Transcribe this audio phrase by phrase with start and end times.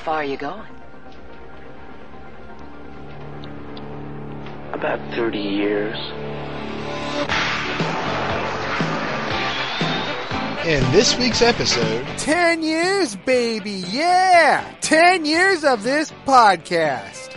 [0.00, 0.66] far are you going?
[4.72, 5.96] About 30 years.
[10.66, 13.84] In this week's episode, 10 years, baby.
[13.88, 14.64] Yeah.
[14.80, 17.29] 10 years of this podcast.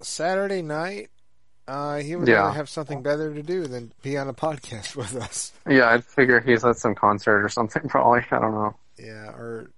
[0.00, 1.10] Saturday night,
[1.66, 2.36] uh, he would Yeah.
[2.36, 5.52] rather have something better to do than be on a podcast with us.
[5.68, 7.82] Yeah, I'd figure he's at some concert or something.
[7.88, 9.70] Probably, I don't know, Yeah, or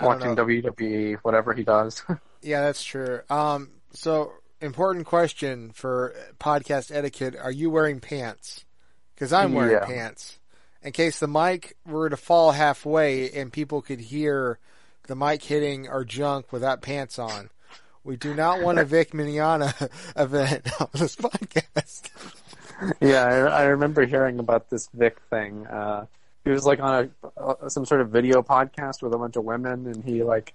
[0.00, 0.44] watching know.
[0.44, 2.02] WWE, whatever he does.
[2.42, 3.22] Yeah, that's true.
[3.28, 8.64] Um, so important question for podcast etiquette: Are you wearing pants?
[9.14, 9.84] Because I'm wearing Yeah.
[9.86, 10.38] pants.
[10.80, 14.60] In case the mic were to fall halfway and people could hear
[15.08, 17.50] the mic hitting our junk without pants on,
[18.06, 19.72] we do not want a Vic Mignogna
[20.16, 22.10] event on this podcast.
[23.00, 25.66] yeah, I, I remember hearing about this Vic thing.
[25.66, 26.06] Uh,
[26.44, 29.44] he was like on a uh, some sort of video podcast with a bunch of
[29.44, 30.54] women, and he like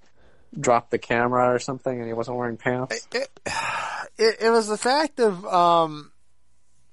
[0.57, 3.07] dropped the camera or something, and he wasn't wearing pants.
[3.13, 3.29] it,
[4.17, 6.11] it, it was the fact of um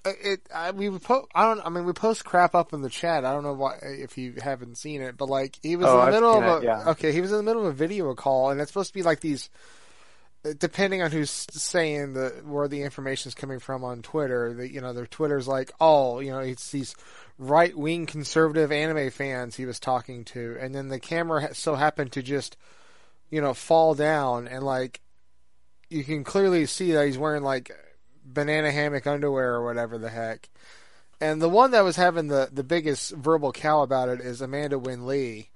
[0.05, 3.25] it I, we po- I don't I mean we post crap up in the chat
[3.25, 6.07] I don't know why if you haven't seen it but like he was Oh, in
[6.07, 6.91] the middle of seen a it, yeah.
[6.93, 9.03] okay he was in the middle of a video call and it's supposed to be
[9.03, 9.51] like these
[10.59, 14.81] depending on who's saying the where the information is coming from on Twitter the you
[14.81, 16.95] know their Twitter's like oh you know it's these
[17.39, 22.13] right wing conservative anime fans he was talking to and then the camera so happened
[22.13, 22.57] to just
[23.31, 25.01] you know fall down and like
[25.91, 27.71] you can clearly see that he's wearing like
[28.25, 30.49] banana hammock underwear or whatever the heck.
[31.21, 34.79] And the one that was having the, the biggest verbal cow about it is Amanda
[34.79, 35.51] Winn-Lee.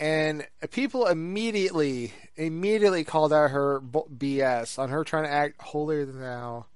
[0.00, 6.20] And people immediately, immediately called out her BS on her trying to act holier than
[6.20, 6.66] thou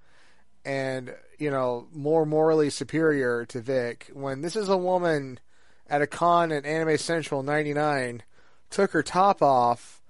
[0.64, 5.38] and, you know, more morally superior to Vic when this is a woman
[5.88, 8.22] at a con at Anime Central 99
[8.70, 10.00] took her top off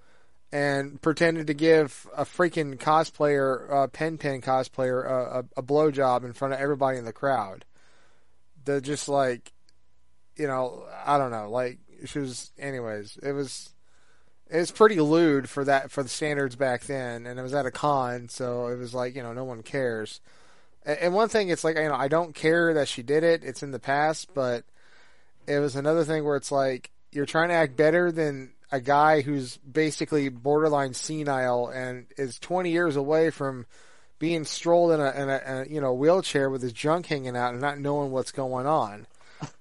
[0.53, 6.25] and pretended to give a freaking cosplayer, uh, Pen Pen cosplayer, a, a, a blowjob
[6.25, 7.65] in front of everybody in the crowd.
[8.65, 9.53] They're just like,
[10.37, 12.51] you know, I don't know, like she was.
[12.59, 13.71] Anyways, it was
[14.51, 17.67] it was pretty lewd for that for the standards back then, and it was at
[17.67, 20.21] a con, so it was like you know no one cares.
[20.85, 23.45] And, and one thing, it's like you know I don't care that she did it.
[23.45, 24.65] It's in the past, but
[25.47, 29.21] it was another thing where it's like you're trying to act better than a guy
[29.21, 33.67] who's basically borderline senile and is 20 years away from
[34.19, 37.37] being strolled in a, in a, in a you know wheelchair with his junk hanging
[37.37, 39.07] out and not knowing what's going on.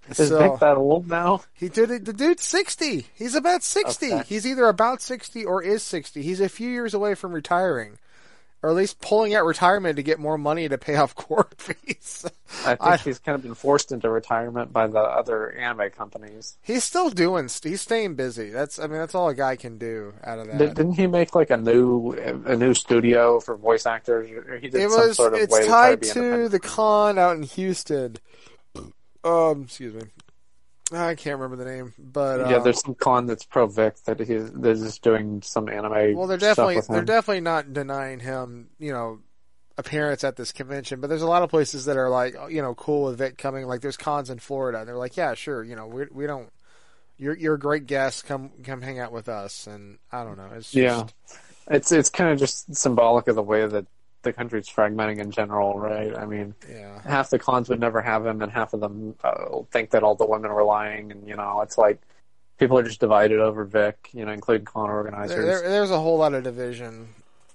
[0.10, 1.42] Is Vic that old now?
[1.54, 2.06] He did it.
[2.06, 3.08] The dude's 60.
[3.16, 4.14] He's about 60.
[4.14, 4.24] Okay.
[4.28, 6.22] He's either about 60 or is 60.
[6.22, 7.98] He's a few years away from retiring.
[8.64, 12.28] Or at least pulling out retirement to get more money to pay off court fees.
[12.64, 16.58] I think I- he's kind of been forced into retirement by the other anime companies.
[16.62, 18.52] He's still doing, he's staying busy.
[18.52, 20.58] That's, I mean, that's all a guy can do out of that.
[20.60, 22.12] Did, didn't he make like a new
[22.46, 24.30] a new studio for voice actors?
[24.30, 27.38] He did it some was sort of it's to tied be to the con out
[27.38, 28.18] in Houston.
[29.24, 30.02] Um, excuse me.
[30.94, 34.20] I can't remember the name, but yeah, um, there's some con that's pro Vic that
[34.20, 36.16] he's they're just doing some anime.
[36.16, 39.20] well, they're stuff definitely they're definitely not denying him, you know,
[39.78, 41.00] appearance at this convention.
[41.00, 43.66] But there's a lot of places that are like, you know, cool with Vic coming.
[43.68, 46.50] Like there's cons in Florida, and they're like, yeah, sure, you know, we we don't.
[47.18, 48.26] You're you're a great guest.
[48.26, 50.50] Come come hang out with us, and I don't know.
[50.56, 51.06] It's just, Yeah,
[51.70, 53.86] it's it's kind of just symbolic of the way that
[54.24, 56.16] the country's fragmenting in general, right?
[56.16, 57.02] I mean, yeah.
[57.04, 60.16] half the cons would never have him, and half of them uh, think that all
[60.16, 62.02] the women were lying, and you know, it's like
[62.60, 65.36] people are just divided over Vic, you know, including con organizers.
[65.36, 67.10] There, there- there's a whole lot of division.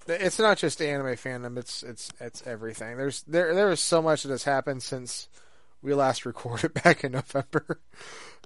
[0.08, 1.56] It's not just anime fandom.
[1.58, 2.96] It's it's it's everything.
[2.96, 5.28] There's there there is so much that has happened since
[5.82, 7.80] we last recorded back in November.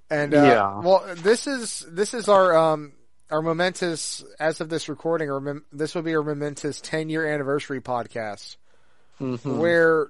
[0.09, 0.81] And uh, Yeah.
[0.81, 2.93] well, this is this is our um
[3.31, 7.27] our momentous, as of this recording, our, mem- this will be our momentous 10 year
[7.27, 8.57] anniversary podcast
[9.21, 9.59] Mhm.
[9.59, 10.09] where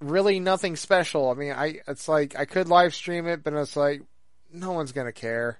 [0.00, 1.30] really nothing special.
[1.30, 4.02] I mean, I, it's like, I could live stream it, but it's like,
[4.52, 5.58] no one's going to care.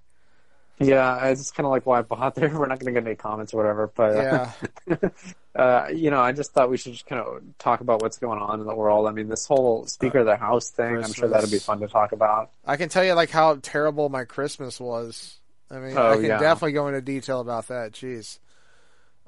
[0.80, 2.48] Yeah, it's kind of like why I bought there.
[2.56, 4.52] We're not going to get any comments or whatever, but Yeah.
[5.56, 8.38] uh, you know, I just thought we should just kind of talk about what's going
[8.40, 9.08] on in the world.
[9.08, 11.88] I mean, this whole Speaker of the House thing, I'm sure that'd be fun to
[11.88, 12.50] talk about.
[12.64, 15.37] I can tell you like how terrible my Christmas was.
[15.70, 16.38] I mean, Oh, I can yeah.
[16.38, 17.92] definitely go into detail about that.
[17.92, 18.38] Jeez.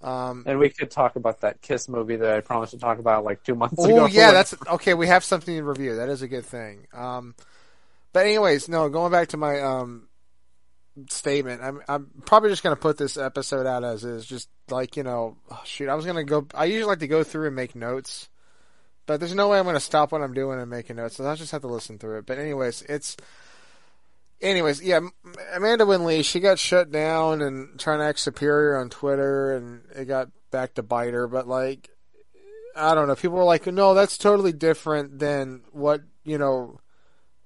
[0.02, 3.24] Um, And we could talk about that Kiss movie that I promised to talk about
[3.24, 4.00] like two months ago.
[4.00, 4.94] oh yeah, that's okay.
[4.94, 5.96] We have something to review.
[5.96, 6.86] That is a good thing.
[6.94, 7.34] Um,
[8.12, 10.08] but anyways, no, going back to my um
[11.08, 14.24] statement, I'm I'm probably just gonna put this episode out as is.
[14.24, 16.46] Just like you know, oh, shoot, I was gonna go.
[16.54, 18.30] I usually like to go through and make notes,
[19.04, 21.16] but there's no way I'm gonna stop what I'm doing and making notes.
[21.16, 22.26] So I'll just have to listen through it.
[22.26, 23.18] But anyways, it's.
[24.42, 25.00] Anyways, yeah,
[25.54, 30.06] Amanda Winn-Lee, she got shut down and trying to act superior on Twitter, and it
[30.06, 31.26] got back to bite her.
[31.26, 31.90] But like,
[32.74, 33.16] I don't know.
[33.16, 36.80] People were like, "No, that's totally different than what you know."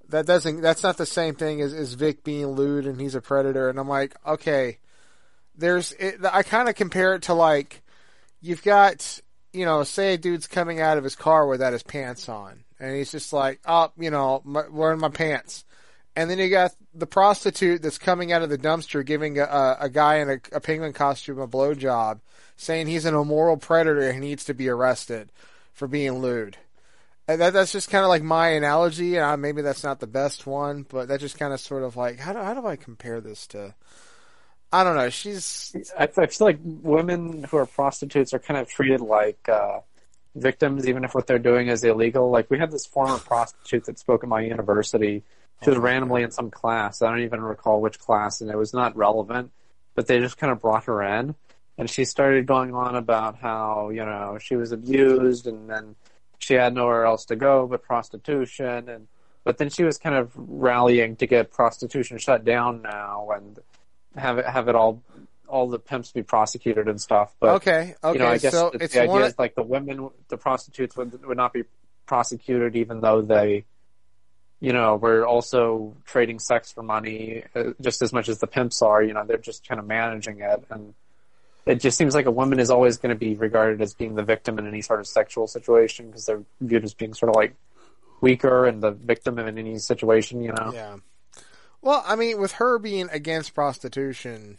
[0.09, 0.61] That doesn't.
[0.61, 3.69] That's not the same thing as, as Vic being lewd and he's a predator.
[3.69, 4.77] And I'm like, okay,
[5.57, 5.93] there's.
[5.93, 7.81] It, I kind of compare it to like,
[8.39, 9.19] you've got,
[9.51, 12.95] you know, say a dude's coming out of his car without his pants on, and
[12.95, 15.65] he's just like, oh, you know, my, wearing my pants.
[16.15, 19.89] And then you got the prostitute that's coming out of the dumpster giving a, a,
[19.89, 22.21] guy in a, a penguin costume a blowjob,
[22.55, 25.29] saying he's an immoral predator and needs to be arrested
[25.73, 26.57] for being lewd.
[27.27, 29.19] And that, that's just kind of like my analogy.
[29.19, 32.19] Uh, maybe that's not the best one, but that just kind of sort of like
[32.19, 33.73] how do how do I compare this to?
[34.71, 35.09] I don't know.
[35.09, 39.79] She's I, I feel like women who are prostitutes are kind of treated like uh,
[40.35, 42.29] victims, even if what they're doing is illegal.
[42.29, 45.23] Like we had this former prostitute that spoke at my university.
[45.63, 47.01] She was randomly in some class.
[47.01, 49.51] I don't even recall which class, and it was not relevant.
[49.95, 51.35] But they just kind of brought her in,
[51.77, 55.95] and she started going on about how you know she was abused, and then
[56.39, 59.07] she had nowhere else to go but prostitution, and
[59.43, 63.59] but then she was kind of rallying to get prostitution shut down now and
[64.15, 65.01] have it have it all
[65.47, 67.33] all the pimps be prosecuted and stuff.
[67.39, 67.95] But okay.
[68.03, 69.23] Okay, you know, I guess so the, it's the idea one.
[69.23, 71.63] is like the women, the prostitutes would would not be
[72.05, 73.65] prosecuted even though they,
[74.59, 78.81] you know, we're also trading sex for money uh, just as much as the pimps
[78.81, 79.03] are.
[79.03, 80.93] You know, they're just kind of managing it, and
[81.65, 84.23] it just seems like a woman is always going to be regarded as being the
[84.23, 87.55] victim in any sort of sexual situation because they're viewed as being sort of like
[88.21, 90.41] weaker and the victim in any situation.
[90.41, 90.97] You know, Yeah.
[91.81, 94.57] Well, I mean, with her being against prostitution,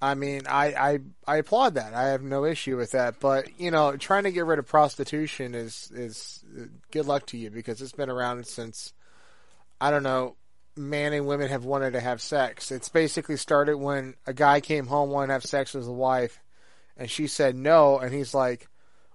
[0.00, 1.94] I mean, I, I I applaud that.
[1.94, 3.20] I have no issue with that.
[3.20, 6.44] But you know, trying to get rid of prostitution is is
[6.90, 8.92] good luck to you because it's been around since
[9.82, 10.36] I don't know.
[10.76, 12.70] Man and women have wanted to have sex.
[12.70, 16.40] It's basically started when a guy came home wanted to have sex with his wife,
[16.96, 18.68] and she said no, and he's like,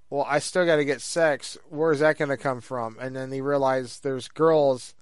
[0.10, 1.58] "Well, I still got to get sex.
[1.70, 4.94] Where's that going to come from?" And then he realized there's girls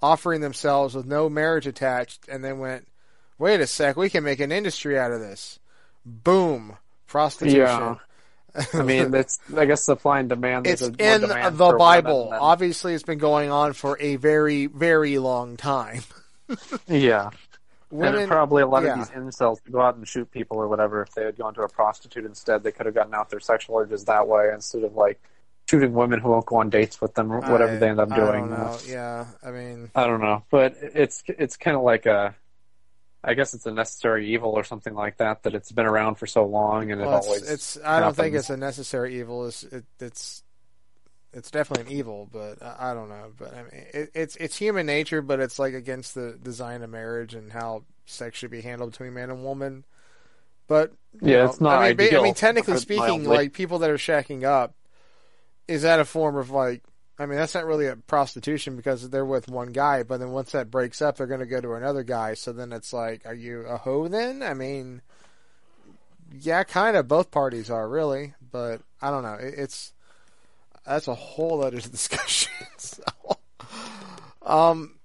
[0.00, 2.88] offering themselves with no marriage attached, and then went,
[3.38, 5.60] "Wait a sec, we can make an industry out of this."
[6.06, 7.58] Boom, prostitution.
[7.60, 7.96] Yeah.
[8.74, 10.66] I mean, it's I guess supply and demand.
[10.66, 12.26] it's in demand the Bible.
[12.26, 16.02] women Obviously, it's been going on for a very, very long time.
[16.88, 17.30] Yeah.
[17.92, 18.92] Women, and probably a lot yeah.
[18.92, 21.02] of these incels go out and shoot people or whatever.
[21.02, 23.78] If they had gone to a prostitute instead, they could have gotten out their sexual
[23.78, 25.20] urges that way instead of like
[25.68, 28.14] shooting women who won't go on dates with them or whatever I- they end up
[28.14, 28.48] doing.
[28.86, 32.34] Yeah, I mean, I don't know, but it's it's kind of like a,
[33.22, 35.42] I guess it's a necessary evil or something like that.
[35.42, 37.50] That it's been around for so long and it it's, always.
[37.50, 37.78] it's.
[37.84, 39.46] I don't think it's a necessary evil.
[39.46, 40.42] It's it, it's
[41.32, 43.32] it's definitely an evil, but I, I don't know.
[43.38, 46.90] But I mean, it, it's it's human nature, but it's like against the design of
[46.90, 49.84] marriage and how sex should be handled between man and woman.
[50.66, 53.26] But Yeah, know, it's not I mean, ba- I mean, technically speaking, mildly.
[53.26, 54.74] like people that are shacking up,
[55.68, 56.82] is that a form of like?
[57.20, 60.52] I mean, that's not really a prostitution because they're with one guy, but then once
[60.52, 62.32] that breaks up, they're going to go to another guy.
[62.32, 64.42] So then it's like, are you a hoe then?
[64.42, 65.02] I mean,
[66.32, 67.08] yeah, kind of.
[67.08, 69.34] Both parties are really, but I don't know.
[69.34, 69.92] It, it's
[70.86, 72.52] that's a whole other discussion.
[72.78, 73.02] so,
[74.42, 74.96] um.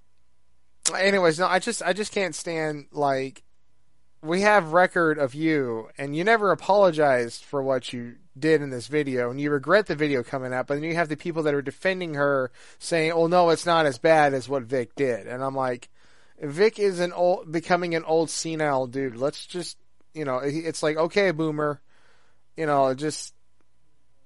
[0.97, 3.43] Anyways, no, I just I just can't stand like
[4.25, 8.87] we have record of you, and you never apologized for what you did in this
[8.87, 10.67] video, and you regret the video coming out.
[10.67, 13.85] But then you have the people that are defending her saying, "Oh no, it's not
[13.85, 15.89] as bad as what Vic did," and I'm like.
[16.37, 19.15] Vic is an old, becoming an old senile dude.
[19.15, 19.77] Let's just,
[20.13, 21.79] you know, it's like, okay, boomer,
[22.57, 23.33] you know, just,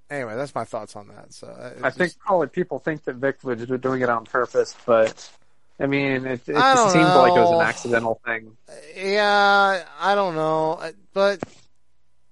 [0.09, 1.31] anyway, that's my thoughts on that.
[1.33, 5.29] So uh, I think probably people think that Vic was doing it on purpose, but
[5.79, 8.57] I mean, it, it I just seemed like it was an accidental thing.
[8.97, 11.41] Yeah, I don't know, but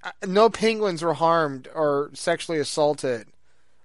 [0.03, 3.27] uh, no penguins were harmed or sexually assaulted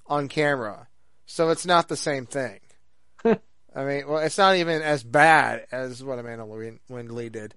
[0.06, 0.88] on camera,
[1.26, 2.58] so it's not the same thing.
[3.24, 6.44] I mean, well, it's not even as bad as what Amanda
[6.88, 7.54] Lindley did.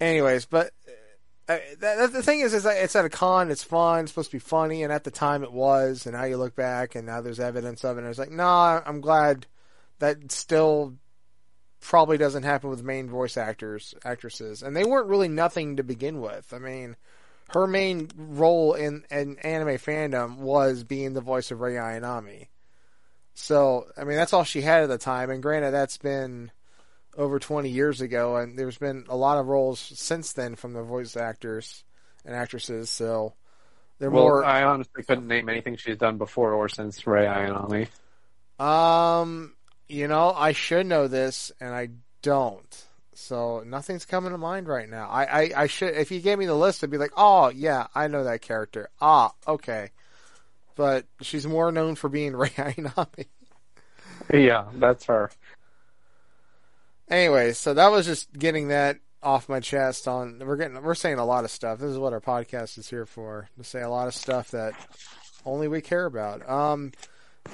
[0.00, 0.72] Anyways, but
[1.48, 3.50] uh, that, the thing is, is it's at a con.
[3.50, 4.00] It's fun.
[4.00, 6.04] It's supposed to be funny, and at the time it was.
[6.04, 8.00] And now you look back, and now there's evidence of it.
[8.00, 9.46] And it's like, no, nah, I'm glad
[9.98, 10.94] that still
[11.80, 16.20] probably doesn't happen with main voice actors, actresses, and they weren't really nothing to begin
[16.20, 16.52] with.
[16.52, 16.96] I mean,
[17.50, 22.48] her main role in, in anime fandom was being the voice of Rei Ayanami.
[23.34, 25.30] So, I mean, that's all she had at the time.
[25.30, 26.50] And granted, that's been
[27.16, 30.82] over 20 years ago, and there's been a lot of roles since then from the
[30.82, 31.84] voice actors
[32.24, 32.90] and actresses.
[32.90, 33.34] So,
[33.98, 34.44] they're Well, more.
[34.44, 37.88] I honestly couldn't name anything she's done before or since Rei Ayanami.
[38.62, 39.54] Um,
[39.88, 41.88] you know, I should know this, and I
[42.22, 42.84] don't.
[43.14, 45.08] So nothing's coming to mind right now.
[45.08, 45.94] I, I, I should.
[45.94, 48.90] If you gave me the list, I'd be like, oh yeah, I know that character.
[49.00, 49.90] Ah, okay.
[50.76, 53.26] But she's more known for being Rei Ayanami.
[54.32, 55.30] Yeah, that's her.
[57.08, 60.06] Anyway, so that was just getting that off my chest.
[60.06, 61.78] On we're getting we're saying a lot of stuff.
[61.80, 64.74] This is what our podcast is here for to say a lot of stuff that
[65.44, 66.48] only we care about.
[66.48, 66.92] Um,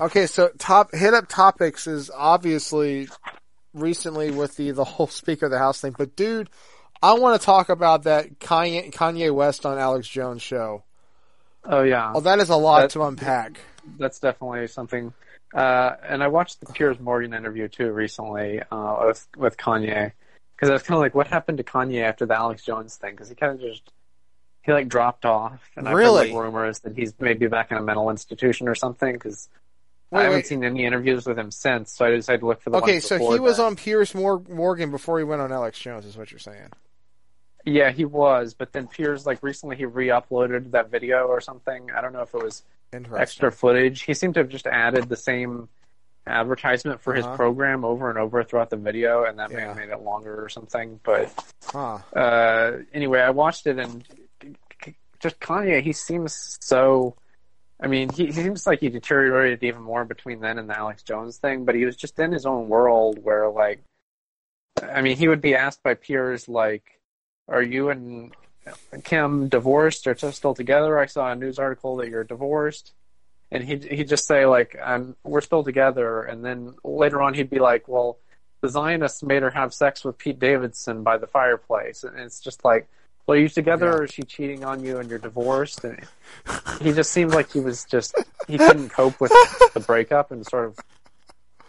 [0.00, 3.08] okay, so top hit up topics is obviously
[3.72, 6.48] recently with the the whole Speaker of the House thing, but dude,
[7.02, 10.84] I want to talk about that Kanye Kanye West on Alex Jones show.
[11.64, 13.58] Oh yeah, Well, that is a lot That- to unpack.
[13.98, 15.12] that's definitely something.
[15.54, 20.10] Uh, and I watched the Piers Morgan interview too recently uh, with with Kanye
[20.56, 23.12] because I was kind of like, what happened to Kanye after the Alex Jones thing?
[23.12, 23.82] Because he kind of just
[24.62, 26.28] he like dropped off, and I've Really?
[26.30, 29.12] heard like rumors that he's maybe back in a mental institution or something.
[29.12, 29.48] Because
[30.14, 30.46] I haven't wait.
[30.46, 33.18] seen any interviews with him since, so I decided to look for the Okay, so
[33.32, 33.66] he was then.
[33.66, 36.68] on Piers Mor- Morgan before he went on Alex Jones, is what you're saying?
[37.64, 41.90] Yeah, he was, but then Piers like recently he re-uploaded that video or something.
[41.90, 42.62] I don't know if it was
[43.16, 44.02] extra footage.
[44.02, 45.68] He seemed to have just added the same
[46.26, 47.36] advertisement for his Uh-huh.
[47.36, 50.48] program over and over throughout the video, and that may have made it longer or
[50.48, 51.00] something.
[51.02, 51.30] But
[51.66, 51.98] Huh.
[52.14, 54.04] uh, anyway, I watched it, and
[55.20, 57.16] just Kanye, he seems so.
[57.80, 61.02] I mean, he, he seems like he deteriorated even more between then and the Alex
[61.02, 63.82] Jones thing, but he was just in his own world where, like,
[64.82, 67.00] I mean, he would be asked by Piers, like,
[67.48, 68.32] are you and
[69.02, 70.98] Kim divorced or still together?
[70.98, 72.92] I saw a news article that you're divorced.
[73.50, 76.22] And he'd, he'd just say, like, um, we're still together.
[76.22, 78.18] And then later on, he'd be like, well,
[78.62, 82.02] the Zionists made her have sex with Pete Davidson by the fireplace.
[82.02, 82.88] And it's just like,
[83.26, 83.92] well, are you together Yeah.
[83.92, 85.84] or is she cheating on you and you're divorced?
[85.84, 86.00] And
[86.80, 88.14] he just seemed like he was just,
[88.48, 89.32] he couldn't cope with
[89.74, 90.78] the breakup and sort of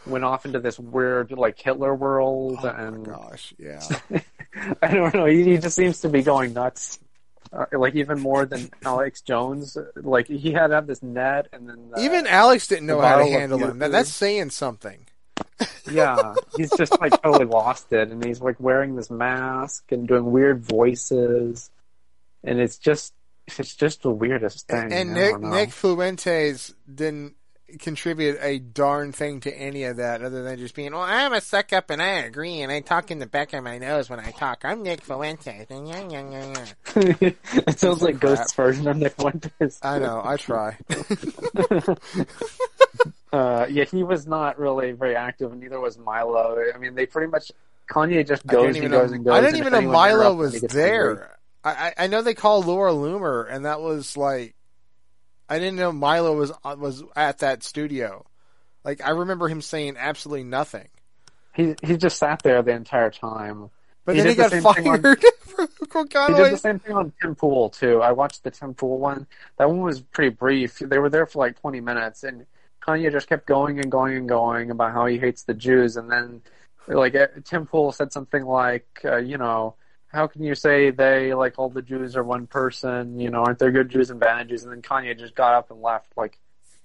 [0.06, 2.60] went off into this weird, like, Hitler world.
[2.64, 3.82] Oh and gosh, yeah.
[4.82, 5.26] I don't know.
[5.26, 7.00] He, he just seems to be going nuts.
[7.54, 9.78] Uh, like even more than Alex Jones.
[9.96, 13.18] Like he had to have this net, and then the- Even Alex didn't know how
[13.20, 13.80] to handle him.
[13.80, 15.06] That, that's saying something.
[15.90, 20.32] Yeah, he's just like totally lost it, and he's like wearing this mask and doing
[20.32, 21.70] weird voices,
[22.44, 23.14] and it's just
[23.48, 24.92] it's just the weirdest thing.
[24.92, 25.40] And Nick.
[25.40, 27.36] Nick Fuentes didn't
[27.80, 31.42] contribute a darn thing to any of that other than just being, well, I'm a
[31.42, 34.20] suck up and I agree and I talk in the back of my nose when
[34.20, 34.62] I talk.
[34.64, 35.66] I'm Nick Fuentes.
[36.96, 38.20] It sounds like.
[38.20, 39.80] Ghost's version of Nick Fuentes.
[39.82, 40.78] I know, I try.
[43.36, 46.58] Uh, yeah, he was not really very active, and neither was Milo.
[46.74, 47.52] I mean, they pretty much
[47.90, 49.34] Kanye just goes even and know, goes and goes.
[49.34, 51.16] I didn't even know Milo was he gets angry.
[51.16, 51.38] there.
[51.64, 54.56] I, I know they call Laura Loomer, and that was like,
[55.50, 58.26] I didn't know Milo was uh, was at that studio.
[58.84, 60.88] Like I remember him saying absolutely nothing,
[61.56, 63.70] He he just sat there the entire time.
[64.06, 65.24] but He then he the got on- fired
[65.90, 68.02] from He did the same thing on Tim Pool too.
[68.02, 69.26] I watched the Tim Pool one.
[69.58, 70.78] That one was pretty brief.
[70.80, 72.46] They were there for like 20 minutes, and
[72.86, 76.12] Kanye just kept going and going and going about how he hates the Jews, and
[76.12, 76.42] then
[76.88, 79.76] like eh, Tim Pool said something like, uh, you know.
[80.08, 83.20] How can you say they like all the Jews are one person?
[83.20, 84.64] You know, aren't there good Jews and bad Jews?
[84.64, 86.40] And then Kanye just got up and left like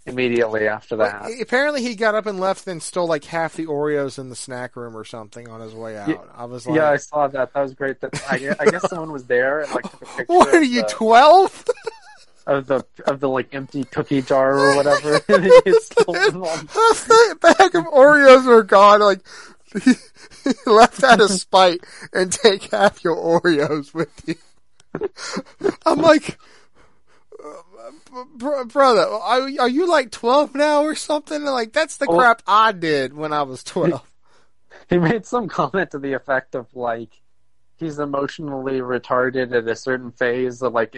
[0.06, 1.22] immediately after that.
[1.22, 4.36] Well, apparently, he got up and left, and stole like half the Oreos in the
[4.36, 6.08] snack room or something on his way out.
[6.08, 7.52] Yeah, I was like, yeah, I saw that.
[7.52, 8.00] That was great.
[8.00, 10.24] That I, I guess someone was there and like took a picture.
[10.26, 11.64] "What are you, twelve?
[12.50, 15.20] Of the of the like empty cookie jar or whatever.
[15.28, 19.00] It's the bag of Oreos were gone.
[19.00, 19.20] Like
[19.72, 19.92] he,
[20.44, 21.80] he left out of spite
[22.12, 24.34] and take half your Oreos with you.
[25.86, 26.38] I'm like,
[28.34, 31.44] br- brother, are, are you like 12 now or something?
[31.44, 34.02] Like that's the Well- crap I did when I was 12.
[34.90, 37.20] he made some comment to the effect of like
[37.80, 40.94] he's emotionally retarded at a certain phase of like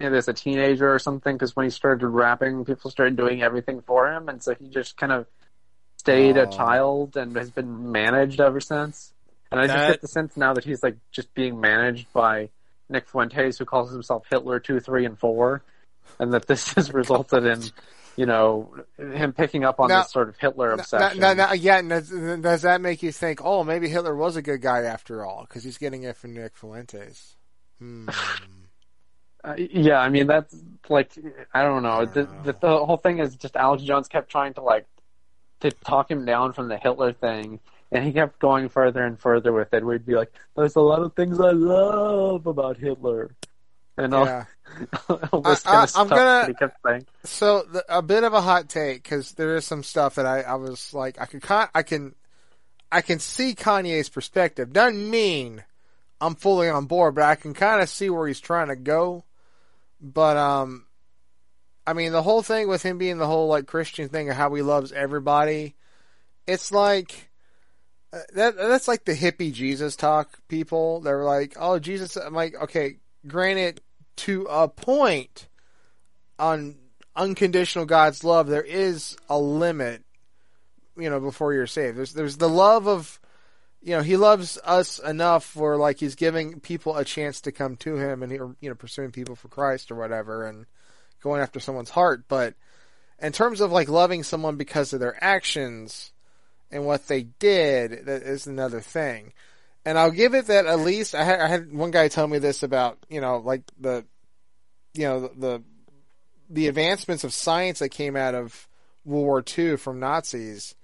[0.00, 4.10] as a teenager or something because when he started rapping people started doing everything for
[4.12, 5.26] him and so he just kind of
[5.98, 6.42] stayed Oh.
[6.44, 9.12] a child and has been managed ever since
[9.50, 12.48] and i That- just get the sense now that he's like just being managed by
[12.88, 15.62] nick fuentes who calls himself hitler 2 3 and 4
[16.18, 17.60] and that this has resulted in
[18.20, 21.80] you know him picking up on Now- this sort of hitler obsession now, now, yeah,
[21.80, 25.46] does, does that make you think, oh, maybe Hitler was a good guy after all,
[25.48, 27.36] because he's getting it from Nick Fuentes?
[27.78, 28.08] Hmm.
[29.42, 30.54] Uh, yeah, I mean that's
[30.90, 31.12] like
[31.54, 32.04] I don't know.
[32.04, 32.42] The, know.
[32.44, 34.84] the the whole thing is just Alex Jones kept trying to like
[35.60, 37.58] to talk him down from the Hitler thing,
[37.90, 39.82] and he kept going further and further with it.
[39.82, 43.34] We'd be like, "There's a lot of things I love about Hitler,"
[43.96, 44.44] and all, yeah.
[45.32, 46.76] all this I- kind I- of I'm gonna- kept.
[47.24, 50.40] So the, a bit of a hot take because there is some stuff that I,
[50.42, 52.14] I was like I could con- I can
[52.92, 54.72] I can see Kanye's perspective.
[54.72, 55.62] Doesn't mean
[56.20, 59.24] I'm fully on board, but I can kind of see where he's trying to go.
[60.00, 60.86] But um,
[61.86, 64.52] I mean the whole thing with him being the whole like Christian thing of how
[64.54, 65.74] he loves everybody.
[66.46, 67.30] It's like
[68.12, 68.56] uh, that.
[68.56, 70.38] That's like the hippie Jesus talk.
[70.48, 72.16] People they're like, oh Jesus.
[72.16, 73.80] I'm like, okay, granted
[74.16, 75.48] to a point
[76.38, 76.76] on
[77.16, 80.02] unconditional God's love, there is a limit,
[80.96, 81.96] you know, before you're saved.
[81.96, 83.20] There's there's the love of
[83.82, 87.76] you know, he loves us enough where like he's giving people a chance to come
[87.76, 90.66] to him and he you know, pursuing people for Christ or whatever and
[91.22, 92.24] going after someone's heart.
[92.28, 92.54] But
[93.20, 96.12] in terms of like loving someone because of their actions
[96.70, 99.32] and what they did, that is another thing.
[99.84, 102.38] And I'll give it that at least I had, I had one guy tell me
[102.38, 104.04] this about, you know, like the,
[104.94, 105.62] you know, the, the
[106.50, 108.68] the advancements of science that came out of
[109.04, 110.74] World War II from Nazis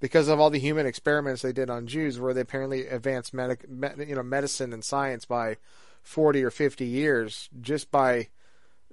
[0.00, 3.68] because of all the human experiments they did on Jews, where they apparently advanced medic,
[3.68, 5.56] me, you know, medicine and science by
[6.02, 8.28] forty or fifty years just by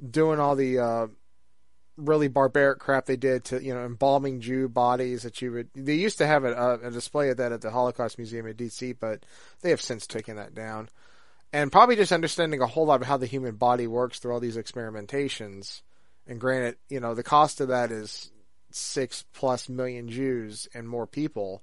[0.10, 1.08] doing all the uh,
[1.98, 5.70] really barbaric crap they did to you know embalming Jew bodies that you would.
[5.76, 8.94] They used to have a, a display of that at the Holocaust Museum in D.C.,
[8.94, 9.26] but
[9.62, 10.90] they have since taken that down.
[11.52, 14.40] And probably just understanding a whole lot of how the human body works through all
[14.40, 15.82] these experimentations.
[16.26, 18.32] And granted, you know, the cost of that is
[18.72, 21.62] six plus million Jews and more people.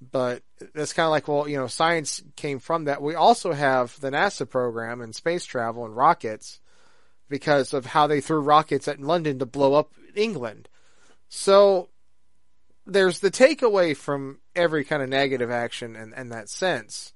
[0.00, 0.42] But
[0.74, 3.02] that's kind of like, well, you know, science came from that.
[3.02, 6.60] We also have the NASA program and space travel and rockets
[7.28, 10.68] because of how they threw rockets at London to blow up England.
[11.28, 11.90] So
[12.86, 17.12] there's the takeaway from every kind of negative action in, in that sense.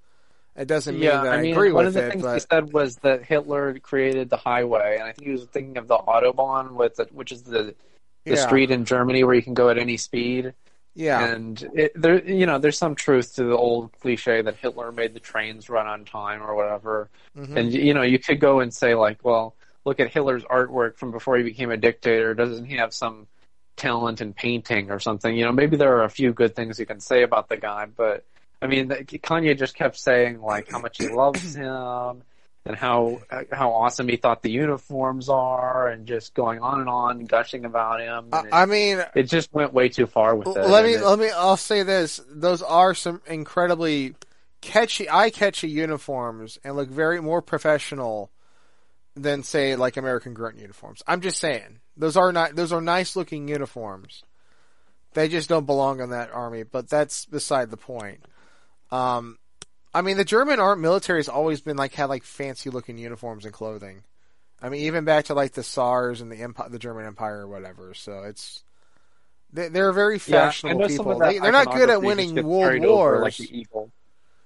[0.57, 2.21] It doesn't mean Yeah, that I, I mean, agree one with of the it, things
[2.21, 5.77] but he said was that Hitler created the highway, and I think he was thinking
[5.77, 7.75] of the autobahn, with it, which is the
[8.29, 10.55] the yeah, street in Germany where you can go at any speed.
[10.95, 14.93] yeah, And it, there, you know, there's some truth to the old cliche that Hitler
[14.93, 17.11] made the trains run on time or whatever.
[17.35, 17.57] mhm.
[17.57, 21.11] And you know, you could go and say like, well, look at Hitler's artwork from
[21.11, 22.35] before he became a dictator.
[22.35, 23.27] Doesn't he have some
[23.77, 25.35] talent in painting or something?
[25.35, 27.87] You know, maybe there are a few good things you can say about the guy,
[27.87, 28.25] but
[28.63, 32.23] I mean, Kanye just kept saying like how much he loves him
[32.67, 37.25] and how how awesome he thought the uniforms are, and just going on and on,
[37.25, 38.29] gushing about him.
[38.33, 40.67] It, I, mean, it just went way too far with it.
[40.67, 41.31] let me it- let me.
[41.31, 44.15] I'll say this: those are some incredibly
[44.61, 48.31] catchy, eye-catchy uniforms, and look very more professional
[49.15, 51.03] than say like American Grunt uniforms.
[51.07, 54.23] I'm just saying those are not those are nice-looking uniforms.
[55.13, 58.25] They just don't belong in that army, but that's beside the point.
[58.93, 59.39] Um,
[59.93, 63.53] I mean, the German art military has always been like had like fancy-looking uniforms and
[63.53, 64.05] clothing.
[64.63, 67.49] I mean, even back to like the SARS and the Empire, the German Empire or
[67.49, 67.95] whatever.
[67.95, 68.63] So it's
[69.53, 71.19] they, they're very fashionable some people.
[71.19, 73.91] They, they're not good at winning world carried over, like the eagle.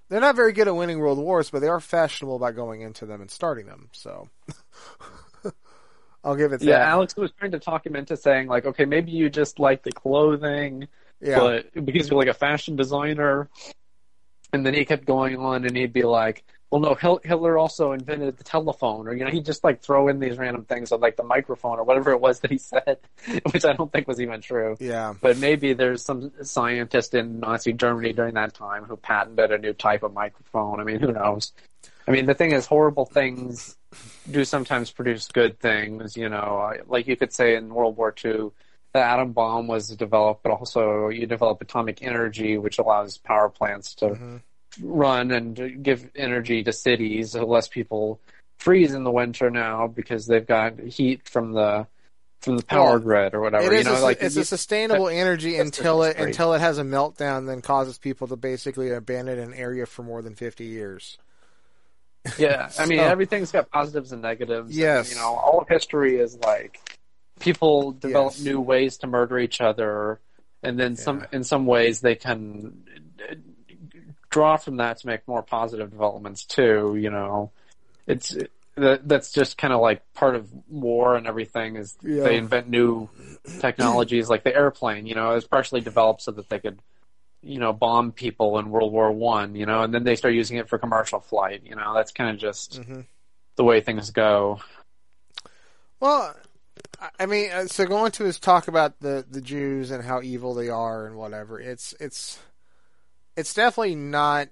[0.08, 3.06] They're not very good at winning world wars, but they are fashionable about going into
[3.06, 3.88] them and starting them.
[3.92, 4.28] So
[6.24, 6.66] I'll give it that.
[6.66, 9.82] Yeah, Alex was trying to talk him into saying like, okay, maybe you just like
[9.82, 10.88] the clothing,
[11.20, 11.38] yeah.
[11.38, 13.48] but because you're like a fashion designer.
[14.52, 18.36] And then he kept going on, and he'd be like, "Well, no, Hitler also invented
[18.36, 21.14] the telephone," or you know, he'd just like throw in these random things on like
[21.14, 22.98] the microphone or whatever it was that he said,
[23.52, 24.76] which I don't think was even true.
[24.80, 25.14] yeah.
[25.20, 29.72] But maybe there's some scientist in Nazi Germany during that time who patented a new
[29.72, 30.80] type of microphone.
[30.80, 31.52] I mean, who knows?
[32.08, 33.76] I mean, the thing is, horrible things
[34.28, 36.16] do sometimes produce good things.
[36.16, 38.50] You know, like you could say in World War II,
[38.92, 43.94] the atom bomb was developed, but also you develop atomic energy, which allows power plants
[43.96, 44.40] to Mhm.
[44.82, 47.32] Run and give energy to cities.
[47.32, 48.20] So less people
[48.58, 51.86] freeze in the winter now because they've got heat from the
[52.40, 53.72] from the power grid or whatever.
[53.72, 56.28] It you know, a, like it's a sustainable energy until it great.
[56.28, 60.20] until it has a meltdown, then causes people to basically abandon an area for more
[60.22, 61.16] than fifty years.
[62.38, 64.70] Yeah, I mean everything's got positives and negatives.
[64.70, 65.10] and, Yes.
[65.10, 66.78] you know, all of history is like
[67.40, 68.44] people develop Yes.
[68.44, 70.20] new ways to murder each other,
[70.62, 72.84] and then some in some ways they can
[74.34, 76.96] draw from that to make more positive developments too.
[77.00, 77.52] You know,
[78.06, 78.36] it's
[78.76, 82.24] that that's just kind of like part of war and everything is Yeah.
[82.24, 83.08] they invent new
[83.60, 85.06] technologies like the airplane.
[85.06, 86.80] You know, it was partially developed so that they could
[87.46, 90.56] you know, bomb people in World War One, you know, and then they start using
[90.56, 91.60] it for commercial flight.
[91.64, 93.02] You know, that's kind of just hmm
[93.56, 94.60] the way things go.
[96.00, 96.34] Well,
[97.00, 100.22] I- I mean, uh, so going to his talk about the the Jews and how
[100.22, 101.60] evil they are and whatever.
[101.60, 102.38] It's it's
[103.36, 104.48] it's definitely not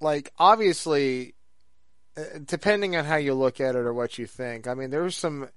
[0.00, 1.34] like obviously
[2.16, 4.66] uh, depending on how you look at it or what you think.
[4.66, 5.48] I mean, there's some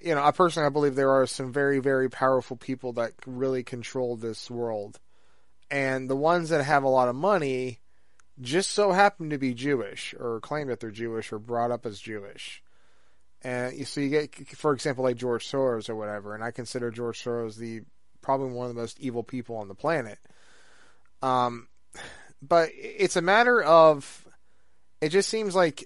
[0.00, 3.62] you know, I personally I believe there are some very very powerful people that really
[3.62, 4.98] control this world.
[5.70, 7.78] And the ones that have a lot of money
[8.40, 12.00] just so happen to be Jewish or claim that they're Jewish or brought up as
[12.00, 12.62] Jewish.
[13.42, 16.90] And you so you get, for example, like George Soros or whatever, and I consider
[16.90, 17.82] George Soros the
[18.22, 20.18] probably one of the most evil people on the planet.
[21.22, 21.68] Um,
[22.42, 24.26] but it's a matter of
[25.00, 25.84] it just seems like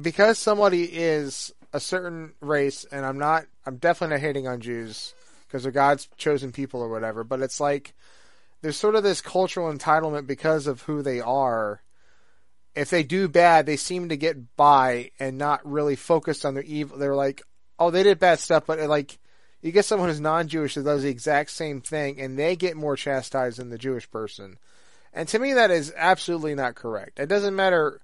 [0.00, 5.14] because somebody is a certain race, and I'm not, I'm definitely not hating on Jews
[5.46, 7.94] because they're God's chosen people or whatever, but it's like
[8.62, 11.80] there's sort of this cultural entitlement because of who they are
[12.74, 16.64] if they do bad, they seem to get by and not really focused on their
[16.64, 16.98] evil.
[16.98, 17.42] They're like,
[17.78, 19.18] oh, they did bad stuff, but like,
[19.64, 22.96] you get someone who's non-Jewish that does the exact same thing, and they get more
[22.96, 24.58] chastised than the Jewish person.
[25.10, 27.18] And to me, that is absolutely not correct.
[27.18, 28.02] It doesn't matter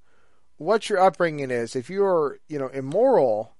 [0.56, 1.76] what your upbringing is.
[1.76, 3.52] If you're, you know, immoral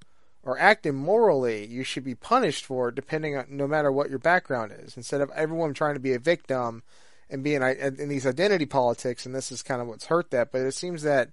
[0.42, 4.18] or act immorally, you should be punished for it, depending on no matter what your
[4.18, 4.96] background is.
[4.96, 6.82] Instead of everyone trying to be a victim
[7.28, 10.52] and being in these identity politics, and this is kind of what's hurt that.
[10.52, 11.28] But it seems that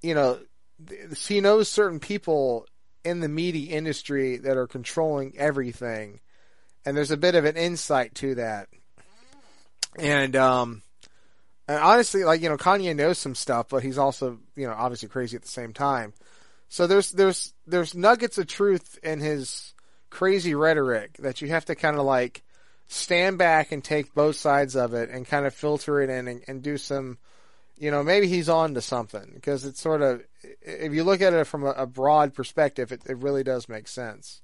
[0.00, 0.38] you know
[1.14, 2.66] he knows certain people
[3.08, 6.20] in the media industry that are controlling everything,
[6.84, 8.68] and there's a bit of an insight to that.
[9.98, 10.82] And um,
[11.66, 15.08] and honestly, like you know, Kanye knows some stuff, but he's also you know obviously
[15.08, 16.12] crazy at the same time.
[16.68, 19.74] So there's there's there's nuggets of truth in his
[20.10, 22.42] crazy rhetoric that you have to kind of like
[22.88, 26.42] stand back and take both sides of it and kind of filter it in and,
[26.48, 27.18] and do some,
[27.78, 30.22] you know, maybe he's on to something because it's sort of,
[30.62, 33.88] if you look at it from a, a broad perspective, it, it really does make
[33.88, 34.42] sense.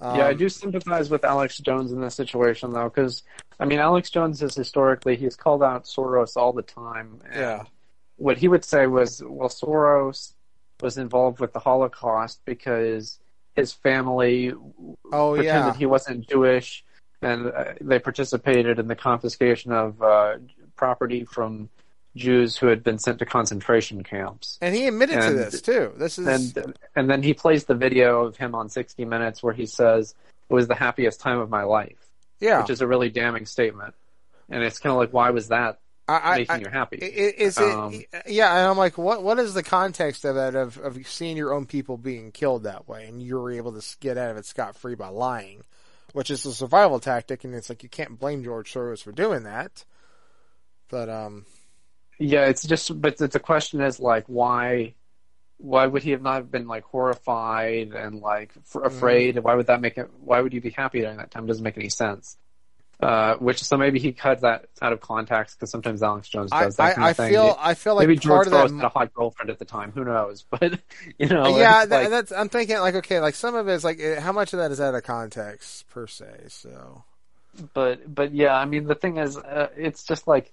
[0.00, 3.22] Um, yeah, I do sympathize with Alex Jones in this situation though, because
[3.58, 7.20] I mean, Alex Jones is historically he's called out Soros all the time.
[7.26, 7.62] And Yeah.
[8.16, 10.34] What he would say was, well, Soros
[10.80, 13.18] was involved with the Holocaust because
[13.54, 14.52] his family
[15.12, 16.84] Oh pretended yeah, he wasn't Jewish,
[17.20, 20.36] and uh, they participated in the confiscation of uh,
[20.76, 21.68] property from
[22.16, 24.58] Jews who had been sent to concentration camps.
[24.60, 25.92] and he admitted to this too.
[25.96, 29.54] This is And and then he plays the video of him on 60 Minutes where
[29.54, 30.14] he says
[30.48, 31.98] it was the happiest time of my life,
[32.40, 32.60] yeah.
[32.60, 33.94] which is a really damning statement.
[34.48, 36.96] And it's kind of like, why was that I, making I, you happy?
[36.96, 37.72] Is it?
[37.72, 39.22] Um, yeah, and I'm like, what?
[39.22, 40.56] What is the context of that?
[40.56, 43.96] Of of seeing your own people being killed that way, and you were able to
[44.00, 45.62] get out of it scot free by lying,
[46.12, 49.44] which is a survival tactic, and it's like you can't blame George Soros for doing
[49.44, 49.84] that.
[50.88, 51.46] But um,
[52.20, 54.94] Yeah, it's just, but the, question is like, why,
[55.56, 59.38] why would he have not been like horrified and like f- afraid?
[59.38, 60.10] Why would that make it?
[60.20, 61.44] Why would you be happy during that time?
[61.44, 62.36] It doesn't make any sense.
[63.00, 66.64] Uh, which so maybe he cut that out of context because sometimes Alex Jones I
[66.64, 67.30] does that I, kind I of thing.
[67.30, 68.68] feel I feel like maybe part George that.
[68.70, 69.90] Soros had a hot girlfriend at the time.
[69.92, 70.44] Who knows?
[70.50, 70.78] But
[71.18, 72.32] you know, yeah, that, like- that's.
[72.32, 74.82] I'm thinking like, okay, like some of it is like, how much of that is
[74.82, 76.48] out of context per se?
[76.48, 77.04] So
[77.74, 80.52] but but yeah, I mean the thing is, uh, it's just like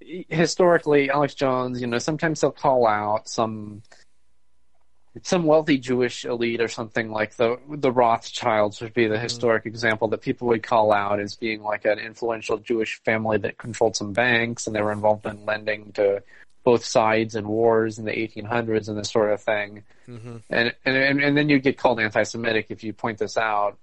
[0.00, 1.80] historically, Alex Jones.
[1.80, 3.82] You know, sometimes he'll call out some
[5.22, 10.08] some wealthy Jewish elite or something like the the Rothschilds would be the historic example
[10.08, 14.12] that people would call out as being like an influential Jewish family that controlled some
[14.12, 16.22] banks and they were involved in lending to
[16.64, 19.84] both sides in wars in the 1800s and this sort of thing.
[20.08, 20.42] Mhm.
[20.50, 23.78] And, and and then you get called anti-Semitic if you point this out.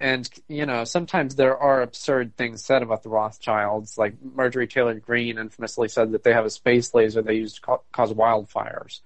[0.00, 3.98] And you know, sometimes there are absurd things said about the Rothschilds.
[3.98, 7.60] Like Marjorie Taylor Greene infamously said that they have a space laser they use to
[7.60, 9.00] ca- cause wildfires.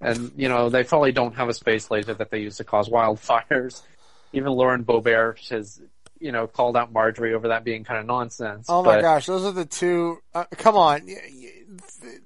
[0.00, 2.88] And you know, they probably don't have a space laser that they use to cause
[2.88, 3.82] wildfires.
[4.32, 5.80] Even Lauren Boebert has,
[6.18, 8.66] you know, called out Marjorie over that being kind of nonsense.
[8.68, 10.18] Oh my But- gosh, those are the two.
[10.34, 11.06] Uh, come on,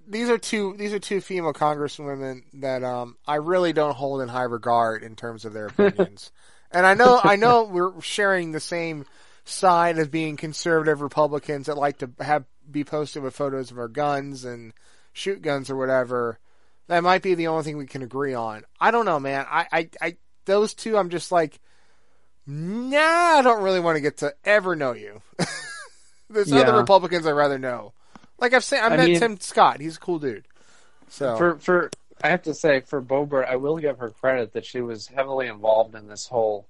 [0.09, 0.75] these are two.
[0.77, 5.17] These are two female congresswomen that um I really don't hold in high regard in
[5.17, 6.33] terms of their opinions.
[6.77, 9.07] And I know, I know we're sharing the same
[9.45, 13.89] side as being conservative Republicans that like to have be posted with photos of our
[13.89, 14.73] guns and
[15.13, 16.39] shoot guns or whatever.
[16.89, 18.65] That might be the only thing we can agree on.
[18.81, 19.47] I don't know, man.
[19.49, 21.59] I, I, I those two, I'm just like,
[22.47, 22.99] nah,
[23.39, 25.23] I don't really want to get to ever know you.
[26.31, 26.61] There's Yeah.
[26.61, 27.93] other Republicans I'd rather know.
[28.39, 29.81] Like I've seen, I, I met mean- Tim Scott.
[29.81, 30.47] He's a cool dude.
[31.09, 31.91] So For for
[32.23, 35.49] I have to say for Boebert, I will give her credit that she was heavily
[35.49, 36.67] involved in this whole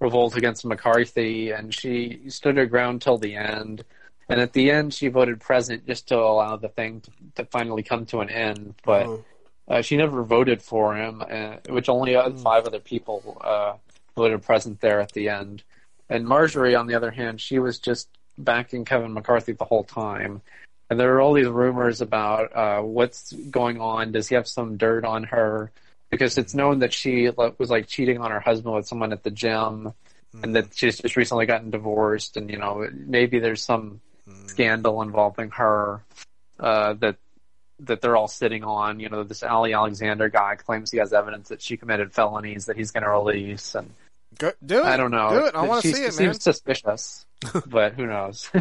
[0.00, 3.84] revolt against McCarthy, and she stood her ground till the end.
[4.28, 7.82] And at the end, she voted present just to allow the thing to, to finally
[7.82, 8.74] come to an end.
[8.84, 9.24] But Oh.
[9.68, 13.74] uh, she never voted for him, uh, which only uh, five other people uh,
[14.16, 15.64] voted present there at the end.
[16.08, 18.08] And Marjorie, on the other hand, she was just
[18.38, 20.42] backing Kevin McCarthy the whole time.
[20.90, 24.10] And there are all these rumors about uh, what's going on.
[24.10, 25.70] Does he have some dirt on her?
[26.10, 29.30] Because it's known that she was like cheating on her husband with someone at the
[29.30, 29.94] gym,
[30.42, 32.36] and that she's just recently gotten divorced.
[32.36, 34.00] And you know, maybe there's some
[34.46, 36.02] scandal involving her
[36.58, 37.16] uh, that
[37.78, 38.98] that they're all sitting on.
[38.98, 42.76] You know, this Ali Alexander guy claims he has evidence that she committed felonies that
[42.76, 43.94] he's going to release, and
[44.38, 44.84] Go, do it.
[44.84, 45.30] I don't know.
[45.30, 45.54] Do it.
[45.54, 47.26] I want to see it, seems suspicious,
[47.66, 48.50] but who knows?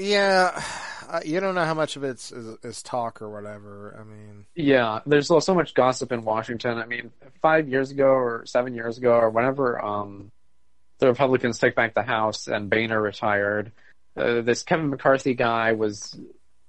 [0.00, 0.62] Yeah,
[1.24, 3.96] you don't know how much of it's is, is talk or whatever.
[4.00, 6.78] I mean, Yeah, there's so so much gossip in Washington.
[6.78, 7.10] I mean,
[7.42, 10.30] five years ago or seven years ago or whenever um,
[10.98, 13.72] the Republicans took back the House and Boehner retired,
[14.16, 16.16] uh, this Kevin McCarthy guy was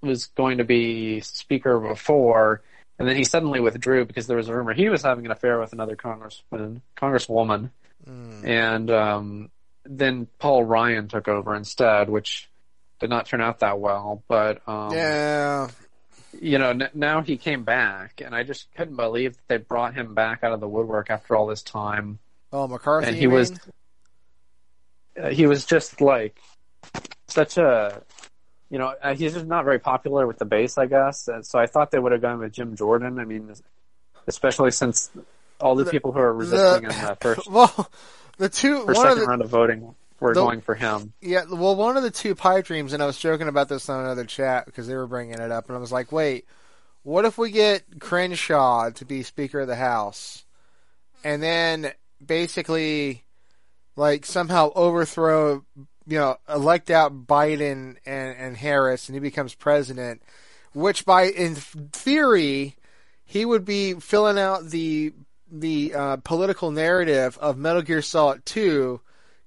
[0.02, 2.62] was going to be Speaker before,
[3.00, 5.60] and then he suddenly withdrew because there was a rumor he was having an affair
[5.60, 7.70] with another congressman, congresswoman,
[8.08, 9.52] mm, and um,
[9.86, 12.50] then Paul Ryan took over instead, which
[13.02, 14.24] did not turn out that well.
[14.30, 15.68] But um, yeah,
[16.40, 19.94] you know, n- now he came back, and I just couldn't believe that they brought
[19.94, 22.20] him back out of the woodwork after all this time.
[22.54, 23.08] oh McCarthy.
[23.10, 23.52] and he was-?
[25.22, 26.38] Uh, he was just like
[27.28, 28.02] such a,
[28.70, 31.28] you know, uh, he's just not very popular with the base, I guess.
[31.28, 33.20] And so I thought they would have gone with Jim Jordan.
[33.20, 33.54] I mean,
[34.28, 35.10] especially since
[35.60, 37.90] all the, The- people who are resisting the- in the first well,
[38.38, 41.12] the two or one of second the round of voting were the- going for him.
[41.20, 44.06] yeah, well, one of the two pipe dreams, and I was joking about this on
[44.06, 46.46] another chat because they were bringing it up, and I was like, wait,
[47.04, 50.46] what if we get Crenshaw to be Speaker of the House,
[51.24, 51.92] and then
[52.24, 53.26] basically,
[53.96, 55.66] like somehow overthrow,
[56.06, 60.22] you know, elect out Biden and and Harris, and he becomes president,
[60.74, 62.76] which by in theory,
[63.26, 65.14] he would be filling out the
[65.52, 69.02] the uh, political narrative of Metal Gear Solid Two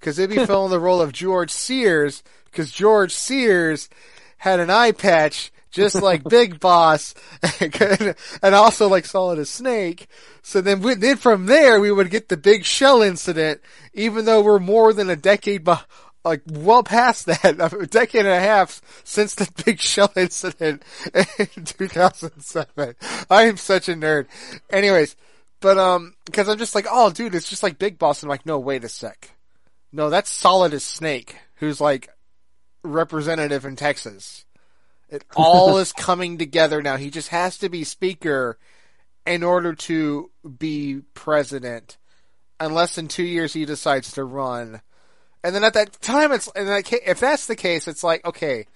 [0.05, 3.88] because they'd be filling the role of George Sears because George Sears
[4.37, 7.14] had an eye patch just like Big Boss
[7.62, 10.07] and also like Solidus Snake.
[10.43, 13.62] So then, we, then from there we would get the Big Shell incident,
[13.95, 15.73] even though we're more than a decade, be-
[16.23, 20.83] like well past that, a decade and a half since the Big Shell incident
[21.38, 22.95] in 2007.
[23.31, 24.27] I am such a nerd.
[24.69, 25.17] Anyways,
[25.61, 28.23] but um, because I'm just like, oh, dude, it's just like Big Boss.
[28.23, 29.34] I'm like, no, wait a sec.
[29.94, 32.09] No, that's Solidus Snake, who's like
[32.83, 34.44] representative in Texas.
[35.09, 36.96] It all is coming together now.
[36.96, 38.59] He just has to be speaker
[39.24, 41.96] in order to be president,
[42.59, 44.83] unless in two years he decides to run.
[45.44, 48.66] And then at that time, it's and that if that's the case, it's like okay,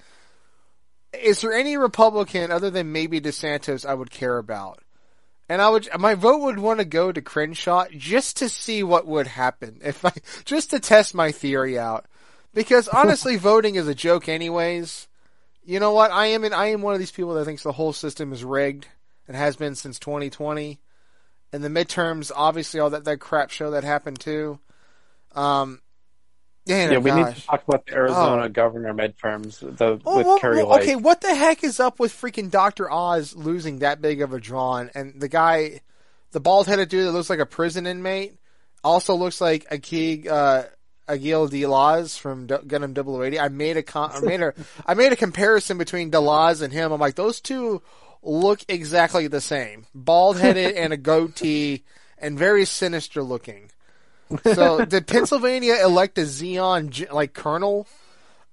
[1.12, 4.85] is there any Republican other than maybe DeSantis I would care about?
[5.49, 9.07] And I would, my vote would want to go to Crenshaw just to see what
[9.07, 10.13] would happen if I,
[10.45, 12.07] just to test my theory out.
[12.53, 15.09] Because honestly, voting is a joke anyways.
[15.65, 16.11] You know what?
[16.11, 18.45] I am in, I am one of these people that thinks the whole system is
[18.45, 18.89] rigged
[19.27, 20.79] and has been since 2020.
[21.53, 24.59] And the midterms, obviously all that, that crap show that happened too.
[25.35, 25.81] Um,
[26.68, 28.48] yeah, Yeah, we need to talk about the Arizona Oh.
[28.48, 30.83] governor midterms the, Oh, with well, Kari Lake.
[30.83, 34.38] okay, what the heck is up with freaking Doctor Oz losing that big of a
[34.40, 34.85] draw?
[34.94, 35.81] And the guy,
[36.33, 38.35] the bald-headed dude that looks like a prison inmate,
[38.85, 40.64] also looks like Akig uh,
[41.09, 43.40] Aguille Delaz from D- Gundam 080.
[43.40, 44.52] I made a con- I made a
[44.87, 46.92] I made a comparison between Delaz and him.
[46.92, 47.83] I'm like, those two
[48.22, 51.85] look exactly the same, bald-headed and a goatee,
[52.18, 53.70] and very sinister looking.
[54.55, 57.87] So did Pennsylvania elect a Zeon like colonel?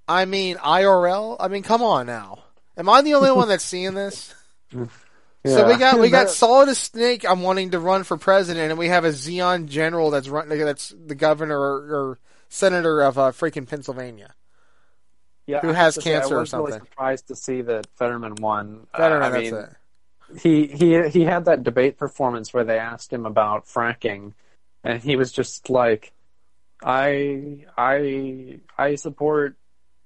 [0.08, 1.38] I mean IRL.
[1.40, 2.44] I mean, come on now.
[2.78, 4.34] Am I the only one that's seeing this?
[5.46, 7.24] So we got we got Solidus Snake.
[7.24, 10.90] I'm wanting to run for president, and we have a Zeon general that's run that's
[10.90, 14.34] the governor or, or senator of uh, freaking Pennsylvania.
[15.46, 16.80] yeah, who has to say, cancer I or was really something.
[16.80, 18.88] surprised to see that Fetterman won.
[18.94, 19.70] Uh, I that's mean, it.
[20.42, 24.34] he he he had that debate performance where they asked him about fracking,
[24.86, 26.14] and he was just like,
[26.84, 29.58] I I I support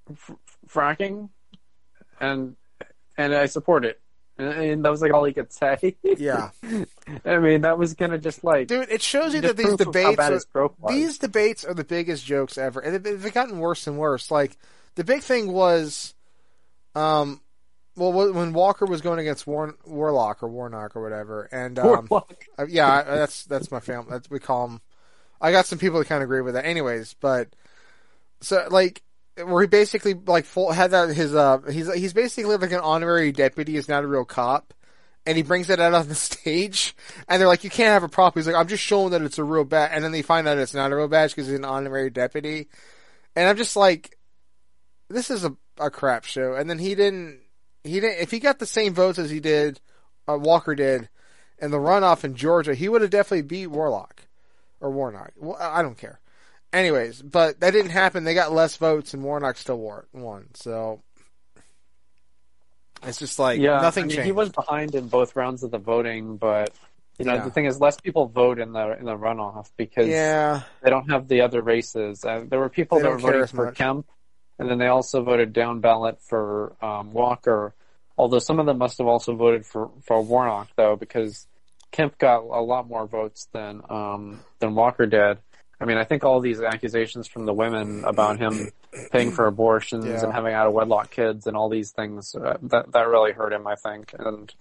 [0.09, 0.35] f-
[0.67, 1.29] fracking,
[2.19, 2.55] and
[3.17, 3.99] and I support it.
[4.37, 5.97] And, and that was like all he could say.
[6.01, 6.51] Yeah,
[7.25, 9.81] I mean, that was kind of just like dude, it shows you that these proof
[9.81, 10.93] of how debates are, his stroke was.
[10.95, 14.31] these debates are the biggest jokes ever, and they've, they've gotten worse and worse.
[14.31, 14.57] Like
[14.95, 16.15] the big thing was,
[16.95, 17.41] um,
[17.99, 22.07] well, when Walker was going against War- Warlock or Warnock or whatever, and um,
[22.67, 24.07] yeah, I, that's that's my family.
[24.09, 24.81] That's, we call him.
[25.41, 27.15] I got some people that kind of agree with that, anyways.
[27.19, 27.49] But
[28.41, 29.03] so like.
[29.41, 33.31] Where he basically like full, had that his uh he's he's basically like an honorary
[33.31, 34.73] deputy He's not a real cop,
[35.25, 36.93] and he brings it out on the stage,
[37.27, 39.37] and they're like, "You can't have a prop." He's like, "I'm just showing that it's
[39.37, 41.55] a real badge," and then they find out it's not a real badge because he's
[41.55, 42.67] an honorary deputy,
[43.33, 44.17] and I'm just like,
[45.07, 47.39] "This is a a crap show." And then he didn't
[47.83, 49.79] he didn't if he got the same votes as he did,
[50.27, 51.09] uh, Walker did,
[51.59, 54.23] in the runoff in Georgia, he would have definitely beat Warlock
[54.79, 55.31] or Warnock.
[55.37, 56.19] Well, I don't care.
[56.71, 58.23] Anyways, but that didn't happen.
[58.23, 60.47] They got less votes, and Warnock still won.
[60.53, 61.01] So
[63.03, 64.25] it's just like yeah, nothing I mean, changed.
[64.25, 66.71] He was behind in both rounds of the voting, but
[67.17, 67.43] you know Yeah.
[67.43, 71.09] the thing is, less people vote in the in the runoff because yeah, they don't
[71.09, 72.23] have the other races.
[72.23, 73.75] Uh, there were people They that were voting for much.
[73.75, 74.05] Kemp,
[74.59, 77.73] and then they also voted down ballot for um, Walker.
[78.17, 81.47] Although some of them must have also voted for for Warnock though, because
[81.91, 85.37] Kemp got a lot more votes than um, than Walker did.
[85.81, 88.69] I mean, I think all these accusations from the women about him
[89.13, 90.21] paying for abortions Yeah.
[90.25, 93.53] and having out of wedlock kids and all these things uh, that that really hurt
[93.53, 93.65] him.
[93.65, 94.53] I think, and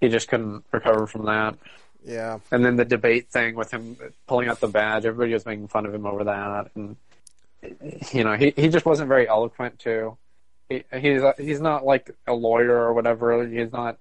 [0.00, 1.56] he just couldn't recover from that.
[2.04, 2.38] yeah.
[2.52, 3.96] And then the debate thing with him
[4.28, 6.94] pulling out the badge, everybody was making fun of him over that, and
[8.12, 10.16] you know, he he just wasn't very eloquent too.
[10.68, 13.46] He, he's he's not like a lawyer or whatever.
[13.46, 13.98] He's not,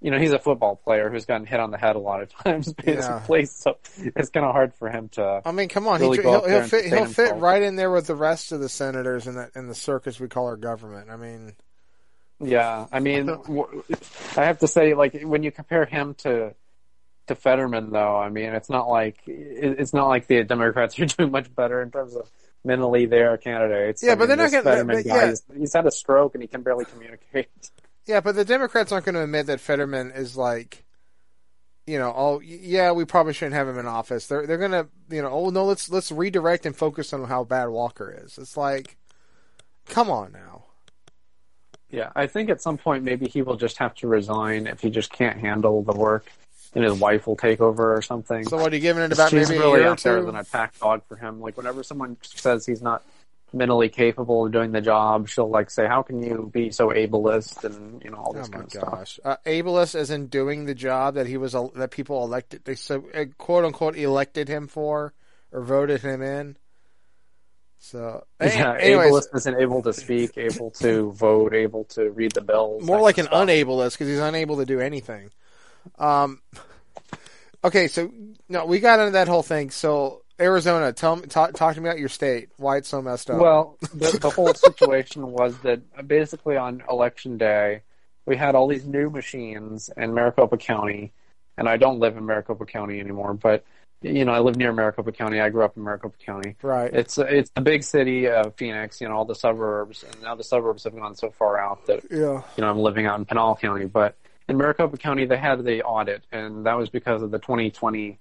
[0.00, 2.32] you know, he's a football player who's gotten hit on the head a lot of
[2.44, 3.44] times basically.
[3.44, 3.76] So
[4.16, 5.42] it's kind of hard for him to.
[5.44, 7.90] I mean, come on, really he, go he'll he'll fit he'll fit right in there
[7.90, 11.10] with the rest of the senators in the in the circus we call our government.
[11.10, 11.54] I mean,
[12.40, 13.28] Yeah, I mean,
[14.36, 16.54] I have to say, like when you compare him to
[17.26, 21.30] to Fetterman, though, I mean, it's not like it's not like the Democrats are doing
[21.30, 22.30] much better in terms of
[22.64, 24.02] mentally their candidates.
[24.02, 25.28] Yeah, I but mean, they're not this gonna- Fetterman but- guy, yeah.
[25.28, 27.48] he's, he's had a stroke and he can barely communicate.
[28.06, 30.84] yeah, but the Democrats aren't going to admit that Fetterman is like,
[31.86, 34.26] you know, oh yeah, we probably shouldn't have him in office.
[34.26, 37.44] They're they're going to, you know, oh no, let's let's redirect and focus on how
[37.44, 38.36] bad Walker is.
[38.36, 38.98] It's like,
[39.86, 40.64] come on now.
[41.90, 44.90] Yeah, I think at some point maybe he will just have to resign if he
[44.90, 46.30] just can't handle the work,
[46.74, 48.44] and his wife will take over or something.
[48.44, 50.28] So what are you giving it about She's maybe a really out there two?
[50.28, 51.40] a pack dog for him.
[51.40, 53.02] Like whenever someone says he's not
[53.52, 57.64] mentally capable of doing the job, she'll like say, "How can you be so ableist?"
[57.64, 58.90] and you know all Oh this my kind of stuff.
[58.90, 62.74] gosh, uh, ableist as in doing the job that he was that people elected, they
[62.74, 65.14] so uh, quote unquote elected him for
[65.50, 66.56] or voted him in.
[67.78, 72.40] So Yeah, anyways, ableist isn't able to speak, able to vote, able to read the
[72.42, 72.84] bills.
[72.84, 73.48] more like an stuff.
[73.48, 75.30] unableist because he's unable to do anything.
[75.98, 76.40] Um,
[77.64, 78.12] okay, so
[78.48, 79.70] no, we got into that whole thing.
[79.70, 82.50] So Arizona, tell me, talk, talk to me about your state.
[82.56, 83.40] Why it's so messed up?
[83.40, 87.82] Well, the, the whole situation was that basically on election day,
[88.26, 91.12] we had all these new machines in Maricopa County,
[91.56, 93.64] and I don't live in Maricopa County anymore, but
[94.00, 95.40] you know I live near Maricopa County.
[95.40, 96.54] I grew up in Maricopa County.
[96.62, 96.92] right?
[96.92, 100.44] It's it's the big city of Phoenix, you know, all the suburbs, and now the
[100.44, 103.56] suburbs have gone so far out that yeah, you know I'm living out in Pinal
[103.56, 103.86] County.
[103.86, 104.16] But
[104.48, 108.18] in Maricopa County, they had the audit, and that was because of the 2020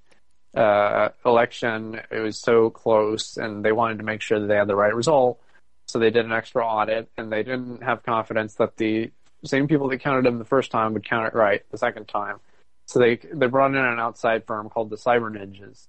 [0.55, 2.01] uh, election.
[2.11, 4.93] It was so close, and they wanted to make sure that they had the right
[4.93, 5.39] result,
[5.87, 9.11] so they did an extra audit, and they didn't have confidence that the
[9.45, 12.39] same people that counted them the first time would count it right the second time.
[12.85, 15.87] So they they brought in an outside firm called the Cyber Ninjas.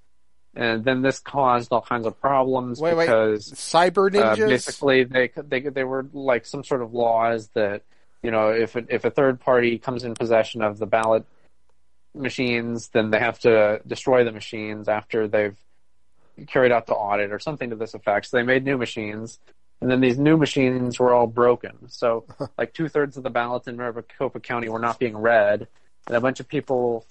[0.55, 3.05] And then this caused all kinds of problems Wait, wait.
[3.07, 4.49] because cyber uh, ninjas.
[4.49, 7.83] basically, they they they were like some sort of laws that
[8.23, 11.25] you know if it, if a third party comes in possession of the ballot
[12.15, 15.57] machines, then they have to destroy the machines after they've
[16.47, 18.27] carried out the audit or something to this effect.
[18.27, 19.39] So they made new machines,
[19.81, 21.89] and then these new machines were all broken.
[21.89, 22.25] So
[22.59, 25.67] like two thirds of the ballots in Maricopa County were not being read,
[26.07, 27.07] and a bunch of people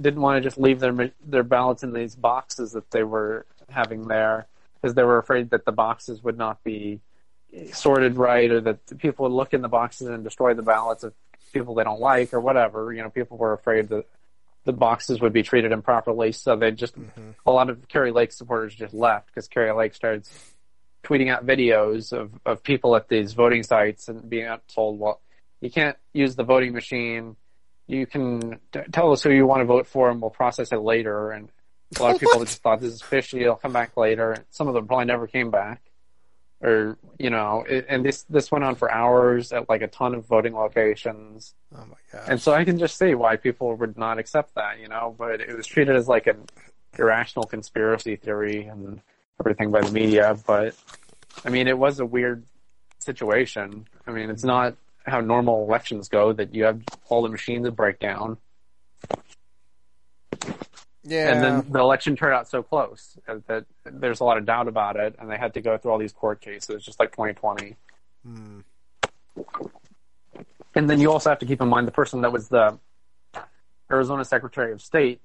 [0.00, 4.08] didn't want to just leave their their ballots in these boxes that they were having
[4.08, 7.00] there because they were afraid that the boxes would not be
[7.72, 11.04] sorted right or that the people would look in the boxes and destroy the ballots
[11.04, 11.14] of
[11.52, 12.92] people they don't like or whatever.
[12.92, 14.06] You know, people were afraid that
[14.64, 17.30] the boxes would be treated improperly, so they just mm-hmm.
[17.44, 20.26] a lot of Kari Lake supporters just left because Kari Lake started
[21.02, 25.20] tweeting out videos of of people at these voting sites and being told, well,
[25.60, 27.36] you can't use the voting machine.
[27.86, 30.80] You can t- tell us who you want to vote for, and we'll process it
[30.80, 31.32] later.
[31.32, 31.50] And
[31.98, 33.42] A lot of people just thought this is fishy.
[33.42, 34.44] It'll come back later.
[34.50, 35.82] Some of them probably never came back,
[36.62, 37.64] or you know.
[37.68, 41.54] It, and this this went on for hours at like a ton of voting locations.
[41.74, 42.28] Oh my god.
[42.28, 45.14] And so I can just see why people would not accept that, you know.
[45.16, 46.46] But it was treated as like an
[46.98, 49.00] irrational conspiracy theory and
[49.40, 50.38] everything by the media.
[50.46, 50.74] But
[51.44, 52.44] I mean, it was a weird
[52.98, 53.86] situation.
[54.06, 57.72] I mean, it's not how normal elections go that you have all the machines that
[57.72, 58.38] break down.
[61.04, 61.32] Yeah.
[61.32, 64.96] And then the election turned out so close that there's a lot of doubt about
[64.96, 67.76] it, and they had to go through all these court cases, just like 2020.
[68.24, 68.60] Hmm.
[70.74, 72.78] And then you also have to keep in mind the person that was the
[73.90, 75.20] Arizona Secretary of State,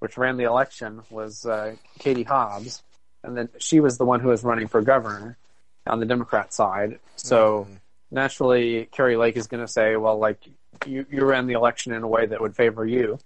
[0.00, 2.82] which ran the election, was uh, Katie Hobbs,
[3.22, 5.38] and then she was the one who was running for governor
[5.86, 6.98] on the Democrat side.
[7.16, 7.78] So Mhm.
[8.10, 10.38] naturally, Kari Lake is going to say, "Well, like
[10.86, 13.18] you, you ran the election in a way that would favor you."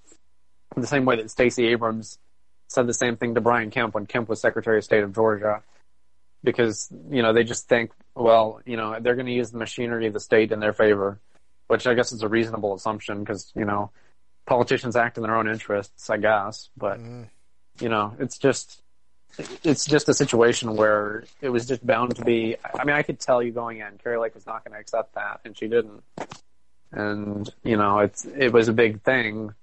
[0.75, 2.19] The same way that Stacey Abrams
[2.69, 5.63] said the same thing to Brian Kemp when Kemp was Secretary of State of Georgia,
[6.43, 10.07] because you know they just think, well, you know, they're going to use the machinery
[10.07, 11.21] of the state in their favor,
[11.69, 13.91] which I guess is a reasonable assumption because you know
[14.47, 17.29] politicians act in their own interests, I guess, but Mhm.
[17.81, 18.83] you know, it's just
[19.63, 22.57] it's just a situation where it was just bound to be.
[22.75, 25.15] I mean, I could tell you going in, Kari Lake was not going to accept
[25.15, 26.03] that, and she didn't.
[26.93, 29.55] And you know, it's it was a big thing,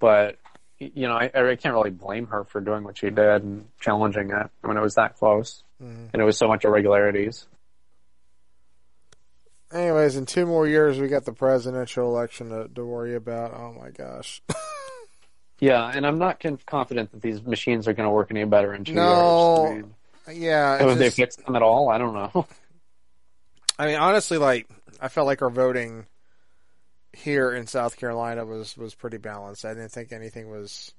[0.00, 0.36] but
[0.78, 4.30] you know, I, I can't really blame her for doing what she did and challenging
[4.30, 6.08] it when it was that close, Mhm.
[6.12, 7.46] and it was so much irregularities.
[9.72, 13.54] Anyways, in two more years, we got the presidential election to, to worry about.
[13.54, 14.42] Oh my gosh.
[15.62, 18.72] Yeah, and I'm not con- confident that these machines are going to work any better
[18.72, 19.84] in two No, years.
[20.26, 20.78] I mean, yeah.
[20.78, 21.90] have they fixed them at all?
[21.90, 22.46] I don't know.
[23.78, 24.66] I mean, honestly, like
[25.02, 26.06] I felt like our voting
[27.12, 29.64] here in South Carolina was was pretty balanced.
[29.64, 30.92] I didn't think anything was.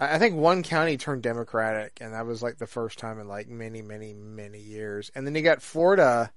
[0.00, 3.48] I think one county turned Democratic, and that was like the first time in like
[3.48, 5.10] many, many, many years.
[5.14, 6.32] And then you got Florida,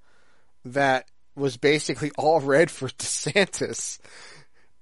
[0.65, 3.99] that was basically all red for DeSantis.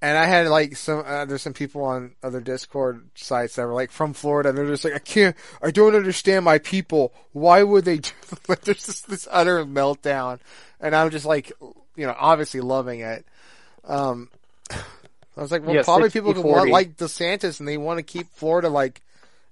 [0.02, 3.74] And I had like some, uh, there's some people on other Discord sites that were
[3.74, 7.14] like from Florida, and they're just like, I can't, I don't understand my people.
[7.32, 8.12] Why would they do?
[8.48, 10.40] Like, there's just this utter meltdown,
[10.80, 11.52] and I'm just like,
[11.96, 13.26] you know, obviously loving it.
[13.88, 14.30] Um,
[14.72, 16.46] I was like, well, Yeah, probably people who 60-40.
[16.52, 19.02] want like DeSantis, and they want to keep Florida like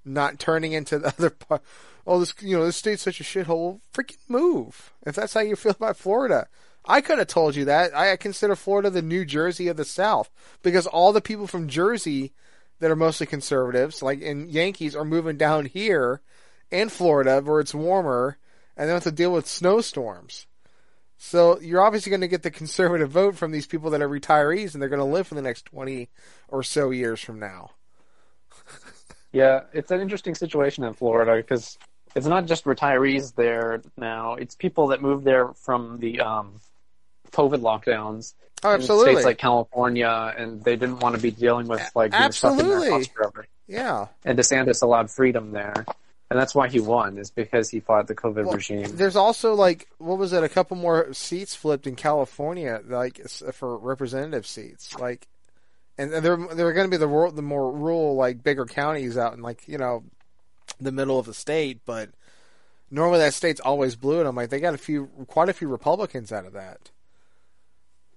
[0.06, 1.62] not turning into the other part.
[2.06, 3.80] Oh, this, you know, this state's such a shithole.
[3.94, 4.92] Freaking move.
[5.06, 6.48] If that's how you feel about Florida.
[6.86, 7.96] I could have told you that.
[7.96, 10.30] I consider Florida the New Jersey of the South
[10.64, 12.34] because all the people from Jersey
[12.80, 16.20] that are mostly conservatives, like in Yankees, are moving down here
[16.72, 18.38] in Florida where it's warmer
[18.76, 20.46] and they don't have to deal with snowstorms.
[21.26, 24.74] So you're obviously going to get the conservative vote from these people that are retirees
[24.74, 26.10] and they're going to live for the next 20
[26.50, 27.72] or so years from now.
[29.32, 31.80] Yeah, it's an interesting situation in Florida because
[32.16, 36.60] it's not just retirees there now; it's people that moved there from the um,
[37.32, 39.14] COVID lockdowns Oh, in absolutely.
[39.14, 42.60] states like California, and they didn't want to be dealing with like being stuck in
[42.60, 42.90] Absolutely.
[42.90, 43.48] their house forever.
[43.66, 44.06] yeah.
[44.24, 45.84] And DeSantis allowed freedom there,
[46.34, 48.96] and that's why he won is because he fought the COVID Well, regime.
[48.96, 50.44] There's also like what was it?
[50.44, 55.28] A couple more seats flipped in California, like for representative seats, like,
[55.96, 59.44] and they're they're going to be the the more rural, like bigger counties out in
[59.44, 60.04] like you know
[60.82, 62.10] the middle of the state, but
[62.90, 65.68] normally that state's always blue, and I'm like they got a few, quite a few
[65.68, 66.90] Republicans out of that.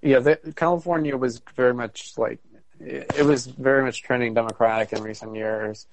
[0.01, 2.39] Yeah, the, California was very much like
[2.81, 5.87] it was very much trending Democratic in recent years,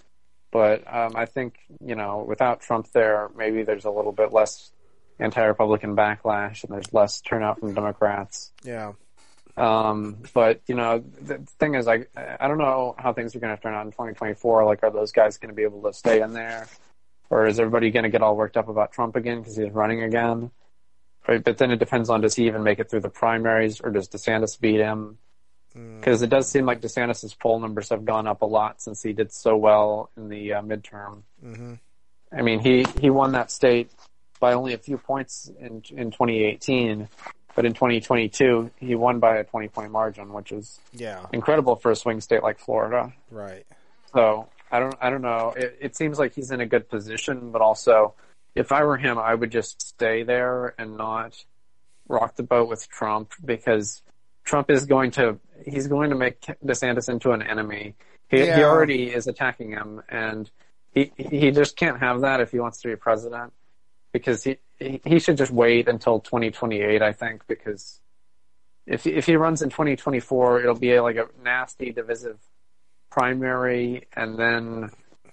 [0.54, 4.72] but um, I think you know without Trump there, maybe there's a little bit less
[5.20, 8.52] anti-Republican backlash and there's less turnout from Democrats.
[8.64, 8.94] Yeah,
[9.58, 13.56] Um, but you know, the thing is, I I don't know how things are going
[13.56, 14.66] to turn out in 2024.
[14.66, 16.68] Like, are those guys going to be able to stay in there,
[17.30, 20.04] or is everybody going to get all worked up about Trump again because he's running
[20.04, 20.52] again?
[21.28, 23.92] Right, but then it depends on does he even make it through the primaries, or
[23.92, 25.18] does DeSantis beat him?
[25.78, 26.00] Mm.
[26.00, 29.14] Because it does seem like DeSantis's poll numbers have gone up a lot since he
[29.14, 31.24] did so well in the uh, midterm.
[31.42, 31.74] hmm
[32.32, 33.92] I mean, he he won that state
[34.40, 37.08] by only a few points in in 2018,
[37.56, 41.92] but in 2022 he won by a 20 point margin, which is yeah, incredible for
[41.92, 43.14] a swing state like Florida.
[43.30, 43.66] right.
[44.14, 45.54] So I don't I don't know.
[45.56, 48.16] It, it seems like he's in a good position, but also
[48.56, 51.44] if I were him, I would just stay there and not
[52.08, 54.03] rock the boat with Trump because
[54.44, 57.96] Trump is going to he's going to make DeSantis into an enemy.
[58.30, 60.50] He, he already is attacking him, and
[60.92, 63.54] he he just can't have that if he wants to be president
[64.12, 67.02] because he he he should just wait until 2028.
[67.02, 68.00] I think because
[68.86, 72.40] if if he runs in 2024, it'll be like a nasty divisive
[73.10, 74.90] primary, and then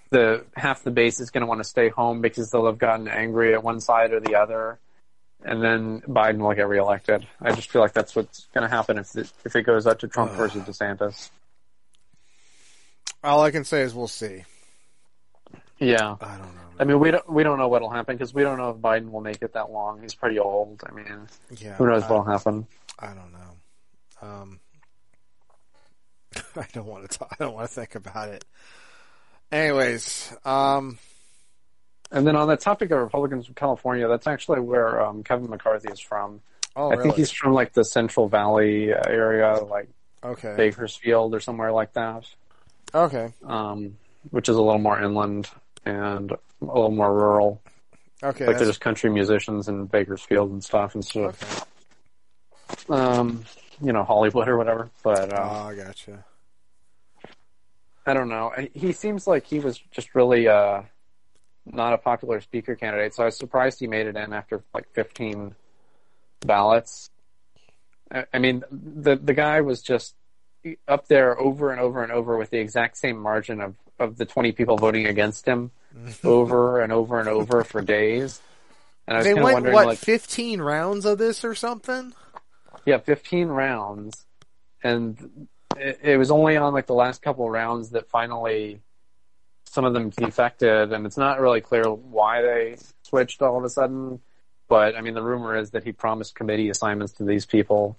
[0.09, 3.07] the half the base is going to want to stay home because they'll have gotten
[3.07, 4.79] angry at one side or the other,
[5.43, 7.27] and then Biden will get reelected.
[7.41, 9.99] I just feel like that's what's going to happen if it, if it goes up
[9.99, 11.29] to Trump versus DeSantis.
[13.23, 14.43] All I can say is we'll see.
[15.79, 16.61] Yeah, I don't know.
[16.79, 19.11] I mean we don't we don't know what'll happen because we don't know if Biden
[19.11, 20.01] will make it that long.
[20.01, 20.81] He's pretty old.
[20.87, 21.27] I mean,
[21.57, 22.65] Yeah, who knows I, what'll happen?
[22.97, 24.27] I don't know.
[24.27, 24.59] Um,
[26.55, 27.17] I don't want to.
[27.19, 28.45] Talk, I don't want to think about it.
[29.51, 30.97] Anyways, um,
[32.11, 35.89] And then on the topic of Republicans from California, that's actually where um, Kevin McCarthy
[35.91, 36.41] is from.
[36.75, 37.03] oh I really?
[37.03, 39.87] think he's from like the Central Valley uh, area, like
[40.23, 40.53] okay.
[40.57, 42.25] Bakersfield or somewhere like that,
[42.93, 43.33] Okay.
[43.45, 43.95] um,
[44.29, 45.49] which is a little more inland
[45.85, 47.61] and a little more rural.
[48.23, 48.45] Okay.
[48.45, 51.47] like there's country musicians in Bakersfield and stuff instead okay.
[52.89, 53.43] of, um,
[53.81, 54.89] you know, Hollywood or whatever.
[55.01, 56.23] But uh, Oh, I gotcha.
[58.05, 58.51] I don't know.
[58.73, 60.81] He seems like he was just really uh,
[61.65, 64.91] not a popular speaker candidate, so I was surprised he made it in after like
[64.93, 65.55] 15
[66.41, 67.09] ballots.
[68.11, 70.15] I I mean, the the guy was just
[70.87, 74.25] up there over and over and over with the exact same margin of of the
[74.25, 75.71] 20 people voting against him
[76.23, 78.41] over and over and over for days.
[79.07, 82.13] And I was They went wondering, what like, fifteen rounds of this or something.
[82.85, 84.25] yeah, 15 rounds,
[84.83, 85.47] and
[85.77, 88.81] it, it was only on like the last couple rounds that finally
[89.71, 93.69] some of them defected, and it's not really clear why they switched all of a
[93.69, 94.19] sudden.
[94.67, 97.97] But I mean, the rumor is that he promised committee assignments to these people,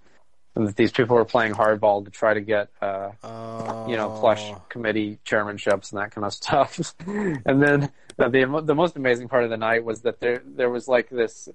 [0.55, 4.11] and that these people were playing hardball to try to get, uh, Uh, you know,
[4.21, 6.95] plush committee chairmanships and that kind of stuff.
[7.07, 10.69] and then the, the the most amazing part of the night was that there there
[10.69, 11.49] was like this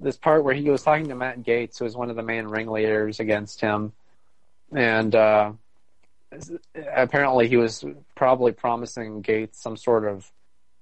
[0.00, 2.46] this part where he was talking to Matt Gaetz, who was one of the main
[2.46, 3.92] ringleaders against him,
[4.72, 5.52] and uh,
[6.74, 10.30] apparently he was probably promising Gaetz some sort of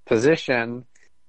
[0.05, 0.85] position.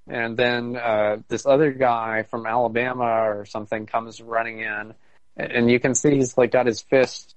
[0.09, 4.95] And then uh, this other guy from Alabama or something comes running in,
[5.37, 7.35] and you can see he's like got his fist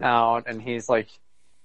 [0.00, 1.08] out, and he's like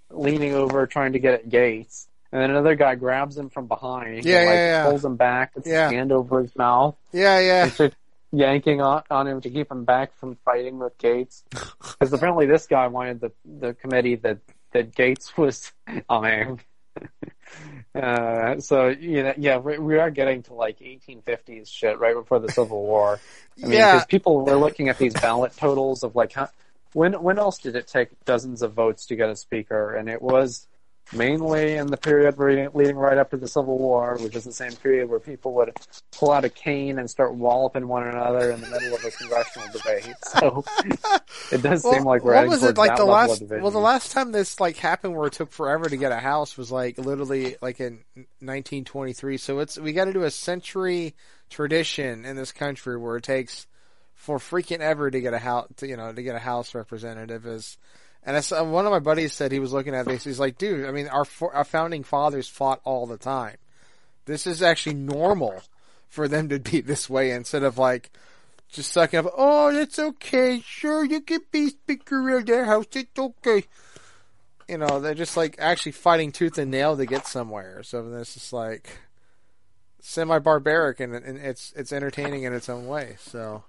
[0.10, 2.06] leaning over trying to get at Gaetz.
[2.32, 4.90] And then another guy grabs him from behind Yeah, and like yeah, yeah.
[4.90, 5.86] pulls him back, puts Yeah.
[5.90, 7.90] his hand over his mouth, Yeah, yeah.
[8.32, 11.44] Yanking on, on him to keep him back from fighting with Gaetz.
[12.00, 14.40] Because apparently this guy wanted the the committee that
[14.74, 15.72] that Gaetz was
[16.10, 16.60] on.
[17.96, 22.40] Uh, so you know, yeah, we, we are getting to like 1850s shit right before
[22.40, 23.20] the Civil War.
[23.58, 23.94] I mean, Yeah.
[23.94, 26.50] because people were looking at these ballot totals of like, how,
[26.94, 29.96] when when else did it take dozens of votes to get a speaker?
[29.96, 30.68] And it was
[31.14, 34.74] mainly in the period leading right up to the Civil War, which is the same
[34.74, 35.76] period where people would
[36.12, 39.68] pull out a cane and start walloping one another in the middle of a congressional
[39.72, 40.14] debate.
[40.28, 40.64] So
[41.52, 43.42] it does seem like we're what was it like the last?
[43.42, 46.58] Well, the last time this like happened, where it took forever to get a house,
[46.58, 49.38] was like literally like in 1923.
[49.38, 51.16] So it's we got to do a century
[51.50, 53.68] tradition in this country where it takes
[54.16, 57.46] for freaking ever to get a house, to, you know, to get a house representative
[57.46, 57.78] is.
[58.28, 60.26] And I saw, one of my buddies said he was looking at this.
[60.26, 63.56] He's like, dude, I mean, our our founding fathers fought all the time.
[64.26, 65.64] This is actually normal
[66.10, 68.12] for them to be this way instead of like
[68.70, 69.32] just sucking up.
[69.38, 70.60] Oh, it's okay.
[70.60, 72.88] Sure, you can be speaker of their house.
[72.92, 73.64] It's okay.
[74.68, 77.82] You know, they're just like actually fighting tooth and nail to get somewhere.
[77.84, 78.90] So it's just like
[80.02, 83.16] semi barbaric and, and it's it's entertaining in its own way.
[83.22, 83.64] So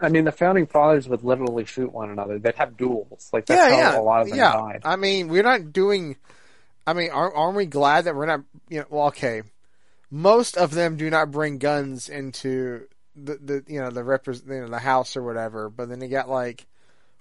[0.00, 2.38] I mean, the founding fathers would literally shoot one another.
[2.38, 3.30] They'd have duels.
[3.32, 4.52] Like that's yeah, how yeah, a lot of them yeah.
[4.52, 4.82] died.
[4.84, 6.16] I mean, we're not doing.
[6.86, 8.42] I mean, aren't, aren't we glad that we're not?
[8.68, 9.42] You know, well, okay.
[10.10, 14.60] Most of them do not bring guns into the, the you know the repres you
[14.60, 15.68] know the house or whatever.
[15.68, 16.66] But then you got like,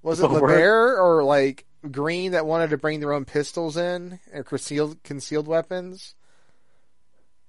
[0.03, 4.43] was it we're- or like Greene that wanted to bring their own pistols in or
[4.43, 6.15] concealed concealed weapons?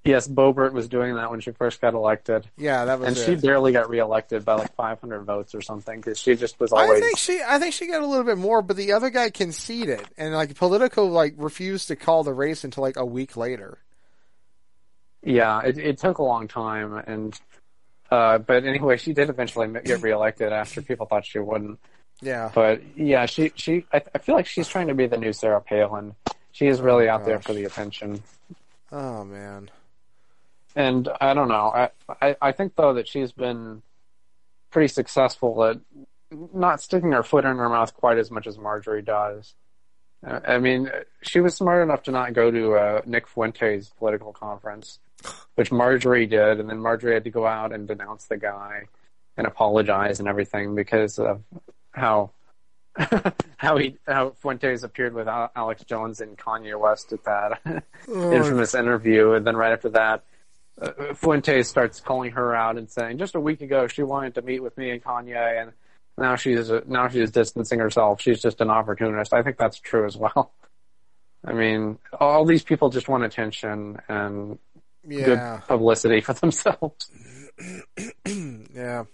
[0.08, 3.26] Yes, Boebert was doing that when she first got elected, Yeah, that was and it.
[3.26, 7.02] she barely got reelected by like 500 votes or something because she just was always.
[7.02, 9.28] I think she, I think she got a little bit more, but the other guy
[9.28, 13.76] conceded, and like Politico like refused to call the race until like a week later.
[15.22, 17.38] Yeah, it, it took a long time, and
[18.10, 21.78] uh, but anyway, she did eventually get reelected after people thought she wouldn't.
[22.22, 25.34] Yeah, But yeah, she she I, I feel like she's trying to be the new
[25.34, 26.14] Sarah Palin.
[26.52, 28.22] She is really out there for the attention.
[28.90, 29.68] Oh man.
[30.78, 31.72] And I don't know.
[31.74, 31.90] I,
[32.22, 33.82] I I think though that she's been
[34.70, 35.78] pretty successful at
[36.30, 39.54] not sticking her foot in her mouth quite as much as Marjorie does.
[40.24, 40.88] I mean,
[41.22, 45.00] she was smart enough to not go to uh, Nick Fuentes' political conference,
[45.56, 48.84] which Marjorie did, and then Marjorie had to go out and denounce the guy
[49.36, 51.42] and apologize and everything because of
[51.90, 52.30] how
[53.56, 58.76] how he how Fuentes appeared with Alex Jones and Kanye West at that Oh, infamous
[58.76, 60.22] interview, and then right after that,
[60.80, 64.42] uh, Fuentes starts calling her out and saying, just a week ago she wanted to
[64.42, 65.72] meet with me and Kanye, and
[66.16, 68.20] now she's now she's distancing herself.
[68.20, 69.32] She's just an opportunist.
[69.32, 70.52] I think that's true as well.
[71.44, 74.58] I mean, all these people just want attention and
[75.06, 77.10] yeah, good publicity for themselves.
[78.74, 79.04] yeah.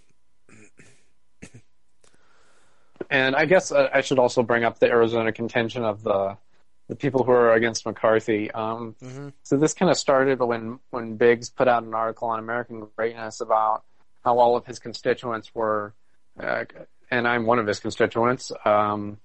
[3.09, 6.37] And I guess uh, I should also bring up the Arizona contention of the
[6.87, 8.51] the people who are against McCarthy.
[8.51, 9.33] Um, Mhm.
[9.43, 13.41] So this kind of started when when Biggs put out an article on American Greatness
[13.41, 13.83] about
[14.23, 15.93] how all of his constituents were,
[16.39, 16.65] uh,
[17.11, 18.51] and I'm one of his constituents.
[18.65, 19.17] Um,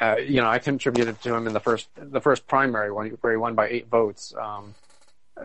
[0.00, 3.32] uh, you know, I contributed to him in the first the first primary one where
[3.32, 4.74] he won by eight votes um,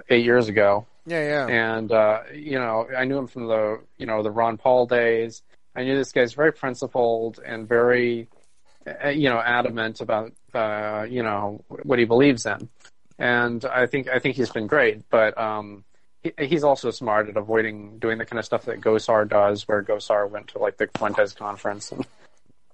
[0.10, 0.86] eight years ago.
[1.06, 1.74] Yeah, yeah.
[1.74, 5.42] and uh, you know I knew him from the you know the Ron Paul days.
[5.76, 8.28] I knew this guy's very principled and very
[9.04, 12.70] uh, you know adamant about uh, you know what he believes in,
[13.18, 15.10] and I think I think he's been great.
[15.10, 15.84] But um,
[16.24, 19.84] he, he's also smart at avoiding doing the kind of stuff that Gosar does, where
[19.84, 22.06] Gosar went to like the Fuentes conference and.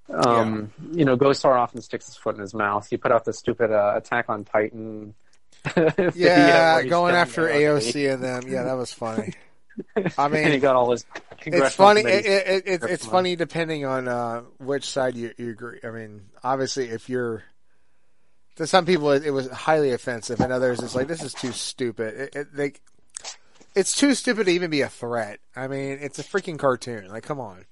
[0.08, 2.88] Um, you know, Gosar often sticks his foot in his mouth.
[2.88, 5.16] He put out the stupid uh, Attack on Titan.
[6.14, 8.14] Yeah, going after AOC.
[8.14, 8.44] And them.
[8.48, 9.34] Yeah, that was funny.
[10.18, 11.06] I and he got all his.
[11.46, 12.02] it's funny.
[12.02, 15.80] It, it, it, it's it's funny depending on uh, which side you, you agree.
[15.84, 17.44] I mean, obviously, if you're
[18.56, 21.52] to some people, it, it was highly offensive, and others, it's like this is too
[21.52, 22.16] stupid.
[22.16, 22.74] It, it, they,
[23.76, 25.40] it's too stupid to even be a threat.
[25.56, 27.10] I mean, it's a freaking cartoon.
[27.10, 27.66] Like, come on.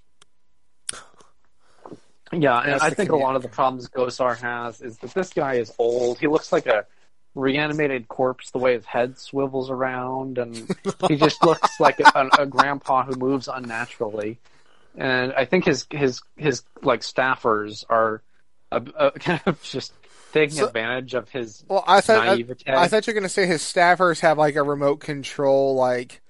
[2.32, 5.14] Yeah, and That's I the think a lot of the problems Gosar has is that
[5.14, 6.20] this guy is old.
[6.20, 6.86] He looks like a
[7.36, 10.56] reanimated corpse the way his head swivels around, and
[11.08, 14.40] he just looks like a, a grandpa who moves unnaturally.
[14.96, 18.22] And I think his his his like staffers are
[18.72, 19.94] uh uh kind of just
[20.34, 22.44] taking So- advantage of his Well, I thought I.
[22.68, 26.22] I thought you were going to say his staffers have like a remote control, like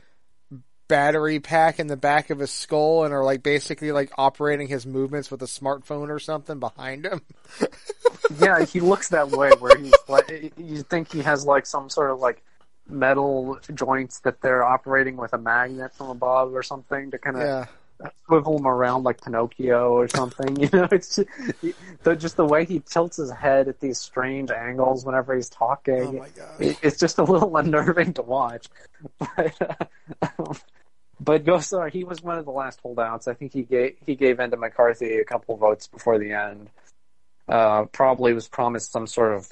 [0.87, 4.85] battery pack in the back of his skull, and are like basically like operating his
[4.85, 7.21] movements with a smartphone or something behind him.
[8.39, 9.51] yeah, he looks that way.
[9.59, 12.43] Where he's like, you think he has like some sort of like
[12.87, 17.41] metal joints that they're operating with a magnet from above or something to kind of
[17.43, 17.65] Yeah,
[18.25, 20.55] swivel him around like Pinocchio or something.
[20.59, 21.29] You know, it's just
[22.03, 26.19] the, just the way he tilts his head at these strange angles whenever he's talking.
[26.21, 26.43] oh.
[26.59, 28.67] It- it's just a little unnerving to watch.
[29.19, 30.55] But, uh, um,
[31.19, 33.27] but Gosar, he was one of the last holdouts.
[33.27, 36.69] I think he gave he gave in to McCarthy a couple votes before the end.
[37.47, 39.51] Uh, probably was promised some sort of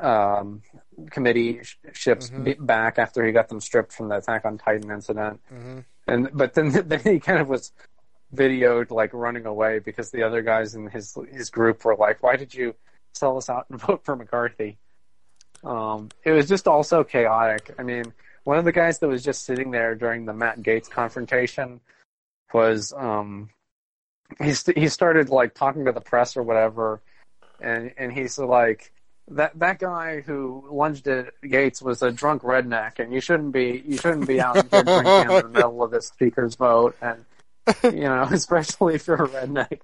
[0.00, 0.62] um,
[1.10, 2.44] committee sh- ships Mhm.
[2.44, 5.40] b- back after he got them stripped from the Attack on Titan incident.
[5.48, 7.72] hmm And but then then he kind of was
[8.34, 12.36] videoed like running away because the other guys in his his group were like, "Why
[12.36, 12.74] did you
[13.14, 14.78] sell us out and vote for McCarthy?"
[15.64, 17.74] Um, it was just also chaotic.
[17.78, 18.12] I mean,
[18.44, 21.80] one of the guys that was just sitting there during the Matt Gaetz confrontation
[22.52, 23.50] was um,
[24.42, 27.00] he st- he started like talking to the press or whatever,
[27.60, 28.92] and and he's like.
[29.28, 33.82] That that guy who lunged at Gaetz was a drunk redneck, and you shouldn't be
[33.86, 37.24] you shouldn't be out here drinking in the middle of this speaker's vote, and
[37.84, 39.80] you know, especially if you're a redneck.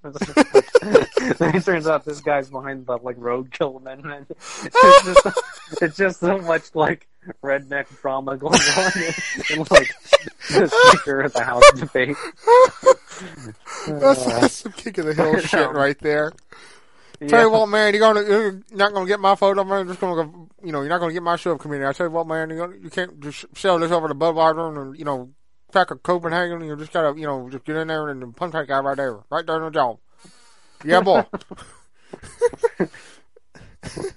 [1.39, 4.27] then it turns out this guy's behind the like roadkill amendment.
[4.31, 5.43] It's just,
[5.81, 7.07] it's just so much like
[7.43, 9.95] redneck drama going on in, in like
[10.51, 12.17] the speaker of the House debate.
[13.87, 16.33] That's, Uh, that's some kick of the hill shit right there.
[17.21, 17.43] Tell yeah.
[17.47, 19.79] you what, man, you're gonna you're not gonna get my photo, man.
[19.79, 21.89] You're just gonna go, you know, you're not gonna get my show up community.
[21.89, 24.81] I tell you what, man, you're gonna, you can't just sell this over to Budweiser
[24.81, 25.31] and you know,
[25.73, 26.63] crack a Copenhagen.
[26.63, 29.19] You just gotta, you know, just get in there and punch that guy right there,
[29.31, 29.97] right there in the jaw.
[30.85, 31.25] Yeah, boy.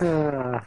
[0.00, 0.60] Uh,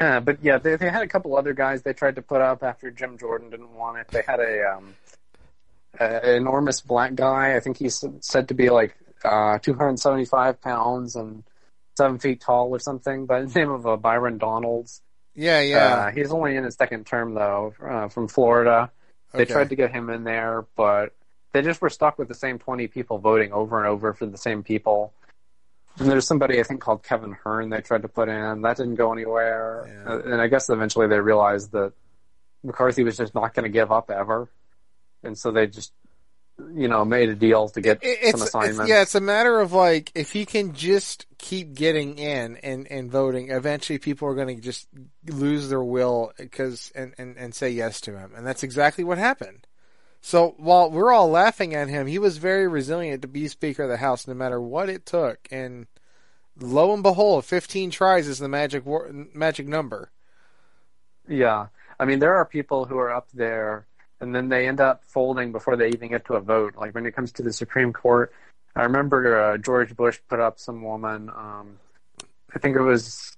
[0.00, 2.64] uh, but yeah, they, they had a couple other guys they tried to put up
[2.64, 4.08] after Jim Jordan didn't want it.
[4.08, 4.94] They had a um,
[6.00, 7.54] a enormous black guy.
[7.54, 11.44] I think he's said to be like uh, 275 pounds and
[11.96, 13.26] seven feet tall or something.
[13.26, 15.02] By the name of uh, Byron Donalds.
[15.34, 15.76] yeah, yeah.
[15.78, 18.90] Uh, he's only in his second term though, uh, from Florida.
[19.32, 19.52] They Okay.
[19.52, 21.12] tried to get him in there, but
[21.52, 24.38] they just were stuck with the same 20 people voting over and over for the
[24.38, 25.12] same people.
[25.98, 28.62] And there's somebody I think called Kevin Hern they tried to put in.
[28.62, 29.86] That didn't go anywhere.
[30.06, 30.12] Yeah.
[30.14, 31.92] Uh, and I guess eventually they realized that
[32.64, 34.48] McCarthy was just not going to give up ever.
[35.22, 35.92] And so they just,
[36.74, 38.80] you know, made a deal to get It- some assignments.
[38.80, 42.86] it's yeah, it's a matter of like if he can just keep getting in and,
[42.90, 44.86] and voting, eventually people are going to just
[45.26, 49.18] lose their will because and, and and say yes to him, and that's exactly what
[49.18, 49.66] happened.
[50.20, 53.90] So while we're all laughing at him, he was very resilient to be Speaker of
[53.90, 55.46] the House, no matter what it took.
[55.50, 55.86] And
[56.58, 60.10] lo and behold, 15 tries is the magic war- magic number.
[61.28, 61.66] Yeah,
[61.98, 63.86] I mean there are people who are up there,
[64.20, 66.74] and then they end up folding before they even get to a vote.
[66.76, 68.32] Like when it comes to the Supreme Court,
[68.76, 71.28] I remember uh, George Bush put up some woman.
[71.30, 71.78] Um,
[72.54, 73.36] I think it was.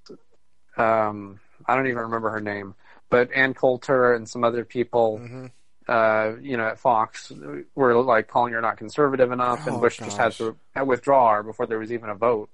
[0.76, 2.74] Um, I don't even remember her name,
[3.10, 5.18] but Ann Coulter and some other people.
[5.22, 5.50] Mhm.
[5.88, 7.30] uh, you know, at Fox
[7.76, 11.42] were like calling her not conservative enough, and Oh, Bush just had to withdraw her
[11.44, 12.50] before there was even a vote.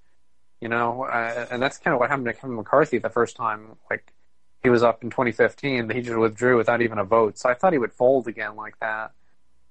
[0.61, 3.79] You know, uh, and that's kind of what happened to Kevin McCarthy the first time.
[3.89, 4.13] Like
[4.63, 7.39] he was up in 2015, he just withdrew without even a vote.
[7.39, 9.13] So I thought he would fold again like that,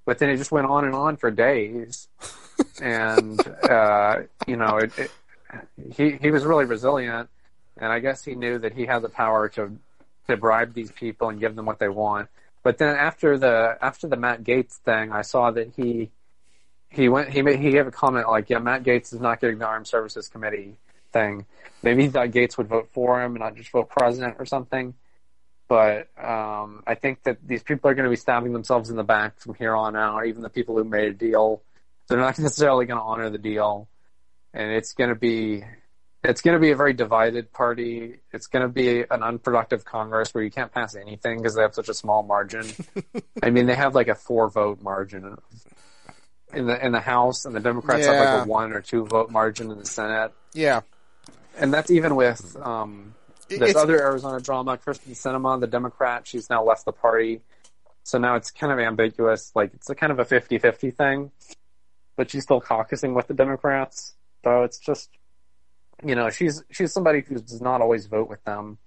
[0.05, 2.07] but then it just went on and on for days,
[2.81, 5.11] and uh, you know, it, it,
[5.93, 7.29] he he was really resilient,
[7.77, 9.77] and I guess he knew that he had the power to
[10.27, 12.29] to bribe these people and give them what they want.
[12.63, 16.11] But then after the after the Matt Gaetz thing, I saw that he
[16.89, 19.59] he went he made, he gave a comment like, "Yeah, Matt Gaetz is not getting
[19.59, 20.75] the Armed Services Committee
[21.11, 21.45] thing.
[21.83, 24.93] Maybe he thought Gaetz would vote for him and not just vote president or something."
[25.67, 29.03] But um, I think that these people are going to be stabbing themselves in the
[29.03, 30.25] back from here on out.
[30.25, 31.63] Even the people who made a deal,
[32.07, 33.87] they're not necessarily going to honor the deal,
[34.53, 35.63] and it's going to be
[36.23, 38.19] it's going to be a very divided party.
[38.31, 41.73] It's going to be an unproductive Congress where you can't pass anything because they have
[41.73, 42.67] such a small margin.
[43.43, 45.37] I mean, they have like a four vote margin
[46.53, 49.31] in the in the House, and the Democrats have like a one or two vote
[49.31, 50.81] margin in the Senate, Yeah.
[51.57, 53.13] And that's even with um,
[53.49, 56.27] this It's- other Arizona drama, Kyrsten Sinema, the Democrat.
[56.27, 57.41] She's now left the party,
[58.03, 59.51] so now it's kind of ambiguous.
[59.55, 61.31] Like it's a kind of a 50-50 thing,
[62.15, 64.15] but she's still caucusing with the Democrats.
[64.43, 65.09] So it's just
[66.03, 68.77] you know, she's she's somebody who does not always vote with them,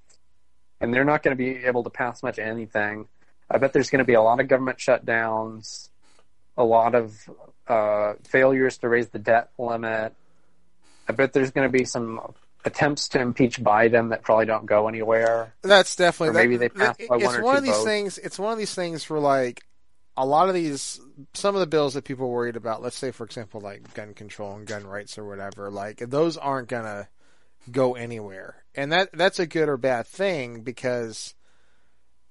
[0.80, 3.06] and they're not going to be able to pass much anything.
[3.50, 5.90] I bet there's going to be a lot of government shutdowns,
[6.56, 7.14] a lot of
[7.68, 10.14] uh, failures to raise the debt limit.
[11.08, 12.20] I bet there's going to be some
[12.64, 15.54] attempts to impeach Biden that probably don't go anywhere.
[15.62, 17.64] That's definitely Or maybe that- they passed that- by it's one or one two of
[17.64, 17.84] these votes.
[17.84, 18.18] things.
[18.18, 19.62] It's one of these things for like
[20.16, 21.00] a lot of these.
[21.34, 22.82] Some of the bills that people are worried about.
[22.82, 25.70] Let's say, for example, like gun control and gun rights or whatever.
[25.70, 27.08] Like those aren't gonna
[27.70, 31.34] go anywhere, and that that's a good or bad thing because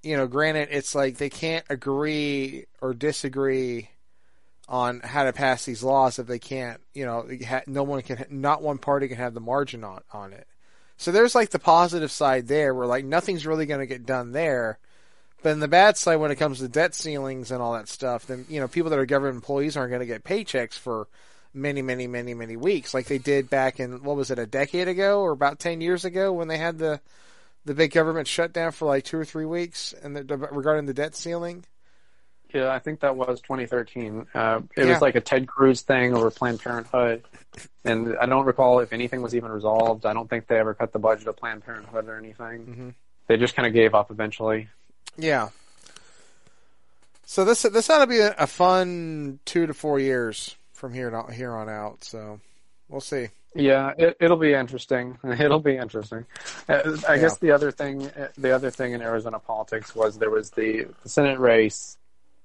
[0.01, 3.89] you know, granted, it's like they can't agree or disagree
[4.67, 7.27] on how to pass these laws if they can't, you know,
[7.67, 10.47] no one can, not one party can have the margin on on it.
[10.97, 14.31] So there's like the positive side there, where like nothing's really going to get done
[14.31, 14.79] there.
[15.41, 18.27] But in the bad side, when it comes to debt ceilings and all that stuff,
[18.27, 21.07] then you know people that are government employees aren't going to get paychecks for
[21.53, 24.87] many, many, many, many weeks, like they did back in what was it, a decade
[24.87, 27.01] ago or about ten years ago when they had the
[27.65, 31.15] the big government shutdown for like two or three weeks, and the, regarding the debt
[31.15, 31.63] ceiling.
[32.53, 34.27] Yeah, I think that was 2013.
[34.33, 34.89] Uh, it Yeah.
[34.93, 37.23] was like a Ted Cruz thing over Planned Parenthood,
[37.83, 40.05] and I don't recall if anything was even resolved.
[40.05, 42.65] I don't think they ever cut the budget of Planned Parenthood or anything.
[42.65, 42.93] Mhm.
[43.27, 44.67] They just kind of gave up eventually.
[45.17, 45.49] Yeah.
[47.25, 51.15] So this this ought to be a, a fun two to four years from here
[51.15, 52.03] on here on out.
[52.03, 52.39] So
[52.89, 53.29] we'll see.
[53.55, 55.17] Yeah, it, it'll be interesting.
[55.23, 56.25] It'll be interesting.
[56.67, 57.21] Uh, I Yeah.
[57.21, 61.09] guess the other thing, the other thing in Arizona politics was there was the, the
[61.09, 61.97] Senate race.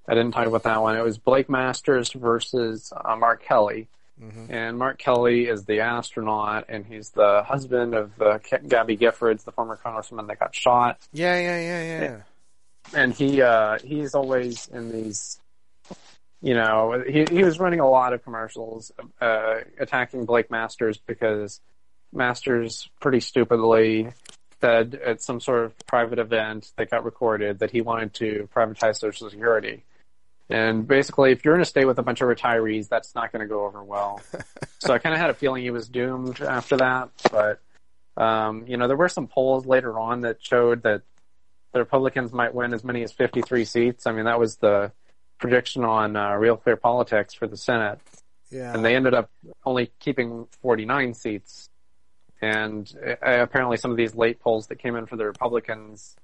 [0.08, 0.96] I didn't talk about that one.
[0.96, 3.88] It was Blake Masters versus uh, Mark Kelly,
[4.20, 4.50] Mhm.
[4.50, 9.44] and Mark Kelly is the astronaut, and he's the husband of uh, K- Gabby Giffords,
[9.44, 10.98] the former congressman that got shot.
[11.12, 12.20] Yeah, yeah, yeah, yeah.
[12.94, 15.38] and he uh he's always in these
[16.40, 18.90] you know he he was running a lot of commercials
[19.20, 21.60] uh attacking Blake Masters because
[22.12, 24.08] Masters pretty stupidly
[24.62, 28.96] said at some sort of private event that got recorded that he wanted to privatize
[28.96, 29.84] social security
[30.50, 33.40] and basically if you're in a state with a bunch of retirees that's not going
[33.40, 34.20] to go over well
[34.78, 37.60] so I kind of had a feeling he was doomed after that but
[38.16, 41.02] um you know there were some polls later on that showed that
[41.72, 44.06] the Republicans might win as many as 53 seats.
[44.06, 44.90] I mean, that was the
[45.38, 48.00] prediction on uh, Real Clear Politics for the Senate,
[48.50, 48.72] Yeah.
[48.72, 49.30] and they ended up
[49.66, 51.68] only keeping 49 seats.
[52.40, 56.16] And uh, apparently, some of these late polls that came in for the Republicans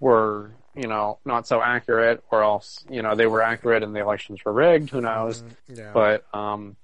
[0.00, 4.00] were, you know, not so accurate, or else, you know, they were accurate and the
[4.00, 4.90] elections were rigged.
[4.90, 5.42] Who knows?
[5.68, 5.92] yeah.
[5.92, 6.76] But um,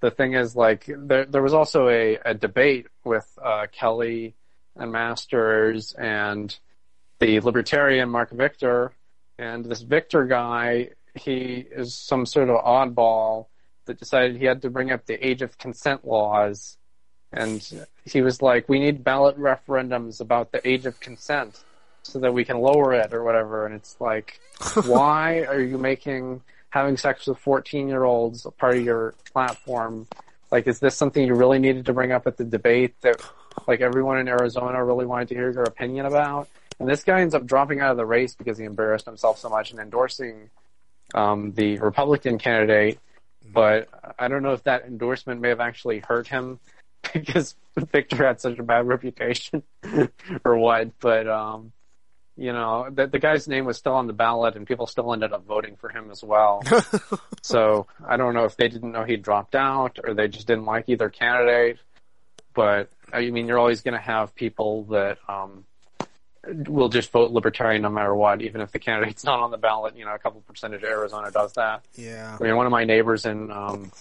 [0.00, 4.34] the thing is, like, there there was also a, a debate with uh, Kelly
[4.76, 6.56] and Masters and
[7.18, 8.92] the libertarian Marc Victor,
[9.38, 13.46] and this Victor guy, he is some sort of oddball
[13.86, 16.78] that decided he had to bring up the age of consent laws,
[17.32, 21.62] and he was like, "We need ballot referendums about the age of consent."
[22.02, 24.40] So that we can lower it or whatever, and it's like,
[24.84, 26.40] why are you making
[26.70, 30.06] having sex with 14 year olds a part of your platform?
[30.50, 33.20] Like, is this something you really needed to bring up at the debate that,
[33.68, 36.48] like, everyone in Arizona really wanted to hear your opinion about?
[36.80, 39.50] And this guy ends up dropping out of the race because he embarrassed himself so
[39.50, 40.50] much and endorsing
[41.14, 42.98] um, the Republican candidate.
[43.52, 43.88] But
[44.18, 46.58] I don't know if that endorsement may have actually hurt him
[47.12, 49.62] because Victor had such a bad reputation
[50.44, 50.98] or what.
[51.00, 51.72] But um,
[52.40, 55.34] you know, the, the guy's name was still on the ballot, and people still ended
[55.34, 56.62] up voting for him as well.
[57.42, 60.64] so I don't know if they didn't know he dropped out or they just didn't
[60.64, 61.78] like either candidate.
[62.54, 65.66] But I mean, you're always going to have people that um,
[66.48, 69.94] will just vote libertarian no matter what, even if the candidate's not on the ballot.
[69.94, 71.84] You know, a couple percentage of Arizona does that.
[71.94, 72.38] Yeah.
[72.40, 73.92] I mean, one of my neighbors in um,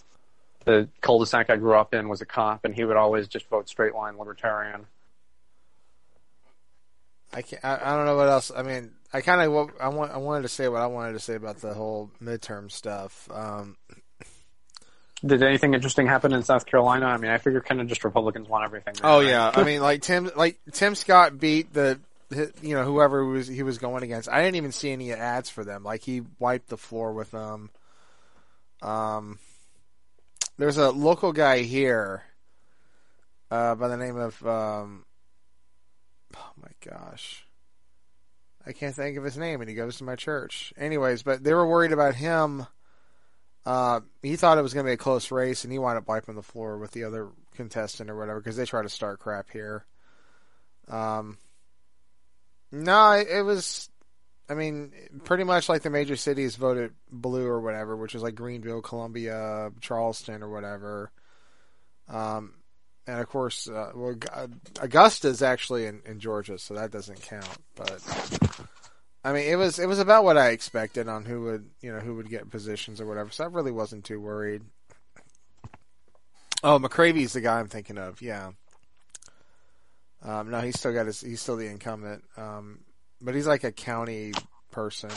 [0.63, 3.67] the cul-de-sac I grew up in was a cop, and he would always just vote
[3.67, 4.85] straight line libertarian.
[7.33, 7.63] I can't.
[7.63, 8.51] I, I don't know what else.
[8.55, 11.19] I mean, I kind of I want I wanted to say what I wanted to
[11.19, 13.27] say about the whole midterm stuff.
[13.31, 13.77] Um,
[15.25, 17.07] Did anything interesting happen in South Carolina?
[17.07, 18.95] I mean, I figure kind of just Republicans want everything.
[19.01, 21.99] there, oh yeah, I mean, like Tim, like Tim Scott beat the,
[22.61, 24.29] you know, whoever was he was going against.
[24.29, 25.83] I didn't even see any ads for them.
[25.83, 27.69] Like he wiped the floor with them.
[28.81, 29.39] Um,
[30.57, 32.23] there's a local guy here,
[33.49, 35.05] uh, by the name of um,
[36.35, 37.45] oh my gosh,
[38.65, 40.73] I can't think of his name, and he goes to my church.
[40.77, 42.65] Anyways, but they were worried about him.
[43.65, 46.07] Uh, he thought it was going to be a close race, and he wound up
[46.07, 49.49] wiping the floor with the other contestant or whatever because they try to start crap
[49.51, 49.85] here.
[50.87, 51.37] Um,
[52.71, 53.89] no, it, was.
[54.49, 54.91] I mean,
[55.23, 59.71] pretty much like the major cities voted blue or whatever, which is like Greenville, Columbia,
[59.81, 61.11] Charleston, or whatever.
[62.07, 62.53] Um,
[63.09, 64.15] and of course, uh, well,
[64.81, 67.57] Augusta is actually in, in Georgia, so that doesn't count.
[67.75, 67.99] But
[69.23, 71.99] I mean, it was it was about what I expected on who would you know
[71.99, 73.31] who would get positions or whatever.
[73.31, 74.61] So I really wasn't too worried.
[76.63, 78.21] Oh, McCravy's the guy I'm thinking of.
[78.21, 78.51] Yeah.
[80.21, 81.21] Um, no, he's still got his.
[81.21, 82.23] He's still the incumbent.
[82.37, 82.79] Um,
[83.21, 84.33] but he's like a county
[84.71, 85.09] person.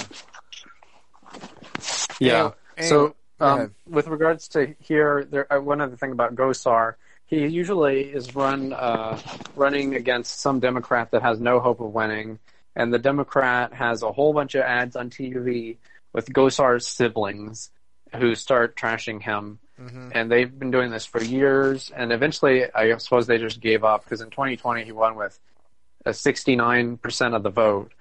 [2.18, 2.52] Yeah.
[2.76, 6.94] Anyway- so, anyway, um, with regards to here, there uh, one other thing about Gosar,
[7.32, 9.18] he usually is run uh,
[9.56, 12.38] running against some Democrat that has no hope of winning,
[12.76, 15.78] and the Democrat has a whole bunch of ads on TV
[16.12, 17.70] with Gosar's siblings
[18.14, 19.58] who start trashing him.
[19.80, 20.12] Mhm.
[20.14, 24.04] And they've been doing this for years, and eventually, I suppose they just gave up
[24.04, 25.40] because in 2020 he won with
[26.04, 27.92] a 69% of the vote,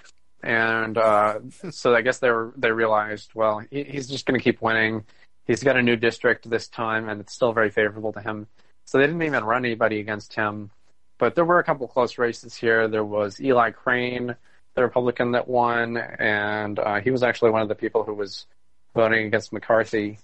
[0.43, 1.39] and uh,
[1.71, 5.05] so I guess they were they realized, well, he, he's just going to keep winning.
[5.47, 8.47] He's got a new district this time, and it's still very favorable to him.
[8.85, 10.71] So they didn't even run anybody against him.
[11.17, 12.87] But there were a couple close races here.
[12.87, 14.35] There was Eli Crane,
[14.75, 18.47] the Republican that won, and uh, he was actually one of the people who was
[18.95, 20.17] voting against McCarthy.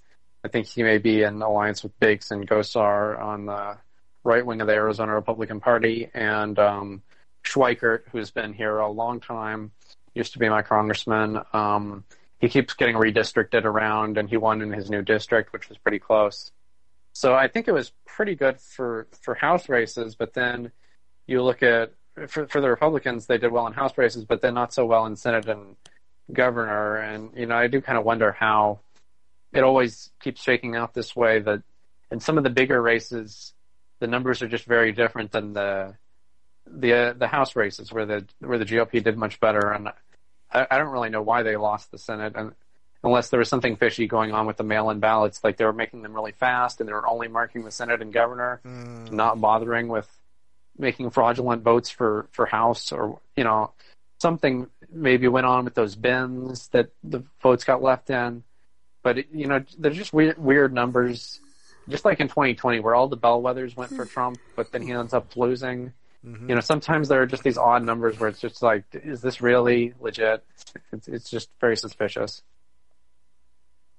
[0.44, 3.78] I think he may be in alliance with Biggs and Gosar on the
[4.24, 7.04] right wing of the Arizona Republican Party, and um,
[7.46, 9.72] Schweikert, who's been here a long time,
[10.14, 11.40] used to be my congressman.
[11.54, 12.04] Um,
[12.40, 16.00] he keeps getting redistricted around, and he won in his new district, which was pretty
[16.00, 16.52] close.
[17.18, 20.72] So I think it was pretty good for for House races, but then
[21.26, 21.94] you look at
[22.28, 25.08] for for the Republicans, they did well in House races, but then not so well
[25.08, 25.78] in Senate and
[26.32, 26.98] governor.
[26.98, 28.82] And you know, I do kind of wonder how
[29.52, 31.40] it always keeps shaking out this way.
[31.40, 31.64] That
[32.12, 33.52] in some of the bigger races,
[33.98, 35.96] the numbers are just very different than the
[36.68, 39.72] the uh, the House races where the where the GOP did much better.
[39.72, 39.90] And
[40.52, 42.54] I, I don't really know why they lost the Senate, and
[43.04, 46.02] unless there was something fishy going on with the mail-in ballots, like they were making
[46.02, 49.12] them really fast, and they were only marking the Senate and governor, Mm.
[49.12, 50.10] not bothering with
[50.78, 53.72] making fraudulent votes for for House or you know
[54.20, 58.44] something maybe went on with those bins that the votes got left in.
[59.04, 61.40] But it, you know, there's just weird weird numbers.
[61.90, 65.14] Just like in 2020, where all the bellwethers went for Trump, but then he ends
[65.14, 65.94] up losing.
[66.26, 66.50] Mhm.
[66.50, 69.40] You know, sometimes there are just these odd numbers where it's just like, is this
[69.40, 70.44] really legit?
[70.92, 72.42] It's, it's just very suspicious.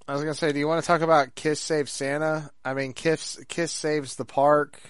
[0.08, 2.50] I was gonna say, do you want to talk about Kiss Save Santa?
[2.64, 4.80] I mean, Kiss Kiss saves the park.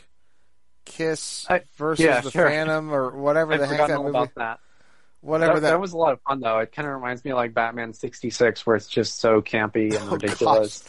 [0.85, 2.49] Kiss I- versus yeah, the sure.
[2.49, 4.11] Phantom, or whatever I've the heck that movie.
[4.11, 4.61] about that.
[5.21, 5.71] Whatever that, that.
[5.73, 6.61] that was a lot of fun though.
[6.61, 10.09] It kind of reminds me of like Batman '66, where it's just so campy and
[10.09, 10.85] Oh, ridiculous.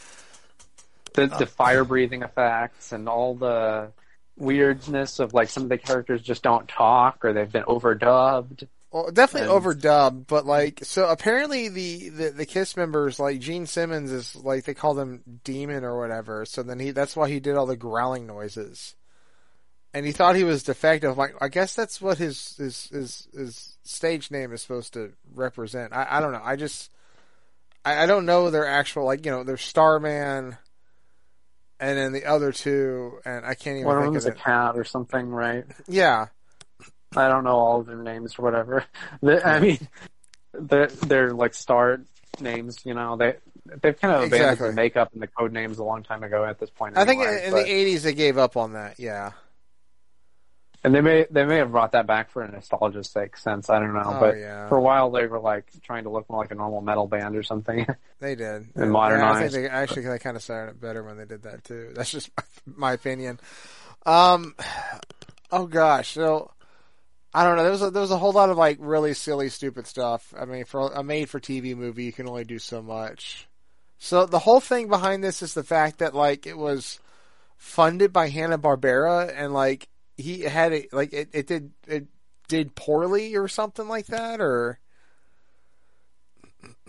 [1.16, 1.46] The the uh.
[1.48, 3.92] fire breathing effects and all the
[4.38, 8.68] weirdness of like some of the characters just don't talk or they've been overdubbed.
[8.92, 13.68] Well, definitely And- overdubbed, but like, so apparently the, the, the Kiss members, like Gene
[13.68, 17.40] Simmons is like, they call him Demon or whatever, so then he, that's why he
[17.40, 18.96] did all the growling noises.
[19.94, 21.18] And he thought he was defective.
[21.18, 25.94] Like, I guess that's what his, his, his, his stage name is supposed to represent.
[25.94, 26.42] I, I don't know.
[26.44, 26.92] I just,
[27.84, 30.58] I, I don't know their actual like you know their Starman,
[31.80, 34.38] and then the other two, and I can't even One of think them's of a
[34.38, 35.66] cat or something, right?
[35.88, 36.28] Yeah,
[37.16, 38.86] I don't know all of their names or whatever.
[39.22, 39.80] The, I mean,
[40.54, 42.02] they're, they're like star
[42.40, 43.18] names, you know.
[43.18, 43.36] They
[43.82, 44.68] they've kind of abandoned Exactly.
[44.70, 46.46] the makeup and the code names a long time ago.
[46.46, 49.00] At this point, I think in but- the '80s they gave up on that.
[49.00, 49.32] Yeah.
[50.84, 53.36] and they may they may have brought that back for a nostalgia's sake.
[53.38, 54.68] Since I don't know, Oh, but yeah.
[54.70, 57.36] for a while they were like trying to look more like a normal metal band
[57.36, 57.86] or something.
[58.22, 58.46] They did.
[58.46, 59.54] And Yeah, I modernized.
[59.54, 61.92] think they actually they kind of started it better when they did that too.
[61.96, 62.44] That's just my,
[62.78, 63.40] my opinion.
[64.06, 64.56] Um,
[65.52, 66.52] oh gosh, so
[67.34, 67.64] I don't know.
[67.64, 70.34] There was a, there was a whole lot of like really silly, stupid stuff.
[70.38, 73.48] I mean, for a made-for-TV movie, you can only do so much.
[74.00, 77.00] So the whole thing behind this is the fact that like it was
[77.58, 82.08] funded by Hanna Barbera, and like he had it like it, it did it
[82.48, 84.80] did poorly or something like that, or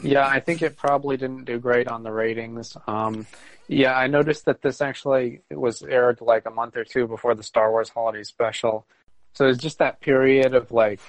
[0.02, 2.76] Yeah, I think it probably didn't do great on the ratings.
[2.86, 3.26] Um,
[3.68, 7.42] yeah, I noticed that this actually was aired like a month or two before the
[7.42, 8.86] Star Wars Holiday Special.
[9.34, 11.00] So it's just that period of like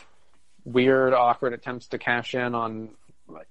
[0.63, 2.89] weird, awkward attempts to cash in on,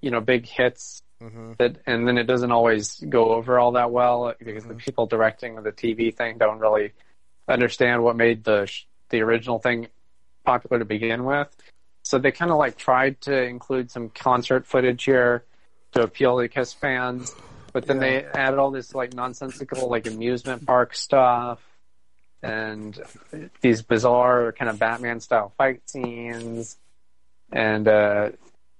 [0.01, 1.55] you know, big hits Mhm.
[1.57, 5.55] that, and then it doesn't always go over all that well because the people directing
[5.61, 6.93] the TV thing don't really
[7.47, 9.87] understand what made the sh- the original thing
[10.45, 11.55] popular to begin with.
[12.03, 15.43] So they kind of like tried to include some concert footage here
[15.91, 17.35] to appeal to Kiss fans,
[17.71, 21.59] but then they added all this like nonsensical like amusement park stuff
[22.43, 22.99] and
[23.61, 26.77] these bizarre kind of Batman style fight scenes,
[27.51, 28.29] and uh,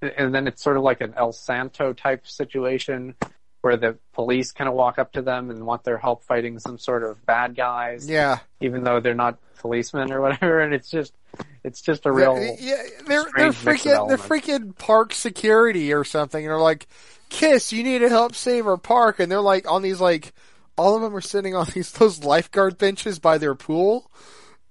[0.01, 3.15] and then it's sort of like an El Santo type situation
[3.61, 6.79] where the police kind of walk up to them and want their help fighting some
[6.79, 11.13] sort of bad guys yeah, even though they're not policemen or whatever, and it's just
[11.63, 12.75] it's just a real Yeah, yeah,
[13.07, 16.87] they're they're strange mix of freaking they're freaking park security or something, and they're like,
[17.29, 20.33] "Kiss, you need to help save our park," and they're like on these like,
[20.77, 24.11] all of them are sitting on these those lifeguard benches by their pool,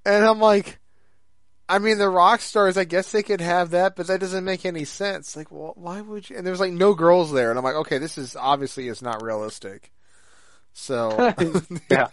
[0.04, 0.78] and I'm like,
[1.68, 4.66] I mean, the rock stars, I guess they could have that, but that doesn't make
[4.66, 5.36] any sense.
[5.36, 6.36] Like, well, why would you?
[6.36, 9.22] And there's like no girls there, and I'm like, okay, this is obviously is not
[9.22, 9.92] realistic.
[10.72, 11.32] So
[11.90, 12.08] yeah.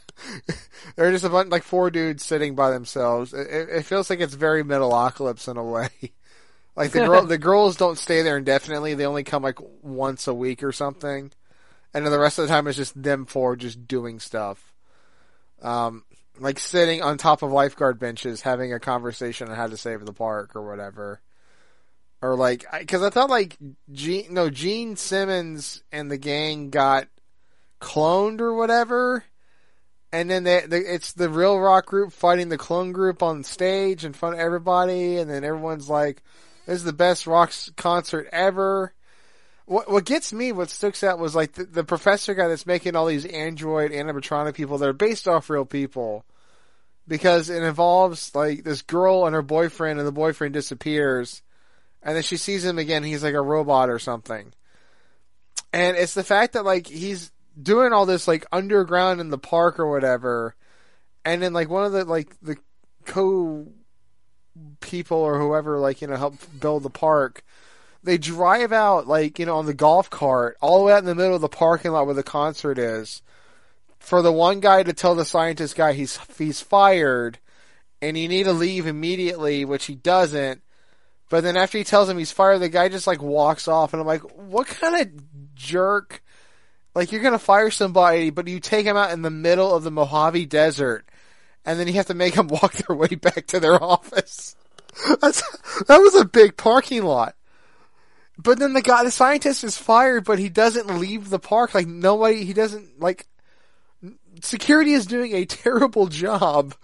[0.95, 3.33] they're just a bunch like four dudes sitting by themselves.
[3.33, 5.89] It, it, feels like it's very Metalocalypse in a way.
[6.75, 8.93] like the girl, the girls don't stay there indefinitely.
[8.93, 11.31] They only come like once a week or something,
[11.93, 14.73] and then the rest of the time it's just them four just doing stuff.
[15.61, 16.03] Um,
[16.39, 20.13] like sitting on top of lifeguard benches, having a conversation on how to save the
[20.13, 21.21] park or whatever.
[22.21, 23.57] Or like, because I thought like
[23.91, 27.07] Gene, no, Gene Simmons and the gang got
[27.79, 29.23] cloned or whatever
[30.11, 34.05] and then they, they, it's the real rock group fighting the clone group on stage
[34.05, 36.23] in front of everybody, and then everyone's like,
[36.65, 38.93] "This is the best rock concert ever."
[39.67, 42.95] What what gets me, what sticks out, was like the, the professor guy that's making
[42.95, 46.23] all these android animatronic people that are based off real people,
[47.05, 51.41] because it involves like this girl and her boyfriend, and the boyfriend disappears,
[52.01, 53.03] and then she sees him again.
[53.03, 54.53] He's like a robot or something,
[55.73, 57.29] and it's the fact that like he's
[57.61, 60.55] doing all this like underground in the park or whatever,
[61.25, 62.55] and then like one of the like the
[63.03, 63.67] co
[64.79, 67.43] people or whoever like you know help build the park,
[68.07, 71.05] they drive out like you know on the golf cart all the way out in
[71.05, 73.21] the middle of the parking lot where the concert is,
[73.99, 77.37] for the one guy to tell the scientist guy he's he's fired,
[78.01, 80.61] and you need to leave immediately, which he doesn't.
[81.29, 83.99] But then after he tells him he's fired, the guy just like walks off, and
[83.99, 86.23] I'm like, what kind of jerk?
[86.95, 89.91] Like you're gonna fire somebody, but you take him out in the middle of the
[89.91, 91.07] Mojave Desert,
[91.65, 94.55] and then you have to make them walk their way back to their office.
[95.21, 95.43] That's,
[95.87, 97.35] that was a big parking lot.
[98.37, 101.73] But then the guy, the scientist is fired, but he doesn't leave the park.
[101.73, 103.27] Like nobody, he doesn't like.
[104.41, 106.75] Security is doing a terrible job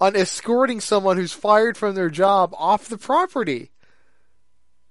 [0.00, 3.70] on escorting someone who's fired from their job off the property.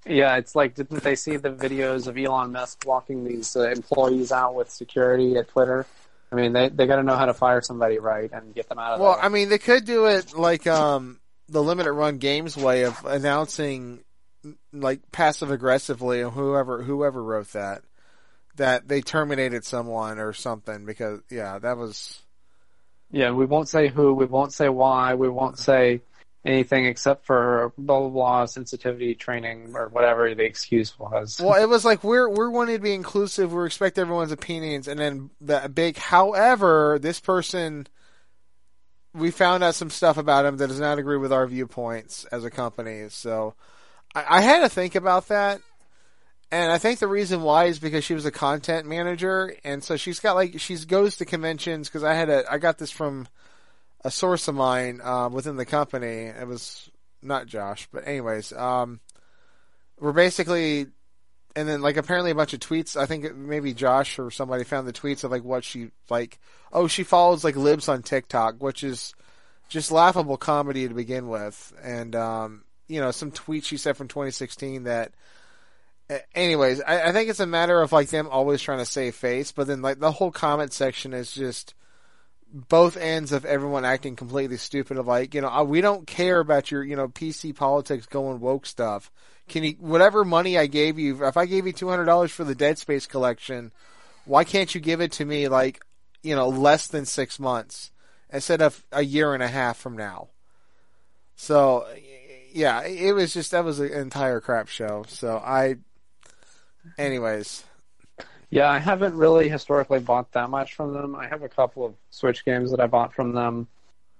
[0.05, 4.31] Yeah, it's like didn't they see the videos of Elon Musk walking these uh, employees
[4.31, 5.85] out with security at Twitter?
[6.31, 8.79] I mean, they they got to know how to fire somebody right and get them
[8.79, 9.25] out of Well, there.
[9.25, 11.19] I mean, they could do it like um,
[11.49, 13.99] the limited run games way of announcing,
[14.73, 17.83] like passive aggressively, whoever whoever wrote that,
[18.55, 22.21] that they terminated someone or something because yeah, that was
[23.11, 26.01] Yeah, we won't say who, we won't say why, we won't say
[26.43, 31.39] anything except for blah blah blah sensitivity training or whatever the excuse was.
[31.39, 34.99] well, it was like we're we're wanting to be inclusive, we respect everyone's opinions, and
[34.99, 35.97] then the big.
[35.97, 37.87] However, this person.
[39.13, 42.45] We found out some stuff about him that does not agree with our viewpoints as
[42.45, 43.55] a company, so
[44.15, 45.61] I, I had to think about that.
[46.51, 49.95] and I think the reason why is because she was a content manager, and so
[49.97, 51.87] she's got like she goes to conventions.
[51.87, 53.27] Because I had a I got this from
[54.03, 56.25] a source of mine uh, within the company.
[56.25, 56.89] It was
[57.21, 58.99] not Josh, but anyways, um,
[59.99, 60.87] we're basically,
[61.55, 62.97] and then like apparently a bunch of tweets.
[62.99, 66.39] I think maybe Josh or somebody found the tweets of like what she like.
[66.73, 69.13] Oh, she follows like libs on TikTok, which is
[69.69, 74.07] just laughable comedy to begin with, and um, you know some tweets she said from
[74.07, 75.13] 2016 that.
[76.35, 79.53] Anyways, I, I think it's a matter of like them always trying to save face,
[79.53, 81.73] but then like the whole comment section is just
[82.53, 86.69] both ends of everyone acting completely stupid of like, you know, we don't care about
[86.69, 89.09] your, you know, PC politics going woke stuff.
[89.47, 92.77] Can you, whatever money I gave you, if I gave you $200 for the Dead
[92.77, 93.71] Space collection,
[94.25, 95.81] why can't you give it to me like,
[96.23, 97.91] you know, less than six months
[98.31, 100.27] instead of a year and a half from now?
[101.35, 101.87] So,
[102.53, 105.05] yeah, it was just, that was an entire crap show.
[105.07, 105.77] So I,
[106.97, 107.63] anyways.
[108.49, 111.15] Yeah, I haven't really historically bought that much from them.
[111.15, 113.67] I have a couple of Switch games that I bought from them.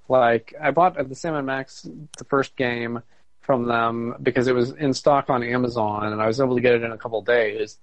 [0.07, 3.01] Like I bought the Sam and Max the first game
[3.41, 6.75] from them because it was in stock on Amazon and I was able to get
[6.75, 7.77] it in a couple days.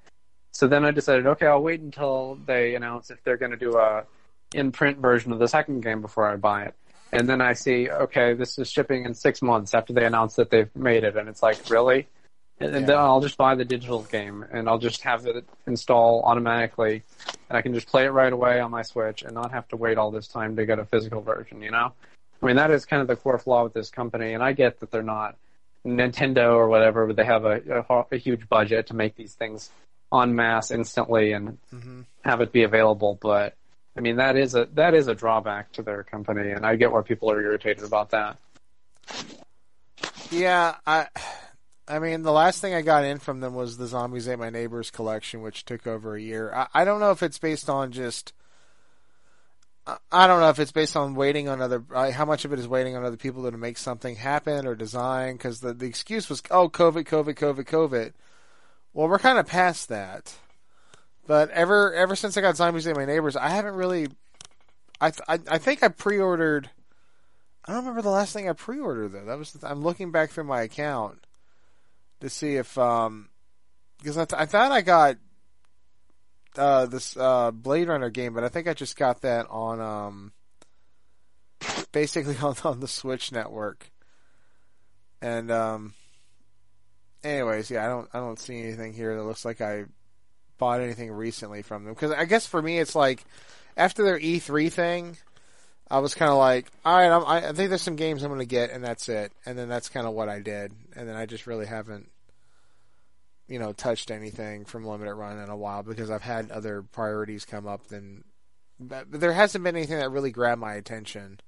[0.52, 3.76] So then I decided, okay, I'll wait until they announce if they're going to do
[3.76, 4.04] a
[4.54, 6.74] in print version of the second game before I buy it.
[7.12, 10.50] And then I see, okay, this is shipping in six months after they announce that
[10.50, 12.06] they've made it, and it's like, really?
[12.60, 12.80] And, Yeah.
[12.80, 17.02] then I'll just buy the digital game and I'll just have it install automatically
[17.48, 19.76] and I can just play it right away on my Switch and not have to
[19.76, 21.92] wait all this time to get a physical version, you know?
[22.42, 24.80] I mean, that is kind of the core flaw with this company and I get
[24.80, 25.36] that they're not
[25.86, 29.70] Nintendo or whatever, but they have a, a, a huge budget to make these things
[30.12, 32.04] en masse instantly and Mhm.
[32.24, 33.54] have it be available, but
[33.98, 36.92] I mean, that is a, that is a drawback to their company and I get
[36.92, 38.38] why people are irritated about that.
[40.30, 41.08] Yeah, I,
[41.88, 44.50] I mean, the last thing I got in from them was the Zombies Ate My
[44.50, 46.52] Neighbors collection, which took over a year.
[46.54, 48.32] I, I don't know if it's based on just,
[49.84, 52.52] I, I don't know if it's based on waiting on other, uh, how much of
[52.52, 55.86] it is waiting on other people to make something happen or design, because the, the
[55.86, 58.12] excuse was, oh, COVID, COVID, COVID, COVID.
[58.92, 60.36] Well, we're kind of past that.
[61.28, 64.08] But ever, ever since I got Zombies Ate My Neighbors, I haven't really,
[64.98, 66.70] I, th- I, I think I pre-ordered,
[67.66, 69.26] I don't remember the last thing I pre-ordered though.
[69.26, 71.22] That was the, I'm looking back through my account
[72.20, 73.28] to see if um
[73.98, 75.16] because I, th- I thought I got
[76.56, 80.32] uh this uh Blade Runner game, but I think I just got that on um
[81.92, 83.90] basically on on the Switch network.
[85.20, 85.92] And um
[87.22, 89.84] anyways, yeah, I don't I don't see anything here that looks like I
[90.58, 93.24] bought anything recently from them because I guess for me it's like
[93.76, 95.16] after their E3 thing,
[95.90, 98.28] I was kind of like, all right, I'm, I I think there's some games I'm
[98.28, 99.32] going to get, and that's it.
[99.46, 100.72] And then that's kind of what I did.
[100.94, 102.10] And then I just really haven't,
[103.46, 107.46] you know, touched anything from Limited Run in a while because I've had other priorities
[107.46, 107.86] come up.
[107.86, 108.24] Then,
[108.78, 111.40] but but there hasn't been anything that really grabbed my attention.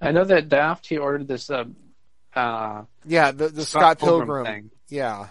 [0.00, 1.64] I know that Daft, he ordered this, uh,
[2.34, 4.70] uh, Yeah, the the Scott, Pilgrim Pilgrim, thing.
[4.88, 5.28] Yeah,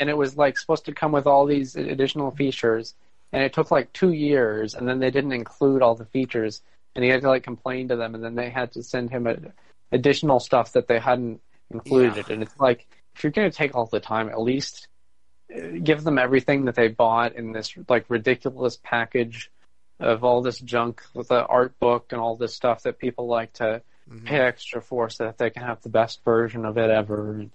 [0.00, 2.94] and it was like supposed to come with all these additional features
[3.32, 6.62] and it took like two years and then they didn't include all the features
[6.96, 9.26] and he had to like complain to them and then they had to send him
[9.26, 9.36] a,
[9.92, 11.40] additional stuff that they hadn't
[11.70, 14.88] included and it's like if you're going to take all the time at least
[15.54, 19.50] uh, give them everything that they bought in this like ridiculous package
[20.00, 23.52] of all this junk with the art book and all this stuff that people like
[23.52, 24.24] to Mhm.
[24.26, 27.32] pay extra for so that they can have the best version of it ever.
[27.32, 27.50] And,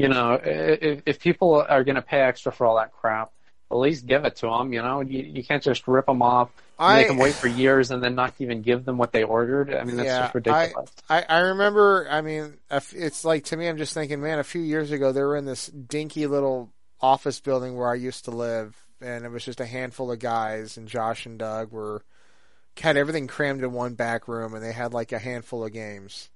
[0.00, 3.30] you know, i- if, if people are going to pay extra for all that crap,
[3.70, 4.72] at least give it to them.
[4.72, 7.90] You know, you, you can't just rip them off, I make them wait for years,
[7.90, 9.72] and then not even give them what they ordered.
[9.74, 10.90] I mean, that's Yeah, just ridiculous.
[11.08, 12.06] I, I remember.
[12.10, 14.38] I mean, it's like to me, I'm just thinking, man.
[14.38, 16.70] A few years ago, they were in this dinky little
[17.00, 20.76] office building where I used to live, and it was just a handful of guys.
[20.76, 22.02] And Josh and Doug were
[22.80, 26.30] had everything crammed in one back room, and they had like a handful of games.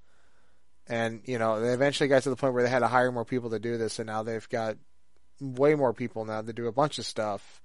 [0.87, 3.25] And you know, they eventually got to the point where they had to hire more
[3.25, 4.77] people to do this, and now they've got
[5.41, 7.61] way more people now to do a bunch of stuff.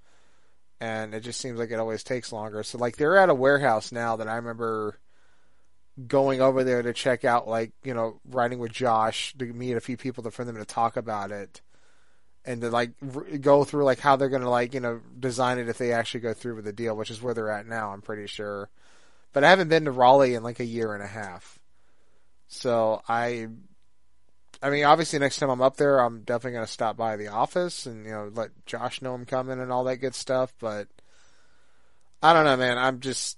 [0.82, 2.64] And it just seems like it always takes longer.
[2.64, 4.98] So like they're at a warehouse now that I remember
[6.08, 9.82] going over there to check out, like you know, riding with Josh to meet a
[9.82, 11.62] few people to, for them to talk about it,
[12.46, 15.70] and to like r- go through like how they're gonna like you know design it
[15.70, 17.92] if they actually go through with the deal, which is where they're at now.
[17.92, 18.70] I'm pretty sure,
[19.34, 21.59] but I haven't been to Raleigh in like a year and a half,
[22.50, 23.48] so I.
[24.62, 27.30] I mean, obviously, next time I'm up there, I'm definitely going to stop by the
[27.30, 30.54] office and you know let Josh know I'm coming and all that good stuff.
[30.60, 30.90] But
[32.22, 32.78] I don't know, man.
[32.78, 33.38] I'm just,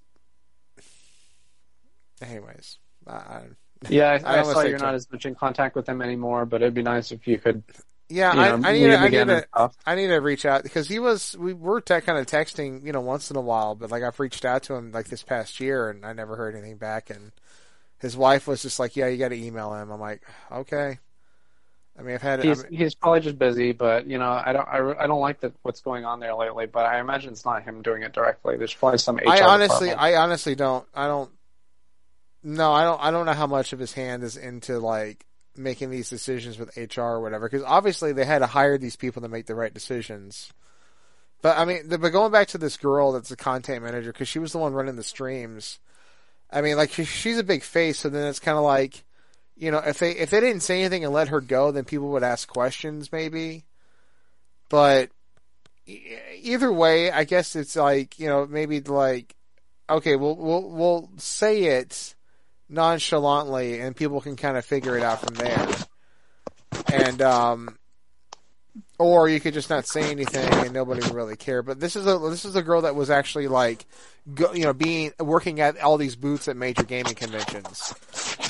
[2.22, 2.80] anyways.
[3.08, 3.44] I, I,
[3.90, 6.62] Yeah, I, I I, saw you're not as much in contact with them anymore, but
[6.62, 7.64] it'd be nice if you could
[8.10, 9.48] Yeah, you I, know, I meet need to, I need to.
[9.86, 12.92] I need to reach out because he was we were te- kind of texting you
[12.92, 15.60] know once in a while, but like I've reached out to him like this past
[15.60, 17.10] year and I never heard anything back.
[17.10, 17.32] And
[18.02, 20.22] his wife was just like, "Yeah, you got to email him." I'm like,
[20.52, 21.00] "Okay."
[21.98, 24.54] I mean, I've had He's I mean, he's probably just busy, but you know, I
[24.54, 26.66] don't I, I don't like that what's going on there lately.
[26.66, 28.58] But I imagine it's not him doing it directly.
[28.58, 29.28] There's probably some HR.
[29.28, 30.00] I honestly department.
[30.00, 31.32] I honestly don't I don't
[32.44, 35.26] no I don't I don't know how much of his hand is into like
[35.56, 39.22] making these decisions with HR or whatever because obviously they had to hire these people
[39.22, 40.52] to make the right decisions.
[41.42, 44.30] But I mean, the, but going back to this girl that's a content manager because
[44.30, 45.80] she was the one running the streams.
[46.52, 49.04] I mean, like she, she's a big face, so then it's kind of like,
[49.56, 52.10] you know, if they if they didn't say anything and let her go, then people
[52.10, 53.64] would ask questions maybe.
[54.70, 55.10] But
[55.88, 59.36] either way, I guess it's like you know maybe like,
[59.90, 62.16] okay, we'll we'll we'll say it
[62.70, 65.68] nonchalantly, and people can kind of figure it out from there.
[66.92, 67.78] And um,
[69.02, 71.64] or you could just not say anything and nobody would really care.
[71.64, 73.86] But this is a this is a girl that was actually like,
[74.34, 77.94] go, you know, being working at all these booths at major gaming conventions.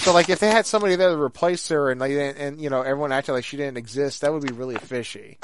[0.02, 2.70] So like, if they had somebody there to replace her and like, and, and you
[2.70, 5.38] know, everyone acted like she didn't exist, that would be really fishy.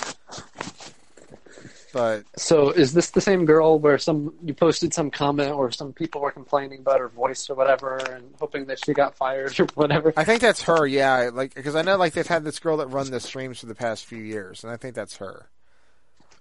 [1.97, 5.93] But So is this the same girl where some you posted some comment or some
[5.93, 9.65] people were complaining about her voice or whatever and hoping that she got fired or
[9.73, 10.13] whatever?
[10.15, 10.85] I think that's her.
[10.85, 13.65] Yeah, like because I know like they've had this girl that run the streams for
[13.65, 15.49] the past few years, and I think that's her.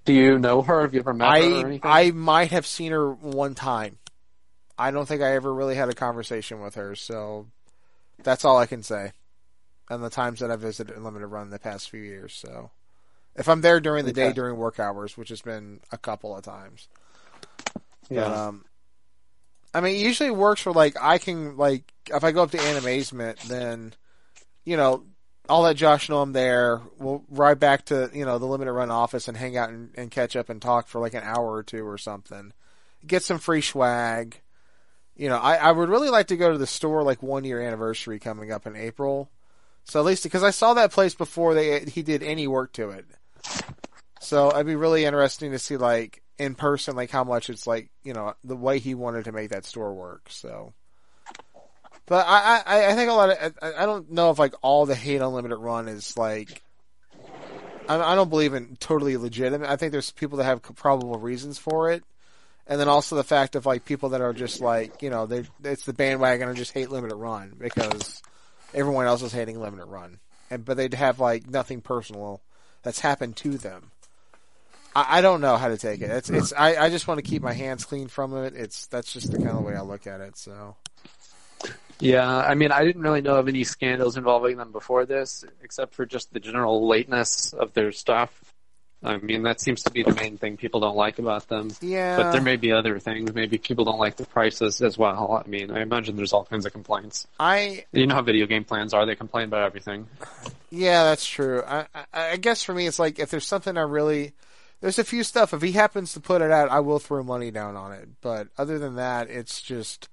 [0.05, 0.83] Do you know her?
[0.83, 1.81] Have you ever met her or I anything?
[1.83, 3.97] I might have seen her one time.
[4.77, 7.47] I don't think I ever really had a conversation with her, so
[8.23, 9.13] that's all I can say.
[9.89, 12.73] And the times that I visited Limited Run the past few years, so
[13.37, 16.43] if I'm there during the day during work hours, which has been a couple of
[16.43, 16.89] times,
[18.09, 18.23] yeah.
[18.23, 18.65] but um,
[19.75, 22.59] I mean, it usually works for like I can like if I go up to
[22.59, 23.93] Animazement, then
[24.65, 25.05] you know
[25.49, 26.81] I'll let Josh know I'm there.
[26.99, 30.11] We'll ride back to you know the limited run office and hang out and, and
[30.11, 32.53] catch up and talk for like an hour or two or something.
[33.07, 34.41] Get some free swag.
[35.15, 37.61] You know, I, I would really like to go to the store like one year
[37.61, 39.31] anniversary coming up in April.
[39.85, 42.91] So at least because I saw that place before they he did any work to
[42.91, 43.07] it.
[44.21, 47.91] So it'd be really interesting to see like in person like how much it's like
[48.03, 50.23] you know the way he wanted to make that store work.
[50.31, 50.75] So,
[52.07, 54.87] but I I, I think a lot of I, I don't know if like all
[54.87, 56.63] the hate on limited run is like
[57.89, 59.71] I, I don't believe in totally legitimate.
[59.71, 62.03] I think there's people that have probable reasons for it.
[62.67, 65.45] And then also the fact of like people that are just like you know they
[65.63, 68.21] it's the bandwagon or just hate limited run because
[68.75, 70.19] everyone else is hating limited run,
[70.51, 72.41] and but they'd have like nothing personal
[72.87, 73.91] that's happened to them.
[74.95, 76.11] I, I don't know how to take it.
[76.11, 78.55] It's it's I, I just want to keep my hands clean from it.
[78.55, 80.39] It's that's just the kind of way I look at it.
[80.39, 80.77] So
[81.99, 85.95] Yeah, I mean, I didn't really know of any scandals involving them before this, except
[85.95, 88.46] for just the general lateness of their stuff.
[89.05, 91.71] I mean, that seems to be the main thing people don't like about them.
[91.81, 93.33] yeah, But there may be other things.
[93.35, 95.43] Maybe people don't like the prices as well.
[95.45, 97.27] I mean, I imagine there's all kinds of complaints.
[97.39, 100.09] I You know how video game plans are; they complain about everything.
[100.71, 101.63] Yeah, that's true.
[101.67, 104.33] I, I I guess for me, it's like if there's something I really,
[104.81, 105.53] there's a few stuff.
[105.55, 108.09] If he happens to put it out, I will throw money down on it.
[108.23, 110.09] But other than that, it's just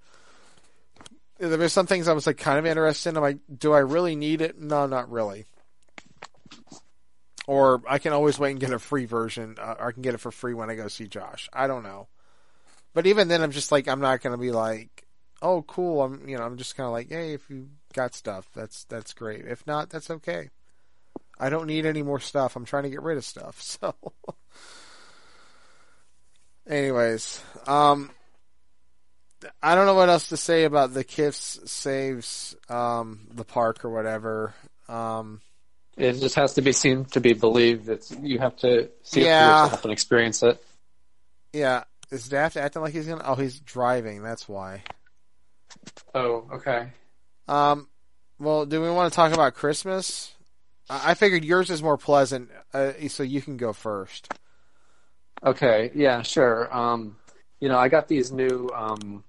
[1.40, 3.18] there's some things I was like kind of interested in.
[3.18, 4.60] I'm like, do I really need it?
[4.60, 5.46] No, not really.
[7.46, 10.14] Or I can always wait and get a free version, uh, or I can get
[10.14, 11.50] it for free when I go see Josh.
[11.52, 12.08] I don't know.
[12.94, 15.04] But even then, I'm just like, I'm not going to be like,
[15.42, 16.02] oh, cool.
[16.02, 19.14] I'm, you know, I'm just kind of like, hey, if you got stuff, that's that's
[19.14, 19.46] great.
[19.46, 20.50] If not, that's okay.
[21.40, 22.56] I don't need any more stuff.
[22.56, 23.62] I'm trying to get rid of stuff.
[23.84, 23.96] So,
[26.68, 28.12] anyways, um,
[29.62, 33.90] I don't know what else to say about the Kiss saves um, the park or
[33.90, 34.54] whatever.
[34.88, 35.42] Um,
[35.96, 37.88] It just has to be seen to be believed.
[37.88, 40.64] It's you have to see it for yourself and experience it.
[41.54, 43.24] yeah, is Daft acting like he's gonna?
[43.26, 44.24] Oh, he's driving.
[44.24, 44.82] That's why.
[46.16, 46.90] Oh, okay.
[47.48, 47.88] Um,
[48.40, 50.34] well, do we want to talk about Christmas?
[50.90, 54.34] I I figured yours is more pleasant, uh, so you can go first.
[55.46, 56.74] Okay, yeah, sure.
[56.76, 57.18] Um,
[57.60, 59.24] you know, I got these new um,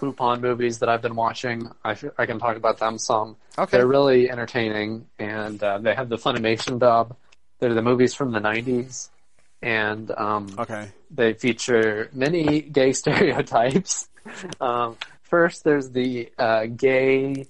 [0.00, 1.70] Lupin movies that I've been watching.
[1.84, 3.36] I, I can talk about them some.
[3.58, 3.76] Okay.
[3.78, 7.16] They're really entertaining, and uh, they have the Funimation dub.
[7.58, 9.08] They're the movies from the '90s,
[9.62, 10.88] and um, Okay.
[11.10, 14.08] they feature many gay stereotypes.
[14.60, 17.46] um, first, there's the uh, gay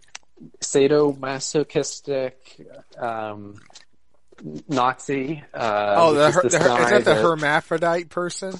[0.61, 2.33] sadomasochistic
[2.99, 3.57] um,
[4.69, 5.43] Nazi.
[5.53, 8.55] Uh, Oh, the, is her, the, her, is that the hermaphrodite person?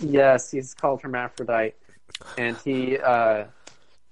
[0.00, 1.74] Yes, he's called Hermaphrodite,
[2.36, 3.44] and he uh,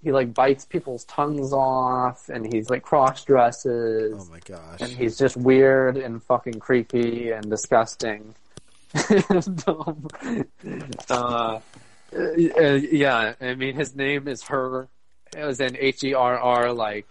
[0.03, 4.81] he like bites people's tongues off, and he's like cross dresses, Oh my gosh.
[4.81, 8.35] and he's just weird and fucking creepy and disgusting.
[11.11, 11.61] uh, uh,
[12.13, 14.89] yeah, I mean his name is her.
[15.37, 17.07] It was an H E R R, like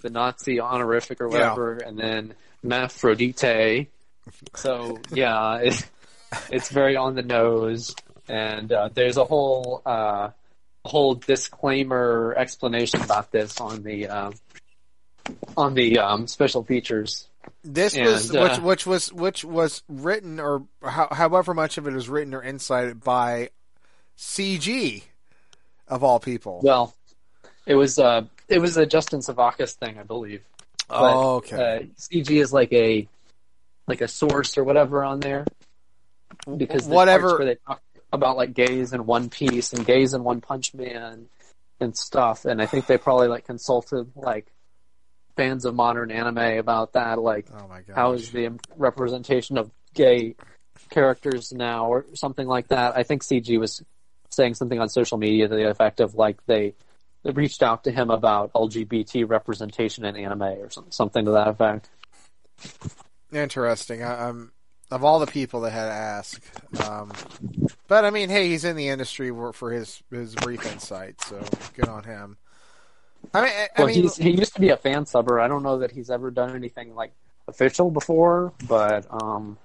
[0.00, 3.88] the Nazi honorific or whatever, and then Maphrodite.
[4.54, 5.88] So yeah, it,
[6.50, 7.94] it's very on the nose,
[8.28, 10.30] and uh, there's a whole uh,
[10.84, 14.34] whole disclaimer explanation about this on the um,
[15.56, 17.28] on the um, special features.
[17.62, 21.86] This was And, uh, which which was which was written or how, however much of
[21.86, 23.50] it was written or incited by
[24.18, 25.02] CG
[25.88, 26.60] of all people.
[26.62, 26.94] Well,
[27.66, 30.42] it was uh, it was a Justin Sevakis thing, I believe.
[30.88, 31.56] But, oh, okay.
[31.56, 33.08] Uh, CG is like a
[33.86, 35.44] like a source or whatever on there
[36.56, 37.80] because Whatever- they talk
[38.16, 41.26] about like gays in One Piece and gays in One Punch Man
[41.78, 44.52] and stuff, and I think they probably like consulted like
[45.36, 47.94] fans of modern anime about that, like oh my god.
[47.94, 50.34] how is the representation of gay
[50.90, 52.96] characters now or something like that.
[52.96, 53.82] I think CG was
[54.30, 56.74] saying something on social media to the effect of like they,
[57.22, 61.48] they reached out to him about LGBT representation in anime or some, something to that
[61.48, 61.88] effect.
[63.32, 64.02] Interesting.
[64.02, 64.52] I, um,
[64.90, 66.42] of all the people that had to ask,
[66.88, 67.12] um,
[67.88, 71.42] but I mean, hey, he's in the industry for for his his brief insight, so
[71.74, 72.36] good on him.
[73.34, 75.40] I mean, I, I Well, mean, he's, he used to be a fan subber.
[75.40, 77.12] I don't know that he's ever done anything like
[77.48, 79.58] official before, but um,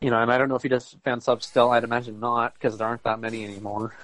[0.00, 1.70] you know, and I don't know if he does fan subs still.
[1.70, 3.94] I'd imagine not because there aren't that many anymore.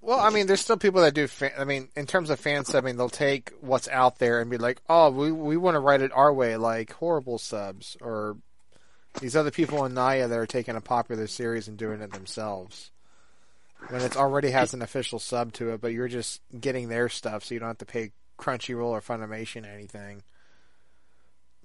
[0.00, 1.26] Well, I mean, there's still people that do.
[1.26, 4.58] Fan, I mean, in terms of fan subbing, they'll take what's out there and be
[4.58, 8.36] like, "Oh, we we want to write it our way," like horrible subs or
[9.20, 12.90] these other people in Nyaa that are taking a popular series and doing it themselves.
[13.88, 17.44] When it already has an official sub to it, but you're just getting their stuff,
[17.44, 20.22] so you don't have to pay Crunchyroll or Funimation anything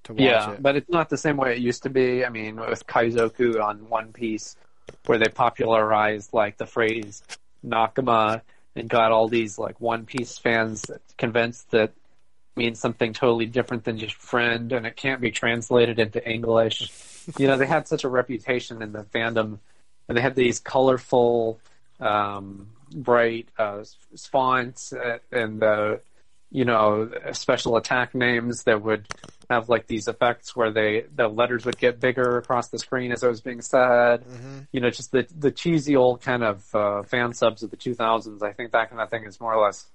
[0.03, 0.61] to watch Yeah, it.
[0.61, 2.25] but it's not the same way it used to be.
[2.25, 4.55] I mean, with Kaizoku on One Piece,
[5.05, 7.23] where they popularized like the phrase
[7.65, 8.41] Nakama
[8.75, 10.85] and got all these like One Piece fans
[11.17, 11.93] convinced that
[12.55, 16.91] means something totally different than just friend, and it can't be translated into English.
[17.37, 19.59] You know, they had such a reputation in the fandom,
[20.07, 21.59] and they had these colorful,
[21.99, 23.83] um, bright uh,
[24.31, 25.97] fonts uh, and uh,
[26.51, 29.07] you know special attack names that would
[29.49, 33.23] have like these effects where they the letters would get bigger across the screen as
[33.23, 34.23] it was being said.
[34.23, 37.77] hmm You know, just the the cheesy old kind of uh, fan subs of the
[37.77, 38.41] 2000s.
[38.41, 39.87] I think that kind of thing is more or less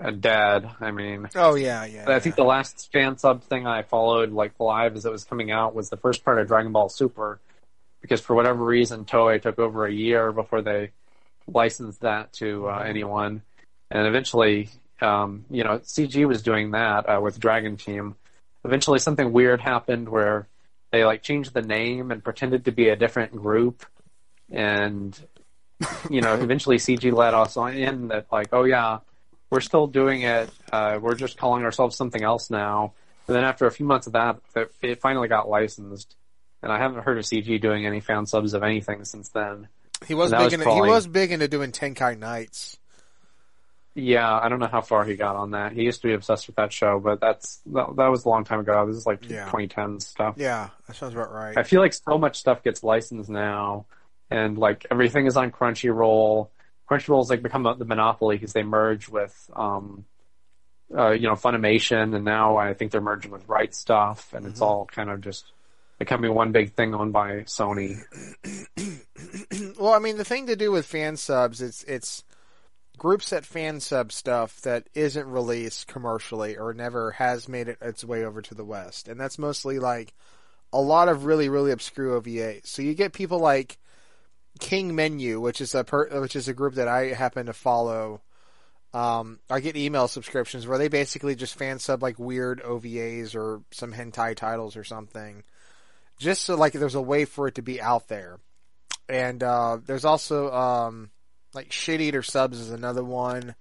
[0.00, 0.70] uh, dad.
[0.80, 2.04] I mean, Oh yeah, yeah.
[2.08, 5.50] I think the last fan sub thing I followed like live as it was coming
[5.50, 7.40] out was the first part of Dragon Ball Super,
[8.00, 10.90] because for whatever reason Toei took over a year before they
[11.46, 13.42] licensed that to uh, anyone,
[13.90, 14.70] and eventually,
[15.00, 18.16] um, you know, CG was doing that uh, with Dragon Team.
[18.64, 20.46] Eventually, something weird happened where
[20.92, 23.84] they like changed the name and pretended to be a different group,
[24.50, 25.18] and
[26.08, 28.98] you know, eventually CG let us on in that like, oh yeah,
[29.50, 30.48] we're still doing it.
[30.72, 32.92] Uh, we're just calling ourselves something else now.
[33.26, 36.16] And then after a few months of that, it- it finally got licensed.
[36.62, 39.68] And I haven't heard of CG doing any fan subs of anything since then.
[40.06, 42.78] he was big was into, probably- he was big into doing Tenkai Knights.
[43.94, 45.72] Yeah, I don't know how far he got on that.
[45.72, 48.44] He used to be obsessed with that show, but that's that, that was a long
[48.44, 48.86] time ago.
[48.86, 49.44] This is like Yeah.
[49.46, 50.36] 2010 stuff.
[50.38, 51.58] Yeah, that sounds about right.
[51.58, 53.86] I feel like so much stuff gets licensed now,
[54.30, 56.48] and like everything is on Crunchyroll.
[56.90, 60.04] Crunchyroll's like become the monopoly because they merge with, um,
[60.96, 64.60] uh, you know, Funimation, and now I think they're merging with Right Stuf, and it's
[64.60, 65.52] all kind of just
[66.00, 67.98] becoming one big thing owned by Sony.
[69.78, 72.24] Well, I mean, the thing to do with fan subs, it's it's
[72.98, 78.04] groups that fan sub stuff that isn't released commercially or never has made it its
[78.04, 80.12] way over to the West, and that's mostly like
[80.72, 82.66] a lot of really really obscure OVAs.
[82.66, 83.78] So you get people like
[84.60, 88.20] King Menu, which is a per, which is a group that I happen to follow.
[88.92, 93.62] Um, I get email subscriptions where they basically just fan sub like weird OVAs or
[93.70, 95.42] some hentai titles or something,
[96.18, 98.38] just so like there's a way for it to be out there
[99.10, 101.10] and uh, there's also um,
[101.52, 103.56] like Shit Eater Subs is another one,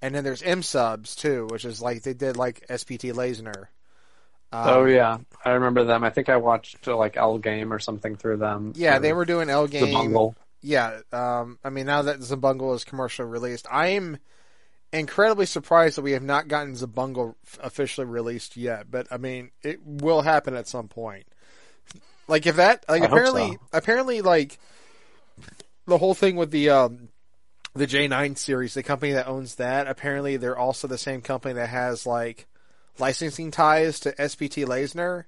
[0.00, 3.66] and then there's M Subs too, which is like they did like SPT Layzner.
[4.52, 6.02] Um, oh yeah, I remember them.
[6.02, 8.72] I think I watched uh, like L-Gaim or something through them.
[8.76, 9.92] yeah, they were doing L-Gaim.
[9.92, 10.34] bungle.
[10.60, 14.18] Yeah, um, I mean now that Zabungle is commercially released, I'm
[14.92, 18.90] incredibly surprised that we have not gotten Zabungle officially released yet.
[18.90, 21.26] But I mean, it will happen at some point.
[22.28, 23.58] Like if that, like I apparently, so.
[23.72, 24.58] apparently, like
[25.86, 27.08] the whole thing with the um,
[27.74, 31.68] the J9 series, the company that owns that, apparently they're also the same company that
[31.68, 32.46] has like
[33.00, 35.24] licensing ties to SPT Layzner.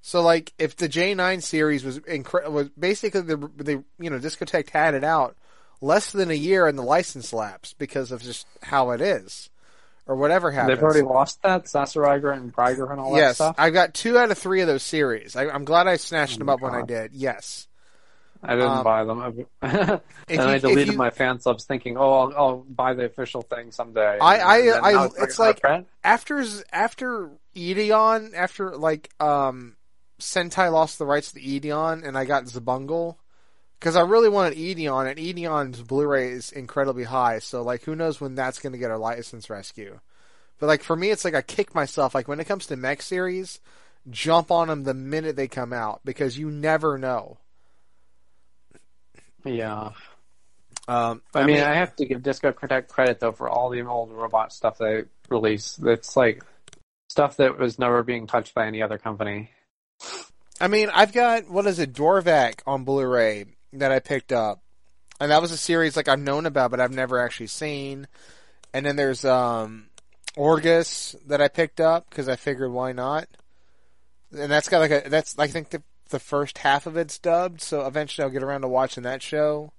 [0.00, 4.70] So like if the J9 series was incre- was basically the the you know Discotek
[4.70, 5.36] had it out
[5.80, 9.50] less than a year and the license lapsed because of just how it is
[10.06, 10.76] or whatever happens.
[10.78, 13.56] They've already lost that Sasuraiger and Braiger and all that stuff.
[13.58, 13.64] yes.
[13.64, 15.34] I've got two out of three of those series.
[15.36, 17.12] I, I'm glad I snatched Oh them up when I did.
[17.12, 17.66] Yes.
[18.42, 19.20] I didn't Um, buy them.
[19.62, 23.42] and if I deleted you- my fan subs thinking, oh, I'll, I'll buy the official
[23.42, 24.18] thing someday.
[24.20, 24.56] I- I-
[24.92, 25.62] I- it's, it's like-
[26.04, 29.76] after after Ideon, after like um
[30.20, 33.16] Sentai lost the rights to Ideon, and I got Zabungle
[33.78, 37.38] because I really wanted Ideon, and Ideon's Blu-ray is incredibly high.
[37.40, 40.00] So like, who knows when that's going to get a license rescue?
[40.58, 42.14] But like for me, it's like I kick myself.
[42.14, 43.60] Like when it comes to mech series,
[44.08, 47.36] jump on them the minute they come out because you never know.
[49.46, 49.92] Yeah.
[50.88, 54.12] Um, I, mean, I have to give Disco Protect credit though for all the old
[54.12, 55.78] robot stuff they release.
[55.82, 56.44] It's like
[57.08, 59.50] stuff that was never being touched by any other company.
[60.60, 64.62] I mean, I've got what is it, Dorvack on Blu-ray that I picked up,
[65.20, 68.06] and that was a series like I've known about, but I've never actually seen.
[68.72, 69.86] And then there's um,
[70.36, 73.26] Orguss that I picked up because I figured why not.
[74.36, 77.60] And that's got like a that's I think the the first half of it's dubbed,
[77.60, 79.72] so eventually I'll get around to watching that show.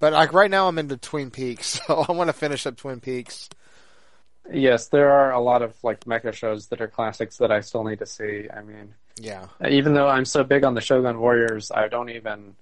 [0.00, 3.00] But like right now, I'm into Twin Peaks, so I want to finish up Twin
[3.00, 3.48] Peaks.
[4.52, 7.84] Yes, there are a lot of like mecha shows that are classics that I still
[7.84, 8.46] need to see.
[8.54, 12.54] I mean, Yeah, even though I'm so big on the Shogun Warriors, I don't even,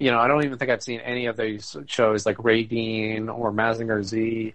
[0.00, 3.52] you know, I don't even think I've seen any of these shows like Raideen or
[3.52, 4.54] Mazinger Z,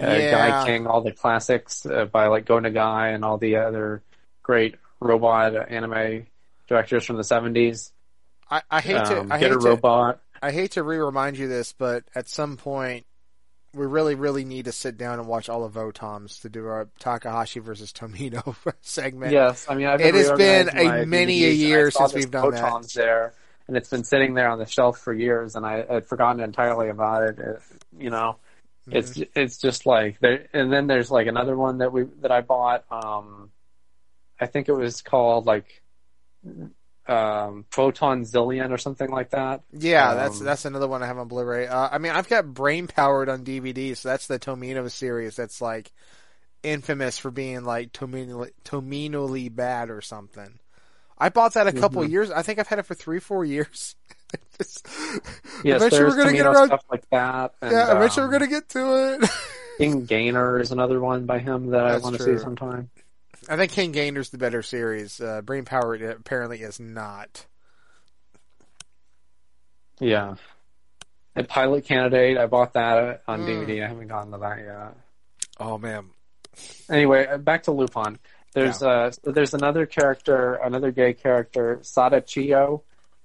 [0.00, 0.64] uh, yeah.
[0.64, 4.02] Gaiking, all the classics uh, by like Go Nagai and all the other
[4.42, 6.26] great robot anime
[6.68, 7.92] directors from the 70s.
[8.50, 10.20] I, I hate to Um, I Get hate a to Robot.
[10.40, 13.04] I hate to re-remind you this, but at some point,
[13.74, 16.88] we really, really need to sit down and watch all of Votoms to do our
[16.98, 19.32] Takahashi versus Tomino segment.
[19.32, 22.30] Yes, I mean, I've It has been a many a DVDs, I year since we've
[22.30, 22.90] done that.
[22.94, 23.34] There,
[23.66, 26.88] and it's been sitting there on the shelf for years, and I had forgotten entirely
[26.88, 27.38] about it.
[27.38, 27.60] it
[27.98, 28.36] you know,
[28.88, 28.96] Mm-hmm.
[28.96, 32.40] it's it's just like there, and then there's like another one that we that I
[32.40, 32.84] bought.
[32.90, 33.50] Um,
[34.40, 35.82] I think it was called like
[37.06, 39.62] um, Photon Zillion or something like that.
[39.72, 41.66] Yeah, that's Um, that's another one I have on Blu-ray.
[41.66, 45.36] Uh, I mean, I've got Brain Powered on DVD, so that's the Tomino series.
[45.36, 45.90] That's like
[46.62, 50.58] infamous for being like Tomino Tominoly bad or something.
[51.16, 52.10] I bought that a couple Mhm.
[52.10, 52.30] years.
[52.30, 53.96] I think I've had it for three, four years.
[54.58, 54.86] Just-
[55.64, 56.66] Yes, eventually we're gonna get around.
[56.66, 57.54] stuff like that.
[57.62, 59.30] And, yeah, eventually um, we're gonna get to it.
[59.78, 62.90] King Gainer is another one by him that That's I want to see sometime.
[63.48, 65.20] I think King Gainer's the better series.
[65.20, 67.46] Uh, Brain Power apparently is not.
[70.00, 70.34] Yeah.
[71.34, 73.46] And Pilot Candidate, I bought that on Mm.
[73.66, 73.84] DVD.
[73.84, 74.96] I haven't gotten to that yet.
[75.58, 76.10] Oh man.
[76.90, 78.18] Anyway, uh, back to Lupin.
[78.54, 82.82] There's uh so there's another character, another gay character, Sada Chio,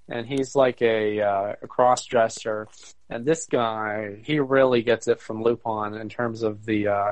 [0.08, 2.68] and he's like a uh, a cross dresser.
[3.10, 7.12] And this guy, he really gets it from Lupin in terms of the uh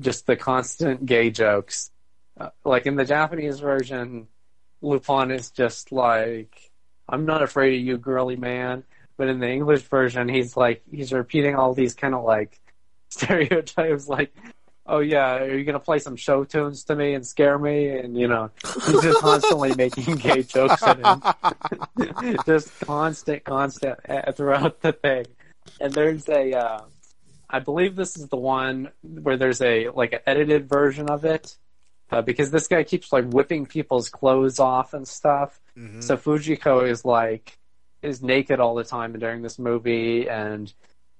[0.00, 1.90] just the constant gay jokes.
[2.38, 4.28] Uh, like in the Japanese version,
[4.80, 6.70] Lupin is just like,
[7.08, 8.84] "I'm not afraid of you, girly man."
[9.16, 12.58] But in the English version, he's like he's repeating all these kind of like
[13.10, 14.34] stereotypes, like,
[14.86, 18.16] "Oh yeah, are you gonna play some show tunes to me and scare me?" And
[18.18, 18.50] you know,
[18.86, 25.26] he's just constantly making gay jokes at him, just constant, constant uh, throughout the thing.
[25.80, 26.80] And there's a, uh,
[27.48, 31.56] I believe this is the one where there's a like an edited version of it.
[32.12, 35.58] Uh, because this guy keeps like whipping people's clothes off and stuff.
[35.78, 36.02] Mhm.
[36.02, 37.56] So Fujiko is like
[38.02, 40.72] is naked all the time during this movie, and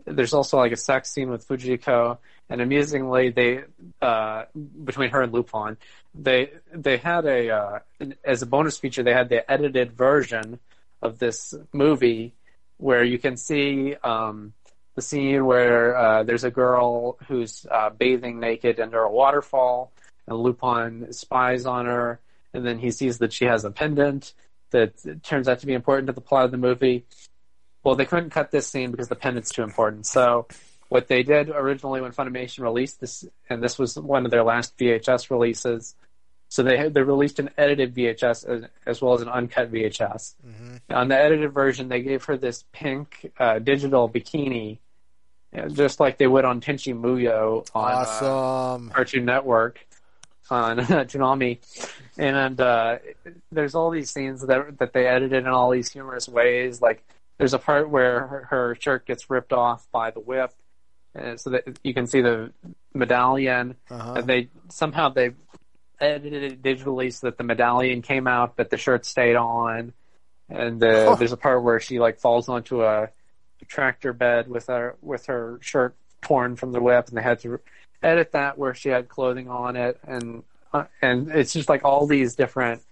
[0.04, 2.18] there's also like a sex scene with Fujiko.
[2.50, 3.64] And amusingly, they
[4.02, 4.44] uh,
[4.84, 5.78] between her and Lupin,
[6.14, 7.78] they they had a uh,
[8.22, 10.58] as a bonus feature they had the edited version
[11.00, 12.34] of this movie
[12.76, 14.52] where you can see um,
[14.94, 19.90] the scene where uh, there's a girl who's uh, bathing naked under a waterfall,
[20.26, 22.20] and Lupin spies on her,
[22.54, 24.34] and then he sees that she has a pendant
[24.70, 27.04] that turns out to be important to the plot of the movie.
[27.84, 30.06] Well, they couldn't cut this scene because the pendant's too important.
[30.06, 30.46] So,
[30.88, 34.76] what they did originally when Funimation released this, and this was one of their last
[34.78, 35.94] VHS releases,
[36.48, 40.34] so they they released an edited VHS as, as well as an uncut VHS.
[40.46, 40.80] Mhm.
[40.90, 44.78] On the edited version, they gave her this pink uh, digital bikini,
[45.56, 47.92] uh, just like they would on Tenchi Muyo on
[48.88, 49.86] uh, Cartoon Network
[50.50, 51.58] on Toonami,
[52.18, 52.98] and uh,
[53.50, 56.80] there's all these scenes that that they edited in all these humorous ways.
[56.82, 57.02] Like
[57.38, 60.52] there's a part where her, her shirt gets ripped off by the whip,
[61.14, 62.52] and so that you can see the
[62.94, 63.76] medallion.
[63.90, 64.14] Uh-huh.
[64.14, 65.30] And they somehow they
[66.00, 69.92] edited it digitally so that the medallion came out, but the shirt stayed on.
[70.48, 71.14] And uh, Huh.
[71.14, 73.08] there's a part where she like falls onto a
[73.68, 77.60] tractor bed with her with her shirt torn from the whip, and they had to
[78.02, 80.42] edit that where she had clothing on it, and
[80.72, 82.82] uh, and it's just like all these different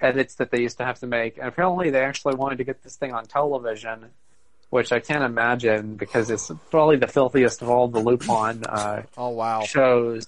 [0.00, 1.38] edits that they used to have to make.
[1.38, 4.06] And apparently, they actually wanted to get this thing on television,
[4.70, 9.28] which I can't imagine because it's probably the filthiest of all the Lupin uh, Oh
[9.30, 9.60] wow.
[9.60, 10.26] shows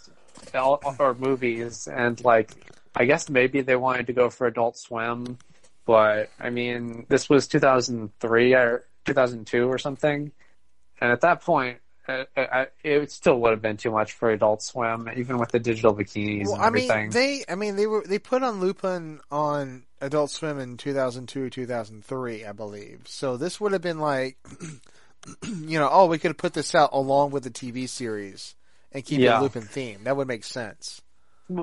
[0.99, 2.51] or movies, and like
[2.95, 5.39] I guess maybe they wanted to go for Adult Swim,
[5.87, 10.33] but I mean this was 2003 or 2002 or something,
[11.01, 11.79] and at that point.
[12.09, 15.61] Uh, uh, it still would have been too much for Adult Swim, even with the
[15.61, 16.99] digital bikinis Well, and I everything.
[17.03, 21.51] mean, they, I mean, they were they put on Lupin on Adult Swim in 2002,
[21.51, 23.03] 2003, I believe.
[23.07, 24.37] So this would have been like,
[25.45, 28.57] you know, oh, we could have put this out along with the TV series
[28.91, 29.39] and keep Yeah.
[29.39, 30.01] it Lupin theme.
[30.05, 31.01] That would make sense.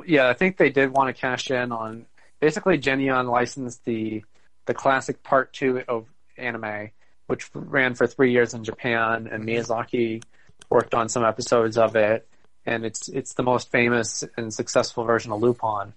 [0.05, 2.05] Yeah, I think they did want to cash in on
[2.39, 4.23] basically Geneon licensed the
[4.65, 6.05] the classic part two of
[6.37, 6.91] anime,
[7.29, 10.23] which ran for three years in Japan, and Miyazaki
[10.69, 12.27] worked on some episodes of it,
[12.65, 15.93] and it's it's the most famous and successful version of Lupin.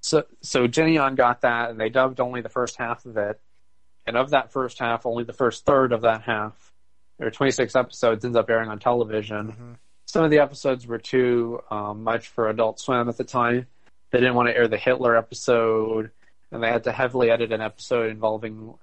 [0.00, 3.40] So so Geneon got that, and they dubbed only the first half of it,
[4.06, 6.72] and of that first half, only the first third of that half,
[7.18, 9.76] or 26 episodes, ends up airing on television Mhm.
[10.06, 13.66] some of the episodes were too um, much for Adult Swim at the time.
[14.12, 16.12] They didn't want to air the Hitler episode,
[16.52, 18.74] and they had to heavily edit an episode involving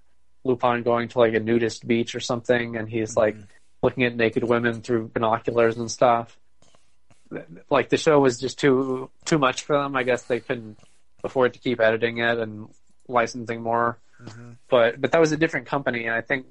[0.43, 3.35] Lupin going to like a nudist beach or something, and he's like
[3.81, 6.37] looking at naked women through binoculars and stuff.
[7.69, 9.95] Like the show was just too too much for them.
[9.95, 10.79] I guess they couldn't
[11.23, 12.69] afford to keep editing it and
[13.07, 13.97] licensing more.
[14.21, 14.57] Mhm.
[14.69, 16.47] But but that was a different company, and I think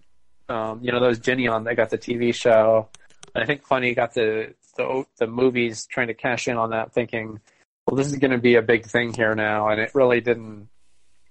[0.49, 2.89] um, you know those Geneon they got the TV show.
[3.35, 6.93] And I think Funny got the, the the movies trying to cash in on that,
[6.93, 7.41] thinking,
[7.87, 10.69] well, this is going to be a big thing here now, and it really didn't.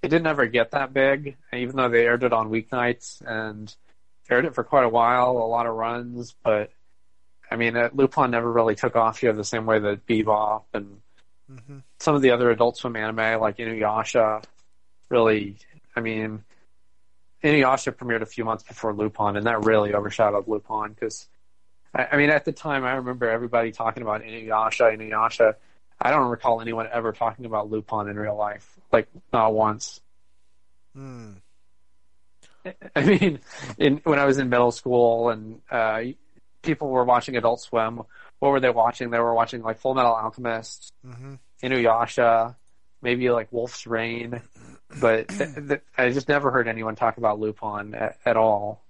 [0.01, 3.73] It didn't ever get that big, even though they aired it on weeknights and
[4.29, 6.35] aired it for quite a while, a lot of runs.
[6.43, 6.71] But
[7.49, 11.01] I mean, uh, Lupin never really took off here the same way that Bebop and
[11.51, 11.79] mm-hmm.
[11.99, 14.43] some of the other Adult Swim anime like Inuyasha
[15.09, 15.57] really.
[15.95, 16.43] I mean,
[17.43, 21.27] Inuyasha premiered a few months before Lupin, and that really overshadowed Lupin because
[21.93, 25.55] I, I mean, at the time, I remember everybody talking about Inuyasha, Inuyasha.
[26.01, 30.01] I don't recall anyone ever talking about Lupin in real life, like not once.
[30.95, 31.33] Hmm.
[32.95, 33.39] I mean,
[33.77, 36.01] in, when I was in middle school and uh,
[36.61, 38.01] people were watching Adult Swim,
[38.39, 39.09] what were they watching?
[39.09, 41.39] They were watching like Full Metal Alchemist, Mhm.
[41.63, 42.55] Inuyasha,
[43.01, 44.41] maybe like Wolf's Rain,
[44.99, 48.83] but th- th- I just never heard anyone talk about Lupin at, at all.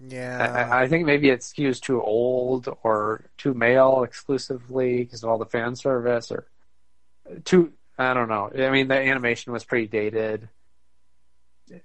[0.00, 0.68] Yeah.
[0.70, 5.38] I- I think maybe it skews too old or too male exclusively because of all
[5.38, 6.46] the fan service or
[7.44, 7.72] too.
[7.98, 8.50] I don't know.
[8.56, 10.48] I mean, the animation was pretty dated.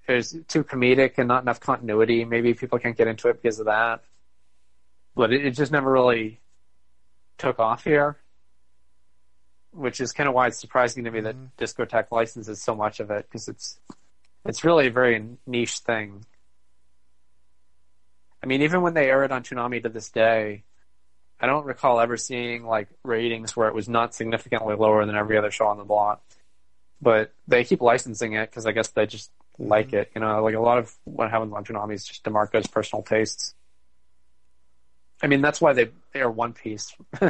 [0.07, 2.23] There's too comedic and not enough continuity.
[2.23, 4.03] Maybe people can't get into it because of that.
[5.15, 6.40] But it, it just never really
[7.40, 8.18] took off here,
[9.72, 11.23] which is kind of why it's surprising to me Mhm.
[11.23, 13.80] that Discotek licenses so much of it because it's
[14.45, 16.26] it's really a very niche thing.
[18.43, 20.65] I mean, even when they air it on Toonami to this day,
[21.39, 25.37] I don't recall ever seeing like ratings where it was not significantly lower than every
[25.37, 26.21] other show on the block.
[27.01, 30.11] But they keep licensing it because I guess they just like it.
[30.13, 33.55] You know, like a lot of what happens on Toonami is just DeMarco's personal tastes.
[35.21, 36.93] I mean, that's why they they are One Piece.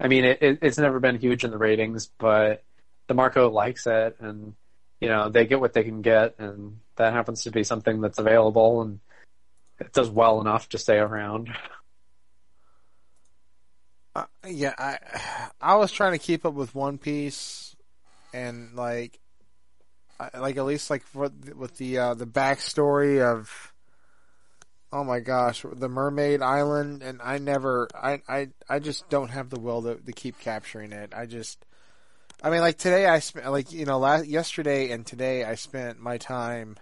[0.00, 2.64] I mean, it, it, it's never been huge in the ratings, but
[3.08, 4.54] DeMarco likes it, and
[5.00, 8.18] you know they get what they can get, and that happens to be something that's
[8.18, 9.00] available, and
[9.78, 11.50] it does well enough to stay around.
[14.14, 14.98] Uh, yeah, I
[15.60, 17.76] I was trying to keep up with One Piece,
[18.32, 19.20] and like,
[20.18, 23.72] I, like at least like for, with the uh, the backstory of,
[24.92, 29.50] oh my gosh, the Mermaid Island, and I never, I I I just don't have
[29.50, 31.12] the will to, to keep capturing it.
[31.14, 31.64] I just,
[32.42, 36.00] I mean, like today I spent like you know last yesterday and today I spent
[36.00, 36.76] my time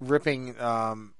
[0.00, 1.14] ripping um.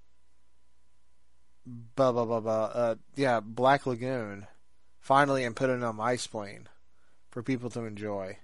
[1.66, 2.64] Blah blah blah blah.
[2.64, 4.46] Uh, yeah, Black Lagoon
[5.00, 6.68] finally and put it on my spleen
[7.30, 8.38] for people to enjoy.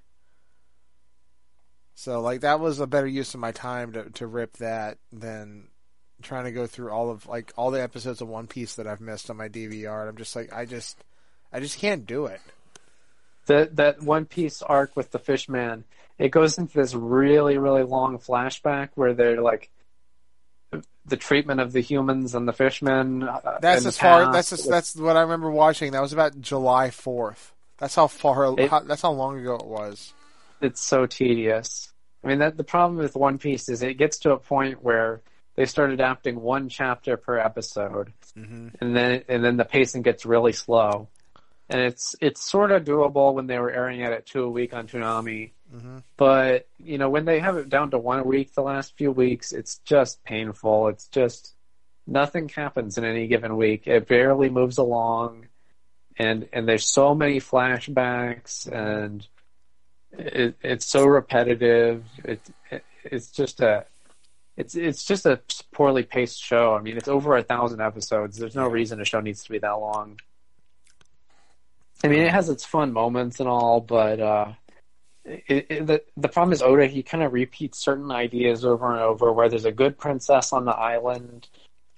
[1.94, 5.68] So like that was a better use of my time to to rip that than
[6.22, 9.00] trying to go through all of like all the episodes of One Piece that I've
[9.00, 10.00] missed on my DVR.
[10.00, 11.02] And I'm just like I just
[11.52, 12.40] I just can't do it.
[13.46, 15.84] That that One Piece arc with the Fishman,
[16.18, 19.70] it goes into this really really long flashback where they're like
[21.04, 23.22] the treatment of the humans and the fishmen.
[23.22, 24.32] uh, That's as far.
[24.32, 25.92] That's that's what I remember watching.
[25.92, 27.52] That was about July fourth.
[27.78, 28.58] That's how far.
[28.58, 30.12] It- how, that's how long ago it was.
[30.60, 31.92] it's so tedious.
[32.24, 35.20] I mean, that the problem with One Piece is it gets to a point where
[35.54, 38.68] they start adapting one chapter per episode, Mm-hmm.
[38.80, 41.08] and then and then the pacing gets really slow.
[41.68, 44.74] And it's it's sort of doable when they were airing it at two a week
[44.74, 46.02] on Toonami, Mhm.
[46.16, 49.52] but you know when they have it down to one week the last few weeks,
[49.52, 50.88] it's just painful.
[50.88, 51.54] It's just
[52.06, 53.86] nothing happens in any given week.
[53.86, 55.48] It barely moves along,
[56.18, 59.26] and and there's so many flashbacks and
[60.12, 62.04] it, it's so repetitive.
[62.24, 62.40] It,
[62.70, 63.86] it it's just a
[64.56, 65.40] it's it's just a
[65.72, 66.74] poorly paced show.
[66.74, 68.38] I mean, it's over a thousand episodes.
[68.38, 70.20] There's no reason a show needs to be that long.
[72.04, 74.52] I mean, it has its fun moments and all, but uh,
[75.26, 76.86] it, it, the the problem is Oda.
[76.86, 79.32] He kind of repeats certain ideas over and over.
[79.32, 81.48] Where there's a good princess on the island,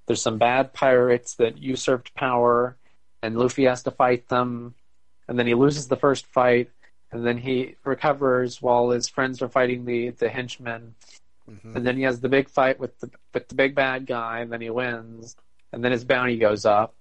[0.06, 2.76] there's some bad pirates that usurped power,
[3.22, 4.74] and Luffy has to fight them,
[5.28, 6.70] and then he loses the first fight,
[7.12, 10.94] and then he recovers while his friends are fighting the the henchmen,
[11.50, 11.76] Mhm.
[11.76, 14.50] and then he has the big fight with the with the big bad guy, and
[14.50, 15.36] then he wins,
[15.72, 16.94] and then his bounty goes up,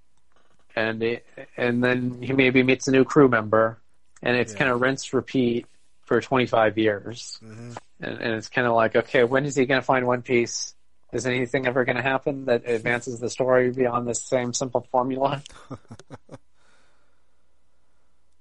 [0.76, 1.26] and it,
[1.56, 3.78] and then he maybe meets a new crew member,
[4.22, 4.60] and it's Yeah.
[4.60, 5.68] kind of rinse repeat
[6.08, 7.78] for 25 years, Mhm.
[8.00, 10.74] and, and it's kind of like, okay, when is he going to find One Piece?
[11.14, 15.44] Is anything ever going to happen that advances the story beyond this same simple formula?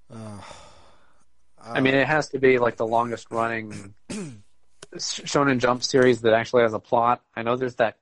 [0.09, 0.39] Uh,
[1.61, 3.95] I mean, it has to be like the longest running
[4.95, 7.23] Shonen Jump series that actually has a plot.
[7.35, 7.97] I know there's that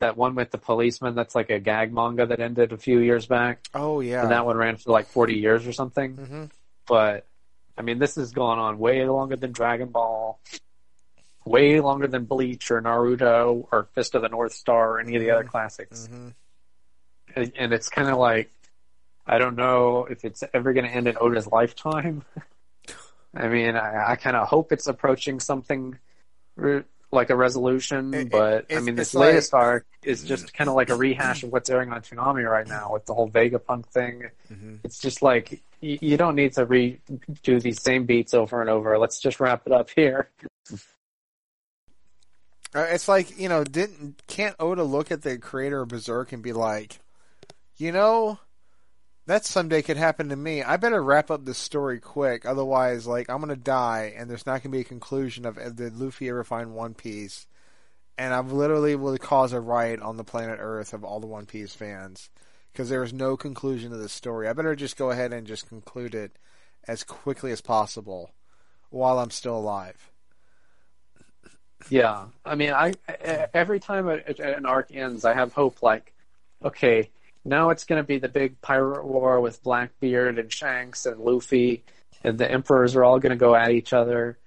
[0.00, 3.26] that one with the policeman that's like a gag manga that ended a few years
[3.26, 4.22] back, oh yeah.
[4.22, 6.14] and that one ran for like 40 years or something.
[6.16, 6.44] hmm
[6.86, 7.26] But
[7.76, 10.38] I mean, this has gone on way longer than Dragon Ball,
[11.44, 15.22] way longer than Bleach or Naruto or Fist of the North Star or any of
[15.22, 16.06] the other classics.
[16.06, 16.28] hmm
[17.34, 18.50] And and it's kind of like
[19.26, 22.24] I don't know if it's ever going to end in Oda's lifetime.
[23.34, 25.98] I mean, I, I kind of hope it's approaching something
[27.14, 30.68] like a resolution, It- it- but I mean, this latest like- arc is just kind
[30.68, 33.86] of like a rehash of what's airing on Toonami right now with the whole Vegapunk
[33.86, 34.30] thing.
[34.48, 38.68] hmm It's just like you, you don't need to redo these same beats over and
[38.68, 38.98] over.
[38.98, 40.28] Let's just wrap it up here.
[42.74, 46.42] Uh, It's like you know, didn't can't Oda look at the creator of Berserk and
[46.42, 46.98] be like,
[47.76, 48.38] you know,
[49.26, 50.62] that someday could happen to me.
[50.62, 54.62] I better wrap up this story quick, otherwise, like I'm gonna die, and there's not
[54.62, 57.46] gonna be a conclusion of did Luffy ever find One Piece,
[58.18, 61.46] and I've literally will cause a riot on the planet Earth of all the One
[61.46, 62.30] Piece fans
[62.72, 64.48] because there is no conclusion to this story.
[64.48, 66.38] I better just go ahead and just conclude it
[66.88, 68.32] as quickly as possible
[68.90, 70.10] while I'm still alive.
[71.88, 75.82] Yeah, I mean, I I- every time an arc ends, I have hope.
[75.82, 76.14] Like,
[76.64, 77.10] okay,
[77.44, 81.84] now it's going to be the big pirate war with Blackbeard and Shanks and Luffy,
[82.22, 84.38] and the emperors are all going to go at each other.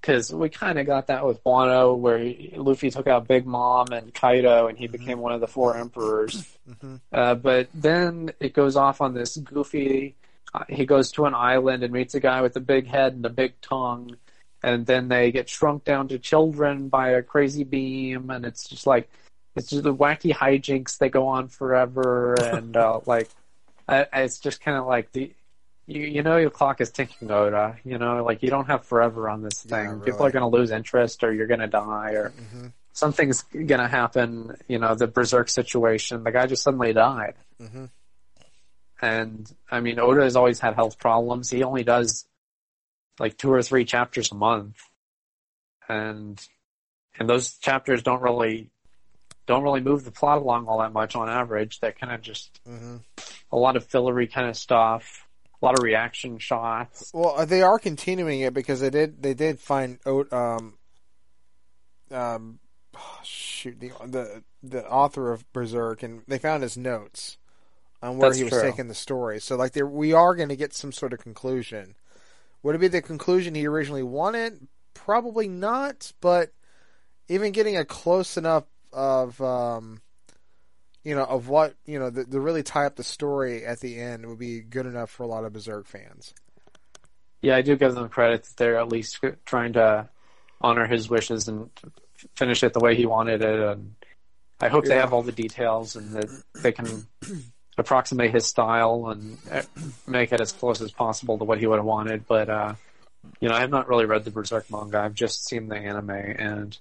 [0.00, 3.86] Because we kind of got that with Wano, where he- Luffy took out Big Mom
[3.90, 6.46] and Kaido, and he became one of the four emperors.
[6.80, 10.14] hmm Uh, but then it goes off on this goofy.
[10.52, 13.24] Uh, he goes to an island and meets a guy with a big head and
[13.24, 14.16] a big tongue,
[14.62, 18.86] and then they get shrunk down to children by a crazy beam, and it's just
[18.86, 19.08] like
[19.56, 23.30] it's just the wacky hijinks that go on forever, and uh, like
[23.88, 25.32] I, it's just kind of like the.
[25.86, 27.76] You, you know your clock is ticking, Oda.
[27.84, 29.90] You know, like you don't have forever on this Yeah, thing.
[29.90, 30.04] really.
[30.12, 33.80] People are going to lose interest, or you're going to die, or hmm something's going
[33.80, 34.56] to happen.
[34.66, 36.24] You know, the Berserk situation.
[36.24, 37.34] The guy just suddenly died.
[37.60, 37.84] hmm
[39.02, 41.50] And I mean, Oda has always had health problems.
[41.50, 42.26] He only does
[43.18, 44.76] like two or three chapters a month,
[45.86, 46.40] and
[47.18, 48.70] and those chapters don't really
[49.46, 51.80] don't really move the plot along all that much on average.
[51.80, 52.96] They're kind of just hmm
[53.52, 55.26] a lot of fillery kind of stuff,
[55.62, 57.12] a lot of reaction shots.
[57.14, 60.74] Well, uh, they are continuing it because they did they did find out um
[62.10, 62.58] um
[63.24, 67.38] shoot the the the author of Berserk and they found his notes
[68.02, 68.62] on where That's he was true.
[68.62, 69.40] taking the story.
[69.40, 71.94] So like we are going to get some sort of conclusion.
[72.62, 74.68] Would it be the conclusion he originally wanted?
[74.94, 76.52] Probably not, but
[77.28, 78.64] even getting a close enough
[78.94, 80.00] of um
[81.02, 83.98] you know of what you know to, to really tie up the story at the
[83.98, 86.32] end would be good enough for a lot of Berserk fans.
[87.42, 90.08] Yeah, I do give them credit that they're at least trying to
[90.62, 91.68] honor his wishes and
[92.34, 93.60] finish it the way he wanted it.
[93.60, 93.94] And
[94.60, 97.06] I hope they have all the details and that they can
[97.78, 99.62] approximate his style and uh,
[100.06, 102.26] make it as close as possible to what he would have wanted.
[102.26, 102.74] But uh,
[103.40, 105.00] you know, I have not really read the Berserk manga.
[105.00, 106.78] I've just seen the anime, and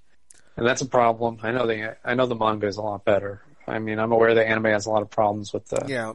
[0.57, 1.39] and that's a problem.
[1.43, 3.41] I know the I know the manga is a lot better.
[3.67, 6.13] I mean, I'm aware the anime has a lot of problems with the, Yeah.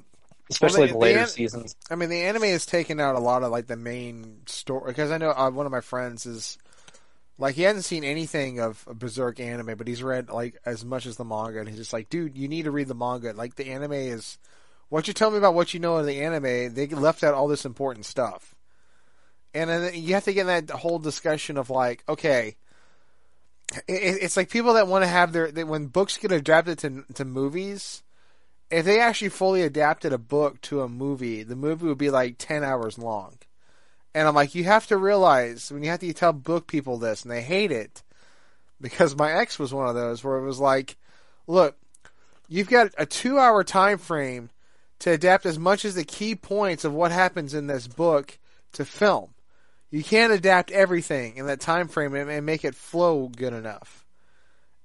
[0.50, 1.76] especially Well, the- the later the an- seasons.
[1.90, 5.10] I mean, the anime has taken out a lot of like the main story because
[5.10, 6.58] I know uh, one of my friends is
[7.38, 11.06] like he hasn't seen anything of a Berserk anime, but he's read like as much
[11.06, 13.32] as the manga, and he's just like, dude, you need to read the manga.
[13.32, 14.38] Like the anime is
[14.90, 16.74] what you tell me about what you know of the anime.
[16.74, 18.54] They left out all this important stuff,
[19.54, 22.56] and then you have to get in that whole discussion of like, okay.
[23.86, 27.24] It- It's like people that want to have their when books get adapted to to
[27.24, 28.02] movies,
[28.70, 32.36] if they actually fully adapted a book to a movie, the movie would be like
[32.38, 33.38] 10 hours long.
[34.14, 37.22] And I'm like, you have to realize when you have to tell book people this
[37.22, 38.02] and they hate it
[38.80, 40.96] because my ex was one of those where it was like,
[41.46, 41.76] look,
[42.48, 44.50] you've got a two hour time frame
[45.00, 48.38] to adapt as much as the key points of what happens in this book
[48.72, 49.34] to film.
[49.90, 54.04] You can't adapt everything in that time frame and, make it flow good enough.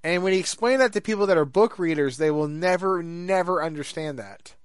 [0.03, 3.63] And when you explain that to people that are book readers, they will never, never
[3.63, 4.55] understand that.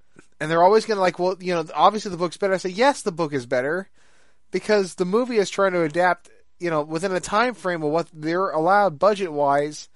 [0.41, 2.55] And they're always going to like, well, you know, obviously the book's better.
[2.55, 3.89] I say, yes, the book is better
[4.51, 6.29] because the movie is trying to adapt,
[6.59, 9.89] you know, within a time frame of what they're allowed budget wise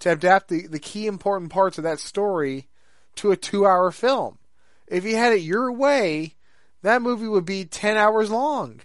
[0.00, 2.68] to adapt the, the key important parts of that story
[3.16, 4.38] to a two hour film.
[4.86, 6.34] If you had it your way,
[6.82, 8.80] that movie would be 10 hours long.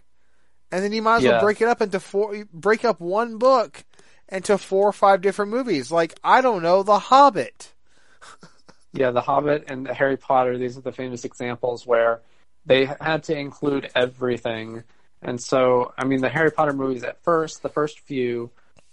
[0.72, 3.84] And then you might as well break it up into four, break up one book
[4.30, 5.92] into four or five different movies.
[5.92, 7.74] Like, I don't know, The Hobbit.
[8.94, 12.22] Yeah, The Hobbit and Harry Potter, these are the famous examples where
[12.66, 14.84] they had to include everything.
[15.22, 18.50] And so, I mean, the Harry Potter movies at first, the first few,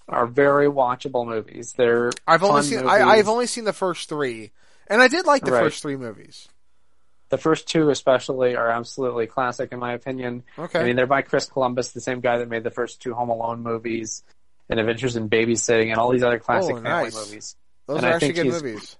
[0.09, 1.73] are very watchable movies.
[1.73, 2.91] They're I've only seen, movies.
[2.91, 4.51] I, I've only seen the first three.
[4.89, 5.63] And I did like the Right.
[5.63, 6.49] first three movies.
[7.35, 10.45] The first two, especially, are absolutely classic in my opinion.
[10.57, 10.79] Okay.
[10.79, 13.29] I mean, they're by Chris Columbus, the same guy that made the first two Home
[13.29, 14.23] Alone movies,
[14.69, 17.57] and Adventures in Babysitting, and all these other classic Oh, family movies.
[17.89, 18.97] Those and are I actually good movies.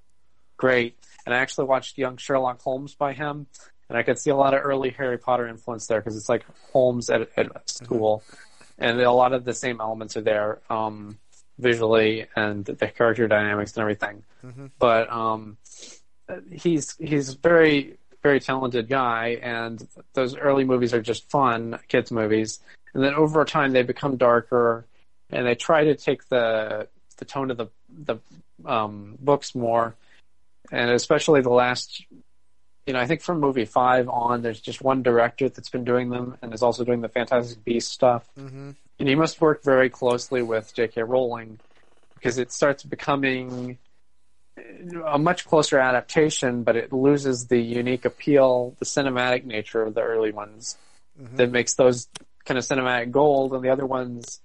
[0.57, 0.99] Great.
[1.25, 3.47] And I actually watched Young Sherlock Holmes by him,
[3.89, 6.45] and I could see a lot of early Harry Potter influence there because it's like
[6.73, 8.25] Holmes at, at school,
[8.81, 11.19] and a lot of the same elements are there um,
[11.57, 14.25] visually and the character dynamics and everything.
[14.45, 14.73] Mhm.
[14.81, 15.57] But um,
[16.51, 22.59] he's he's very very talented guy, and those early movies are just fun kids movies,
[22.95, 24.87] and then over time they become darker,
[25.31, 26.89] and they try to take the
[27.19, 28.17] the tone of the the
[28.65, 29.95] um, books more,
[30.73, 32.03] and especially the last.
[32.87, 36.11] You know, I think from movie five on, there's just one director that's been doing
[36.11, 38.27] them, and is also doing the Fantastic Beast stuff.
[38.37, 41.03] hmm And he must work very closely with J.K.
[41.03, 41.61] Rowling
[42.15, 43.79] because it starts becoming
[45.07, 50.03] a much closer adaptation, but it loses the unique appeal, the cinematic nature of the
[50.03, 50.79] early ones
[51.21, 51.37] Mhm.
[51.37, 52.09] that makes those
[52.45, 54.41] kind of cinematic gold, and the other ones,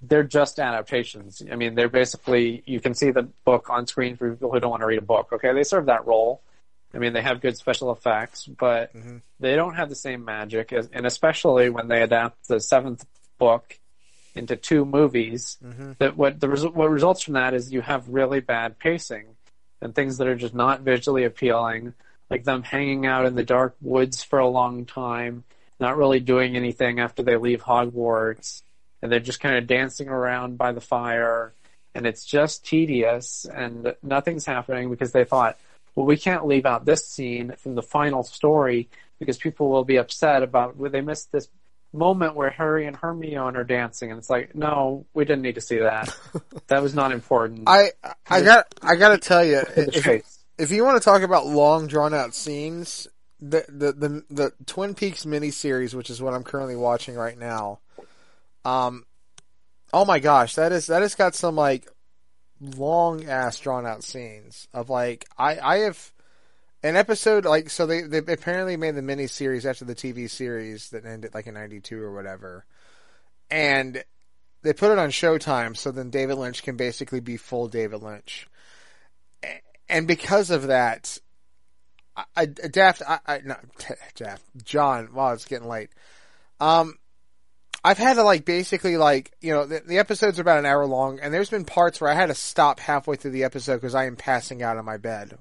[0.00, 1.42] they're just adaptations.
[1.50, 4.70] I mean, they're basically, you can see the book on screen for people who don't
[4.70, 5.32] want to read a book.
[5.32, 6.42] Okay, they serve that role.
[6.92, 9.22] I mean, they have good special effects, but Mhm.
[9.40, 13.04] they don't have the same magic, as, and especially when they adapt the seventh
[13.38, 13.78] book
[14.34, 15.96] into two movies, Mhm.
[15.98, 19.36] that what the resu- what results from that is you have really bad pacing
[19.80, 21.94] and things that are just not visually appealing,
[22.30, 25.44] like them hanging out in the dark woods for a long time,
[25.78, 28.62] not really doing anything after they leave Hogwarts,
[29.02, 31.52] and they're just kind of dancing around by the fire,
[31.94, 35.58] and it's just tedious and nothing's happening because they thought,
[35.94, 38.88] well, we can't leave out this scene from the final story
[39.20, 41.48] because people will be upset about well, they missed this
[41.94, 45.60] moment where Harry and Hermione are dancing, and it's like, no, we didn't need to
[45.60, 46.14] see that.
[46.66, 47.64] that was not important.
[47.66, 47.92] I
[48.28, 51.86] I got I got to tell you, if, if you want to talk about long
[51.86, 53.06] drawn out scenes,
[53.40, 57.80] the, the the the Twin Peaks miniseries, which is what I'm currently watching right now,
[58.64, 59.04] um,
[59.92, 61.88] oh my gosh, that is that has got some like
[62.60, 66.12] long ass drawn out scenes of like I I have
[66.84, 70.90] an episode like so they they apparently made the mini series after the TV series
[70.90, 72.66] that ended like in '92 or whatever,
[73.50, 74.04] and
[74.62, 78.46] they put it on Showtime so then David Lynch can basically be full David Lynch.
[79.88, 81.18] And because of that,
[82.16, 83.40] I, I Daft, I, I
[84.14, 85.14] Daft, John.
[85.14, 85.90] Wow, it's getting late.
[86.60, 86.98] Um,
[87.82, 90.84] I've had to like basically like you know the, the episodes are about an hour
[90.84, 93.94] long, and there's been parts where I had to stop halfway through the episode because
[93.94, 95.38] I am passing out on my bed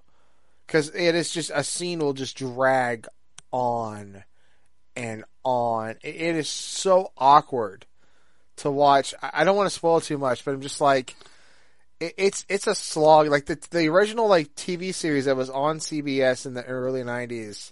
[0.65, 3.07] because it is just a scene will just drag
[3.51, 4.23] on
[4.95, 5.95] and on.
[6.03, 7.85] It, is so awkward
[8.57, 9.13] to watch.
[9.21, 11.15] I, don't want to spoil too much, but I'm just like
[11.99, 13.27] it, it's it's a slog.
[13.27, 17.71] Like the the original like TV series that was on CBS in the early '90s,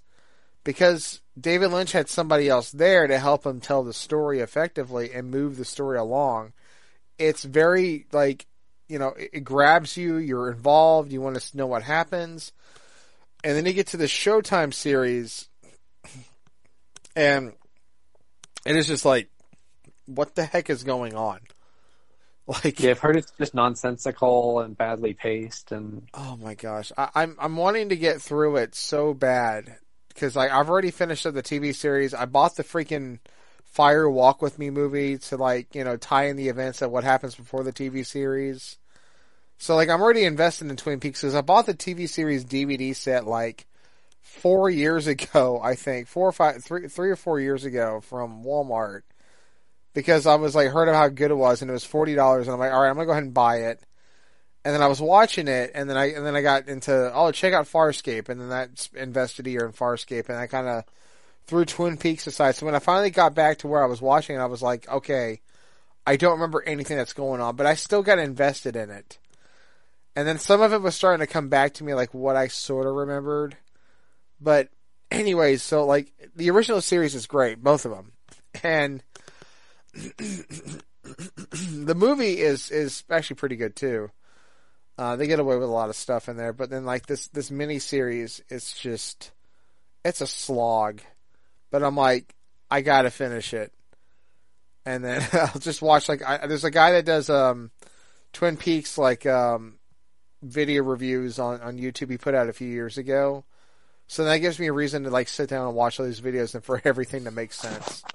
[0.63, 5.31] because David Lynch had somebody else there to help him tell the story effectively and
[5.31, 6.53] move the story along.
[7.18, 8.47] It's very like
[8.88, 10.18] you know, it, it grabs you.
[10.18, 11.11] You're involved.
[11.11, 12.51] You want to know what happens,
[13.43, 15.47] and then you get to the Showtime series,
[17.15, 17.53] and
[18.65, 19.30] it is just like,
[20.05, 21.39] what the heck is going on?
[22.47, 27.09] Like, Yeah, I've heard it's just nonsensical and badly paced, and oh my gosh, I,
[27.15, 29.77] I'm I'm wanting to get through it so bad
[30.09, 32.13] because like I've already finished up the TV series.
[32.13, 33.19] I bought the freaking
[33.63, 37.05] Fire Walk with Me movie to like you know tie in the events of what
[37.05, 38.77] happens before the TV series.
[39.61, 42.95] So like I'm already invested in Twin Peaks because I bought the TV series DVD
[42.95, 43.67] set like
[44.23, 48.43] four years ago, I think four or five, three, three or four years ago from
[48.43, 49.01] Walmart
[49.93, 52.47] because I was like heard of how good it was and it was forty dollars
[52.47, 53.79] and I'm like all right I'm gonna go ahead and buy it.
[54.65, 57.31] And then I was watching it, and then I and then I got into oh
[57.31, 60.85] check out Farscape, and then that invested a year in Farscape, and I kind of
[61.45, 62.55] threw Twin Peaks aside.
[62.55, 64.89] So when I finally got back to where I was watching it, I was like,
[64.89, 65.41] okay,
[66.07, 69.19] I don't remember anything that's going on, but I still got invested in it.
[70.15, 72.47] And then some of it was starting to come back to me, like what I
[72.47, 73.55] sort of remembered.
[74.39, 74.69] But
[75.09, 78.11] anyways, so like the original series is great, both of them,
[78.63, 79.03] and
[79.93, 80.83] the
[81.95, 84.09] movie is is actually pretty good too.
[84.97, 87.27] Uh, they get away with a lot of stuff in there, but then like this
[87.29, 89.31] this mini series, it's just
[90.03, 91.01] it's a slog.
[91.71, 92.35] But I'm like,
[92.69, 93.71] I gotta finish it,
[94.85, 97.71] and then I'll just watch like I, there's a guy that does um
[98.33, 99.75] Twin Peaks like um
[100.41, 102.09] video reviews on on YouTube.
[102.09, 103.43] He put out a few years ago,
[104.07, 106.55] so that gives me a reason to like sit down and watch all these videos
[106.55, 108.05] and for everything to make sense.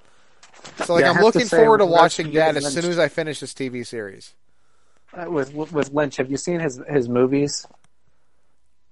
[0.83, 2.99] So like Yeah, I'm have to looking say, forward to watching that as soon as
[2.99, 4.33] I finish this TV series.
[5.13, 7.65] uh, with with Lynch, have you seen his his movies?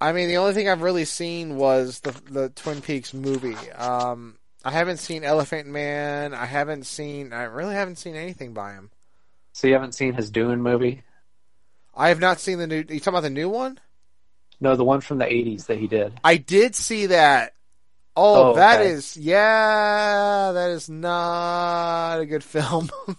[0.02, 3.56] I mean, the only thing I've really seen was the the Twin Peaks movie.
[3.72, 6.34] Um, I haven't seen Elephant Man.
[6.34, 7.34] I haven't seen.
[7.34, 8.92] I really haven't seen anything by him.
[9.54, 11.04] So you haven't seen his Dune movie?
[11.96, 12.78] I have not seen the new.
[12.78, 13.80] You talking about the new one?
[14.60, 16.14] No, the one from the '80s that he did.
[16.24, 17.54] I did see that.
[18.18, 18.90] Oh, Oh, that okay.
[18.92, 20.52] is yeah.
[20.54, 22.90] That is not a good film.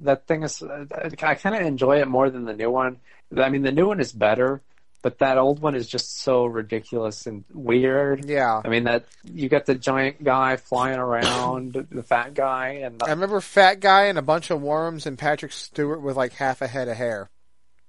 [0.00, 0.86] That thing is, uh,
[1.22, 2.96] I kind of enjoy it more than the new one.
[3.36, 4.60] I mean, the new one is better,
[5.00, 8.24] but that old one is just so ridiculous and weird.
[8.28, 13.00] yeah, I mean, that you got the giant guy flying around, the fat guy, and
[13.00, 16.62] I remember Fat Guy and a bunch of worms and Patrick Stewart with like half
[16.62, 17.30] a head of hair.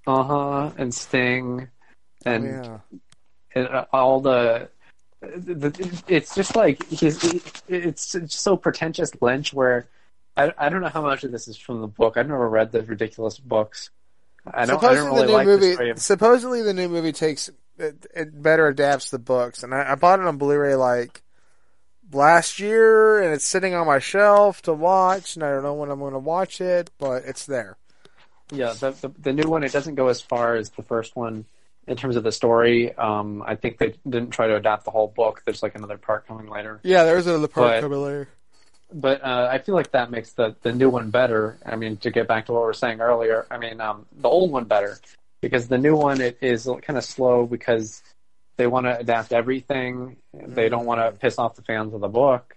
[0.05, 1.67] Uh huh, and Sting,
[2.25, 2.77] and yeah.
[3.55, 4.69] and uh, all the,
[5.21, 9.87] the it's just like he's he, it's so pretentious Lynch where
[10.35, 12.17] I I don't know how much of this is from the book.
[12.17, 13.89] I've never read the ridiculous books.
[14.45, 14.83] I don't.
[14.83, 15.89] I don't really the like movie.
[15.91, 19.95] of Supposedly the new movie takes it, it better adapts the books, and I, I
[19.95, 21.23] bought it on Blu-ray like
[22.11, 25.89] last year, and it's sitting on my shelf to watch, and I don't know when
[25.89, 27.77] I'm going to watch it, but it's there.
[28.51, 31.45] Yeah, the, the the new one it doesn't go as far as the first one
[31.87, 32.93] in terms of the story.
[32.95, 35.41] Um, I think they didn't try to adapt the whole book.
[35.45, 36.79] There's like another part coming later.
[36.83, 38.27] Yeah, there's another part But- coming later.
[38.95, 41.57] But uh, I feel like that makes the the new one better.
[41.65, 44.29] I mean, to get back to what we were saying earlier, I mean, um, the
[44.29, 44.99] old one better
[45.41, 48.03] because the new one it is kind of slow because
[48.57, 50.17] they want to adapt everything.
[50.33, 52.55] They don't want to piss off the fans of the book.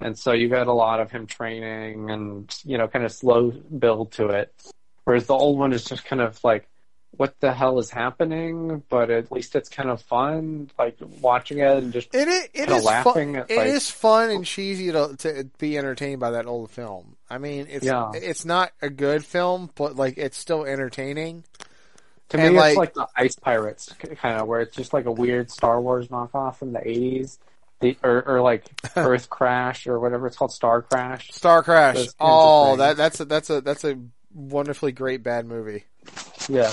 [0.00, 3.50] And so you got a lot of him training and, you know, kind of slow
[3.50, 4.54] build to it.
[5.06, 6.68] Whereas the old one is just kind of like,
[7.12, 8.82] what the hell is happening?
[8.90, 12.52] But at least it's kind of fun, like watching it and just It is, it
[12.66, 13.42] kinda laughing fun.
[13.42, 17.16] at, It like- is fun and cheesy to to be entertained by that old film.
[17.30, 18.10] I mean, it's Yeah.
[18.14, 21.44] it's not a good film, but like it's still entertaining.
[22.30, 25.06] To And, me, like- it's like the Ice Pirates kind of, where it's just like
[25.06, 27.38] a weird Star Wars knockoff from the '80s,
[27.80, 28.64] the, or, or like
[28.96, 31.30] Earth Crash or whatever it's called, Star Crash.
[31.30, 31.94] Star Crash.
[31.94, 33.96] Those kinds of Oh, that that's a that's a that's a
[34.36, 35.84] wonderfully great bad movie.
[36.48, 36.72] Yeah.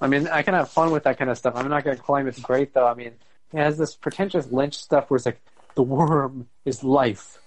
[0.00, 1.54] I mean, I can have fun with that kind of stuff.
[1.56, 2.86] I'm not going to claim it's great, though.
[2.86, 3.12] I mean,
[3.52, 5.40] it has this pretentious Lynch stuff where it's like
[5.74, 7.38] the worm is life,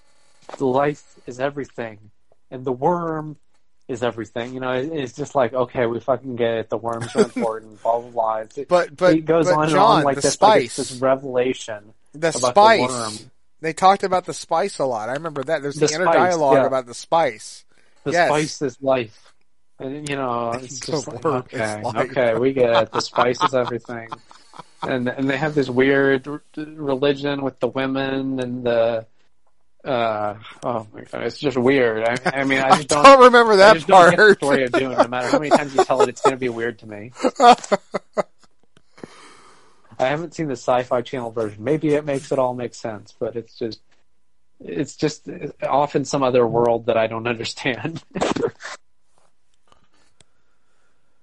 [0.58, 2.10] the life is everything,
[2.50, 3.36] and the worm
[3.88, 4.52] is everything.
[4.54, 6.70] You know, it, it's just like okay, we fucking get it.
[6.70, 7.82] The worms are important.
[7.82, 8.36] blah blah blah.
[8.38, 10.34] It's, But but it goes but on John, and on like the this.
[10.34, 11.94] spice, Like it's this revelation.
[12.12, 12.90] the about the spice.
[12.90, 13.12] worm.
[13.62, 15.08] they talked about the spice a lot.
[15.08, 15.62] I remember that.
[15.62, 16.66] There's the, The inner spice, dialogue yeah.
[16.66, 17.64] about the spice.
[18.04, 18.28] The Yes.
[18.28, 19.32] spice is life.
[19.78, 22.92] And, you know, it's just like, okay, okay, we get it.
[22.92, 24.08] The spice is everything.
[24.82, 29.06] And and they have this weird r- religion with the women and the
[29.84, 30.34] uh
[30.64, 32.04] oh my god, it's just weird.
[32.04, 33.20] I, I mean, I I just don't, don't.
[33.24, 34.36] remember I that just don't get the part.
[34.36, 35.00] story of Dune.
[35.00, 37.12] No matter how many times you tell it, it's going to be weird to me.
[39.98, 41.62] I haven't seen the Sci-Fi Channel version.
[41.62, 43.80] Maybe it makes it all make sense, but it's just,
[44.64, 45.28] it's just
[45.62, 48.02] off in some other world that I don't understand.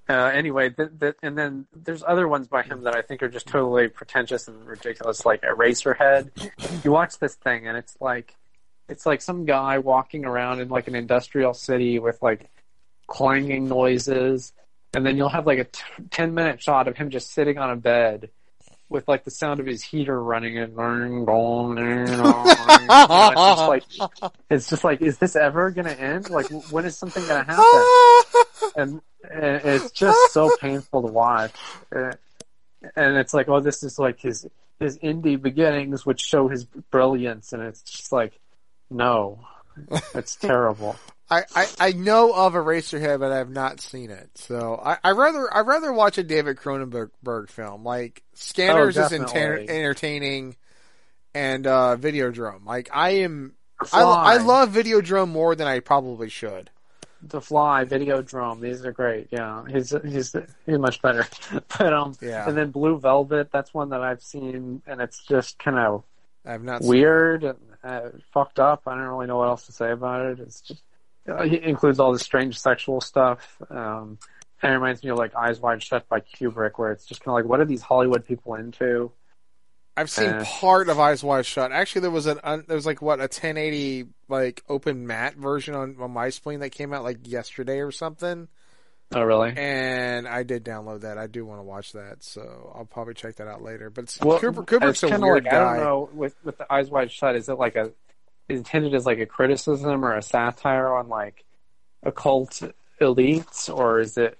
[0.09, 0.73] uh, anyway,
[1.21, 4.65] and then there's other ones by him that I think are just totally pretentious and
[4.65, 6.83] ridiculous, like Eraserhead.
[6.83, 8.35] you watch this thing, and it's like
[8.87, 12.49] it's like some guy walking around in like an industrial city with like
[13.07, 14.53] clanging noises,
[14.93, 17.69] and then you'll have like a t- ten minute shot of him just sitting on
[17.69, 18.29] a bed
[18.89, 20.73] with like the sound of his heater running and
[23.31, 26.29] it's just like it's just like is this ever gonna end?
[26.29, 27.65] Like when is something gonna happen?
[28.75, 31.51] And, and it's just so painful to watch.
[31.93, 32.11] Uh,
[32.95, 34.47] and it's like, oh, this is like his
[34.79, 38.39] his indie beginnings, which show his brilliance, and it's just like,
[38.89, 39.39] no,
[40.13, 40.95] it's terrible.
[41.31, 44.30] I, I, I know of Eraserhead, but I have not seen it.
[44.35, 47.84] So I I rather I rather watch a David Cronenberg film.
[47.84, 50.56] Like Scanners Oh, is enter- entertaining,
[51.34, 52.65] and uh, Videodrome.
[52.65, 54.01] Like I am, The I,
[54.34, 56.69] I love Videodrome more than I probably should.
[57.22, 59.27] The Fly, Videodrome, these are great.
[59.30, 60.34] Yeah, he's he's
[60.65, 61.27] he's much better.
[61.77, 62.47] But um, Yeah.
[62.47, 66.03] and then Blue Velvet, that's one that I've seen, and it's just kind of
[66.45, 66.81] I have not.
[66.81, 68.01] Seen weird and uh,
[68.34, 68.84] fucked up.
[68.88, 70.39] I don't really know what else to say about it.
[70.39, 70.81] It's just
[71.30, 73.61] uh, it includes all this strange sexual stuff.
[73.69, 74.18] Um,
[74.61, 77.30] and it reminds me of like Eyes Wide Shut by Kubrick, where it's just kind
[77.38, 79.11] of like, what are these Hollywood people into?
[79.97, 81.72] I've seen Uh, part of Eyes Wide Shut.
[81.72, 85.76] Actually, there was an un, there was like what a 1080 like open matte version
[85.76, 88.47] on, on my spleen that came out like yesterday or something,
[89.14, 89.53] Oh, really?
[89.57, 91.18] and I did download that.
[91.18, 93.89] I do want to watch that, so I'll probably check that out later.
[93.89, 95.57] But it's, Well, Kubrick, Kubrick's a weird like, guy.
[95.57, 97.35] I don't know with with the Eyes Wide Shut.
[97.35, 97.91] Is it like a
[98.49, 101.45] intended as like a criticism or a satire on like
[102.03, 102.61] occult
[102.99, 104.38] elites, or is it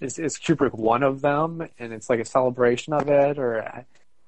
[0.00, 3.84] is is Kubrick one of them and it's like a celebration of it, or I,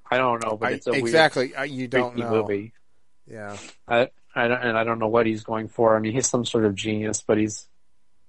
[0.09, 1.55] I don't know, but it's a exactly.
[1.55, 2.29] I, you don't know.
[2.29, 2.73] movie.
[3.29, 5.97] Yeah, I, I don't, and I don't know what he's going for.
[5.97, 7.67] I mean, he's some sort of genius, but he's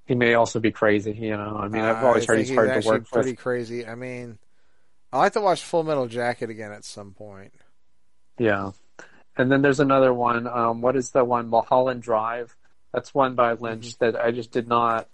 [0.06, 1.12] he may also be crazy.
[1.12, 3.30] You know, I mean, I've uh, always I heard think he's hard to work Pretty
[3.30, 3.38] with.
[3.38, 3.86] crazy.
[3.86, 4.38] I mean,
[5.12, 7.52] I like to watch Full Metal Jacket again at some point.
[8.38, 8.72] Yeah,
[9.38, 10.46] and then there's another one.
[10.46, 11.48] Um, what is the one?
[11.48, 12.54] Mulholland Drive.
[12.92, 15.08] That's one by Lynch that I just did not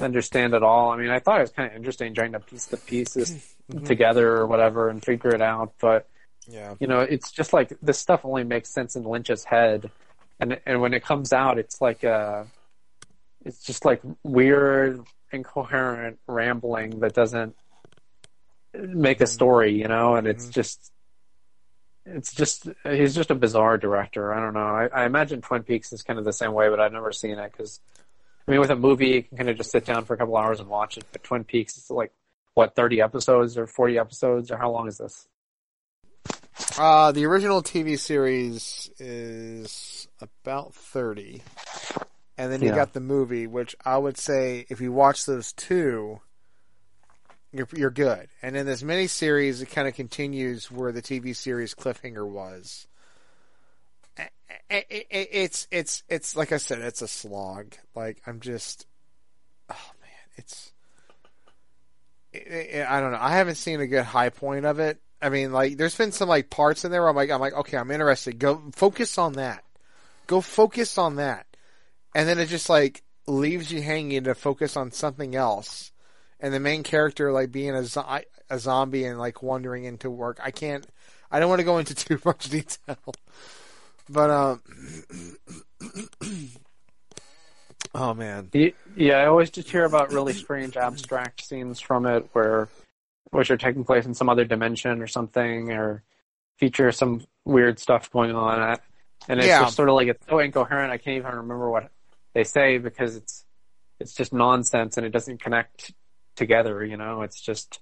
[0.00, 0.90] understand at all.
[0.90, 3.54] I mean, I thought it was kind of interesting trying to piece the pieces
[3.84, 6.08] together or whatever and figure it out, but
[6.46, 9.90] Yeah, you know, it's just like this stuff only makes sense in Lynch's head,
[10.40, 12.44] and and when it comes out, it's like uh
[13.44, 15.00] it's just like weird,
[15.32, 17.54] incoherent rambling that doesn't
[18.74, 20.52] make a story, you know, and it's Mhm.
[20.52, 20.92] just.
[22.14, 24.32] It's just he's just a bizarre director.
[24.32, 24.60] I don't know.
[24.60, 27.38] I, I imagine Twin Peaks is kind of the same way, but I've never seen
[27.38, 27.80] it because,
[28.46, 30.36] I mean, with a movie you can kind of just sit down for a couple
[30.36, 31.04] hours and watch it.
[31.12, 32.12] But Twin Peaks is like
[32.54, 35.28] what thirty episodes or forty episodes or how long is this?
[36.78, 41.42] uh, the original TV series is about thirty,
[42.36, 42.74] and then you Yeah.
[42.74, 46.20] got the movie, which I would say if you watch those two,
[47.52, 48.28] you're you're good.
[48.42, 52.86] And in this mini series, it kind of continues where the TV series cliffhanger was.
[54.70, 57.74] It's it's it's like I said, it's a slog.
[57.94, 58.86] Like I'm just,
[59.70, 60.72] oh man, it's.
[62.34, 63.18] I don't know.
[63.20, 65.00] I haven't seen a good high point of it.
[65.20, 67.54] I mean, like, there's been some like parts in there where I'm like, I'm like,
[67.54, 68.38] okay, I'm interested.
[68.38, 69.64] Go focus on that.
[70.26, 71.46] Go focus on that,
[72.14, 75.90] and then it just like leaves you hanging to focus on something else.
[76.40, 80.38] And the main character like being a, zo- a zombie and like wandering into work.
[80.42, 80.86] I can't.
[81.30, 82.96] I don't want to go into too much detail,
[84.08, 84.62] but um.
[87.94, 88.50] oh man.
[88.96, 92.68] Yeah, I always just hear about really strange abstract scenes from it where
[93.30, 96.02] which are taking place in some other dimension or something or
[96.56, 98.78] feature some weird stuff going on.
[99.28, 99.60] And it's Yeah.
[99.64, 101.90] just sort of like it's so incoherent I can't even remember what
[102.34, 103.44] they say because it's
[104.00, 105.92] it's just nonsense and it doesn't connect
[106.38, 107.22] together, you know?
[107.22, 107.80] It's just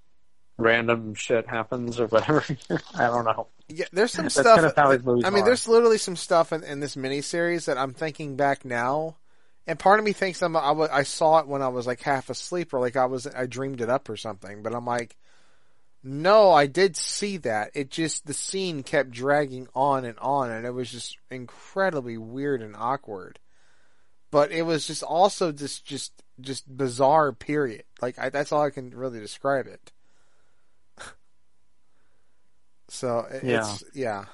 [0.59, 2.45] random shit happens or whatever.
[2.95, 3.47] I don't know.
[3.69, 4.57] Yeah, there's some That's stuff.
[4.57, 5.47] kind of how his movies I mean, are.
[5.47, 9.17] there's literally some stuff in, in this miniseries that I'm thinking back now,
[9.67, 12.01] and part of me thinks I'm, I, wa- I saw it when I was like
[12.01, 14.63] half asleep or like I was I dreamed it up or something.
[14.63, 15.17] But I'm like,
[16.05, 17.73] no, I did see that.
[17.75, 22.63] It just the scene kept dragging on and on, and it was just incredibly weird
[22.63, 23.41] and awkward.
[24.31, 27.33] But it was just also just just just bizarre.
[27.33, 27.85] Period.
[28.03, 29.93] Like I, that's all I can really describe it.
[32.89, 33.59] So it- Yeah.
[33.61, 34.25] it's yeah.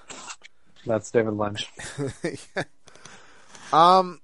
[0.87, 1.69] That's David Lynch.
[3.73, 4.21] Um,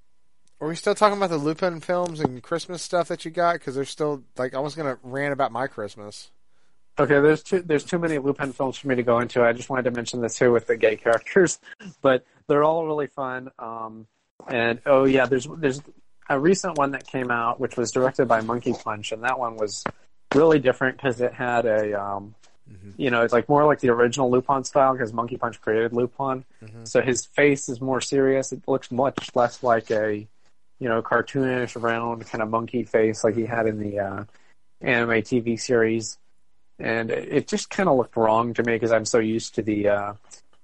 [0.60, 3.54] are we still talking about the Lupin films and Christmas stuff that you got?
[3.54, 6.30] Because they're still like I was gonna rant about my Christmas.
[6.98, 9.42] Okay, there's too there's too many Lupin films for me to go into.
[9.42, 11.60] I just wanted to mention this too with the gay characters,
[12.02, 13.50] but they're all really fun.
[13.58, 14.06] Um,
[14.48, 15.80] and oh yeah, there's there's
[16.28, 19.56] a recent one that came out which was directed by Monkey Punch, and that one
[19.56, 19.84] was
[20.34, 22.34] really different because it had a, um,
[22.96, 26.44] you know, it's like more like the original Lupin style because Monkey Punch created Lupin.
[26.84, 28.52] So his face is more serious.
[28.52, 30.26] It looks much less like a,
[30.78, 34.24] you know, cartoonish, round kind of monkey face like he had in the uh,
[34.80, 36.18] anime TV series.
[36.78, 39.62] And it it just kind of looked wrong to me because I'm so used to
[39.62, 40.12] the uh,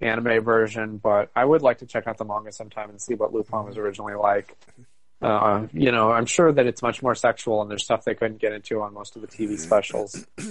[0.00, 0.98] anime version.
[0.98, 3.78] But I would like to check out the manga sometime and see what Lupin was
[3.78, 4.56] originally like.
[5.22, 8.40] Uh, you know, I'm sure that it's much more sexual and there's stuff they couldn't
[8.40, 10.26] get into on most of the TV specials.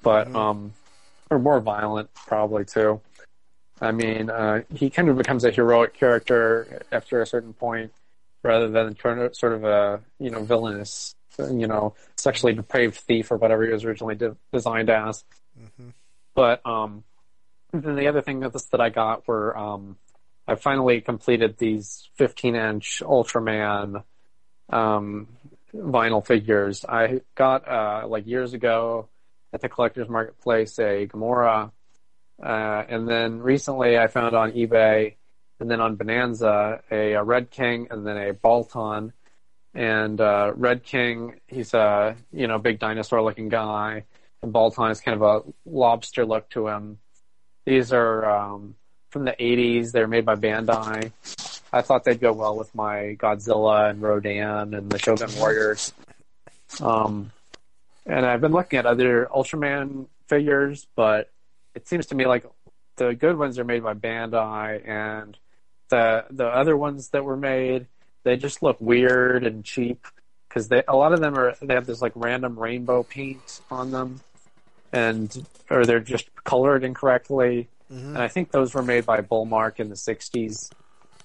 [0.00, 0.72] But, um,
[1.28, 3.00] or more violent probably too.
[3.80, 7.92] I mean, uh, he kind of becomes a heroic character after a certain point
[8.42, 8.96] rather than
[9.34, 13.84] sort of a, you know, villainous, you know, sexually depraved thief or whatever he was
[13.84, 15.24] originally de- designed as.
[16.34, 17.04] But, um,
[17.72, 19.96] then the other thing that, this, that I got were, um,
[20.48, 24.02] I finally completed these 15 inch Ultraman
[24.70, 25.28] um,
[25.74, 26.86] vinyl figures.
[26.86, 29.10] I got uh, like years ago
[29.52, 31.70] at the collector's marketplace a Gomora,
[32.42, 35.16] uh, and then recently I found on eBay
[35.60, 39.12] and then on Bonanza a, a Red King and then a Baltan.
[39.74, 44.04] And uh, Red King, he's a you know big dinosaur looking guy,
[44.42, 47.00] and Baltan is kind of a lobster look to him.
[47.66, 48.76] These are um,
[49.10, 49.92] from the 80s.
[49.92, 51.12] They're made by Bandai.
[51.72, 55.92] I thought they'd go well with my Godzilla and Rodan and the Shogun Warriors.
[56.80, 57.32] Um,
[58.06, 61.30] and I've been looking at other Ultraman figures, but
[61.74, 62.44] it seems to me like
[62.96, 65.36] the good ones are made by Bandai, and
[65.88, 67.86] the the other ones that were made,
[68.24, 70.06] they just look weird and cheap
[70.48, 73.90] because they a lot of them are they have this like random rainbow paint on
[73.90, 74.20] them,
[74.92, 77.68] and or they're just colored incorrectly.
[77.90, 80.70] And I think those were made by Bullmark in the 60s.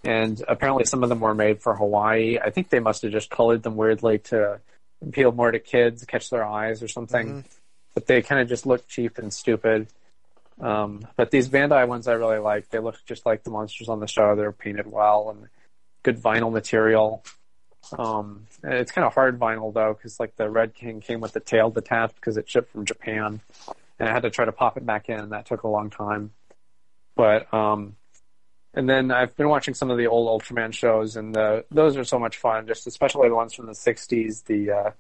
[0.04, 2.38] And apparently some of them were made for Hawaii.
[2.44, 4.60] I think they must have just colored them weirdly to
[5.02, 7.30] appeal more to kids, catch their eyes or something.
[7.94, 9.88] But they kind of just look cheap and stupid.
[10.60, 12.70] Um, but these Bandai ones I really like.
[12.70, 14.36] They look just like the monsters on the show.
[14.36, 15.48] They're painted well and
[16.04, 17.24] good vinyl material.
[17.98, 21.40] Um, it's kind of hard vinyl though, because like the Red King came with the
[21.40, 23.42] tail detached because it shipped from Japan,
[24.00, 25.90] and I had to try to pop it back in, and that took a long
[25.90, 26.32] time.
[27.16, 27.96] But um,
[28.74, 32.04] and then I've been watching some of the old Ultraman shows, and the, those are
[32.04, 32.66] so much fun.
[32.68, 34.92] Just especially the ones from the '60s, the uh,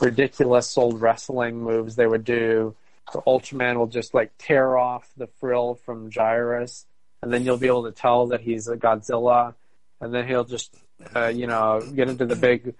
[0.00, 2.74] ridiculous old wrestling moves they would do.
[3.12, 6.86] The Ultraman will just like tear off the frill from Jirass,
[7.22, 9.54] and then you'll be able to tell that he's a Godzilla,
[10.00, 10.74] and then he'll just,
[11.14, 12.74] uh, you know, get into the big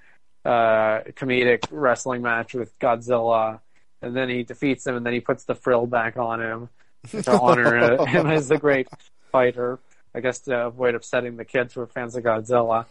[0.44, 3.60] uh, comedic wrestling match with Godzilla,
[4.00, 6.68] and then he defeats him, and then he puts the frill back on him
[7.10, 8.88] to honor him as the great
[9.32, 9.78] fighter.
[10.14, 12.86] I guess to avoid upsetting the kids who are fans of Godzilla.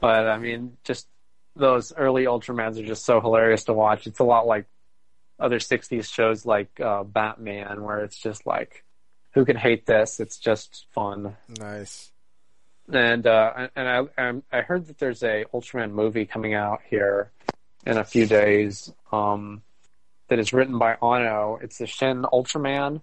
[0.00, 1.06] But I mean, just
[1.56, 4.06] those early Ultramans are just so hilarious to watch.
[4.06, 4.66] It's a lot like
[5.40, 8.84] other '60s shows like uh, Batman, where it's just like,
[9.34, 10.20] who can hate this?
[10.20, 11.36] It's just fun.
[11.58, 12.10] Nice.
[12.92, 17.30] And uh, and I I'm- I heard that there's a Ultraman movie coming out here
[17.86, 18.92] in a few days.
[19.10, 19.62] Um,
[20.28, 21.58] that is written by Anno.
[21.60, 23.02] It's the Shin Ultraman,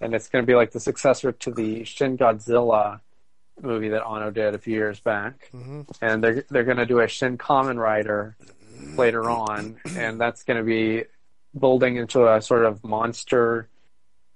[0.00, 3.00] and it's going to be like the successor to the Shin Godzilla
[3.60, 5.50] movie that Anno did a few years back.
[6.00, 8.36] And they're they're going to do a Shin Kamen Rider
[8.96, 11.04] later on, and that's going to be
[11.58, 13.68] building into a sort of monster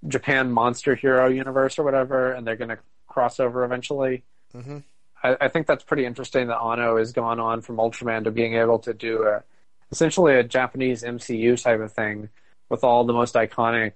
[0.07, 2.79] Japan monster hero universe or whatever, and they're going to
[3.09, 4.23] cross over eventually.
[4.55, 4.85] Mhm.
[5.25, 8.55] I, I think that's pretty interesting that Anno has gone on from Ultraman to being
[8.55, 9.43] able to do a
[9.91, 12.29] essentially a Japanese MCU type of thing
[12.69, 13.95] with all the most iconic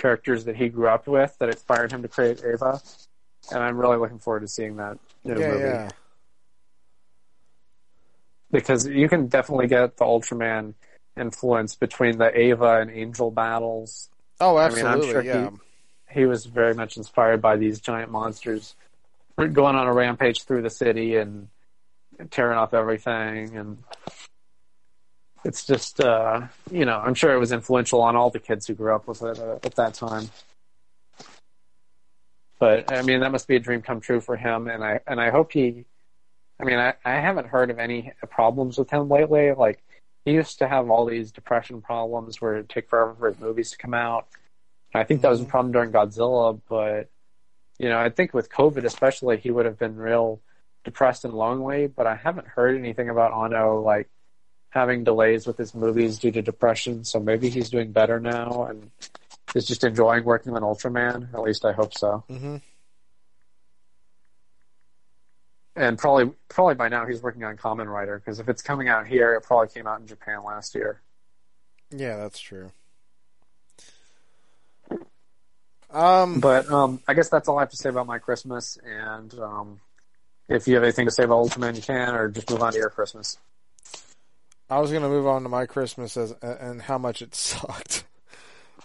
[0.00, 2.80] characters that he grew up with that inspired him to create Eva.
[3.52, 5.88] And I'm really looking forward to seeing that new Yeah, movie yeah.
[8.50, 10.74] because you can definitely get the Ultraman
[11.16, 14.08] influence between the Eva and Angel battles.
[14.40, 15.10] Oh, I mean, I'm absolutely.
[15.12, 15.50] sure yeah.
[16.10, 18.74] he was very much inspired by these giant monsters
[19.36, 21.48] going on a rampage through the city and
[22.30, 23.78] tearing off everything and
[25.44, 28.74] it's just uh you know i'm sure it was influential on all the kids who
[28.74, 30.28] grew up with it uh, at that time.
[32.58, 35.20] But i mean that must be a dream come true for him and i and
[35.20, 35.86] i hope he
[36.60, 39.52] i mean i, I haven't heard of any problems with him lately.
[39.52, 39.82] Like
[40.24, 43.70] he used to have all these depression problems where it'd take forever for his movies
[43.70, 44.28] to come out.
[44.92, 47.08] I think that was a problem during Godzilla, but
[47.78, 50.40] you know, I think with COVID especially, he would have been real
[50.84, 51.86] depressed and lonely.
[51.86, 54.10] But I haven't heard anything about Anno like
[54.70, 57.04] having delays with his movies due to depression.
[57.04, 58.90] So maybe he's doing better now and
[59.54, 61.32] is just enjoying working on Ultraman.
[61.34, 62.24] At least I hope so.
[62.28, 62.56] hmm
[65.76, 69.06] And probably, probably by now he's working on Kamen Rider because if it's coming out
[69.06, 71.00] here, it probably came out in Japan last year.
[71.90, 72.70] Yeah, that's true.
[75.90, 78.78] Um, But um, I guess that's all I have to say about my Christmas.
[78.84, 79.80] And um,
[80.48, 82.78] if you have anything to say about Ultraman, you can, or just move on to
[82.78, 83.38] your Christmas.
[84.70, 88.04] I was gonna move on to my Christmas as, and how much it sucked.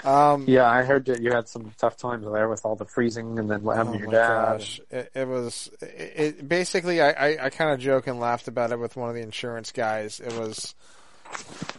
[0.04, 3.40] Um, Yeah, I heard that you had some tough times there with all the freezing
[3.40, 4.58] and then what happened oh to your dad.
[4.58, 5.70] gosh, it, it was.
[5.82, 9.10] It, it basically, I, I, I kind of joke and laughed about it with one
[9.10, 10.20] of the insurance guys.
[10.20, 10.76] It was,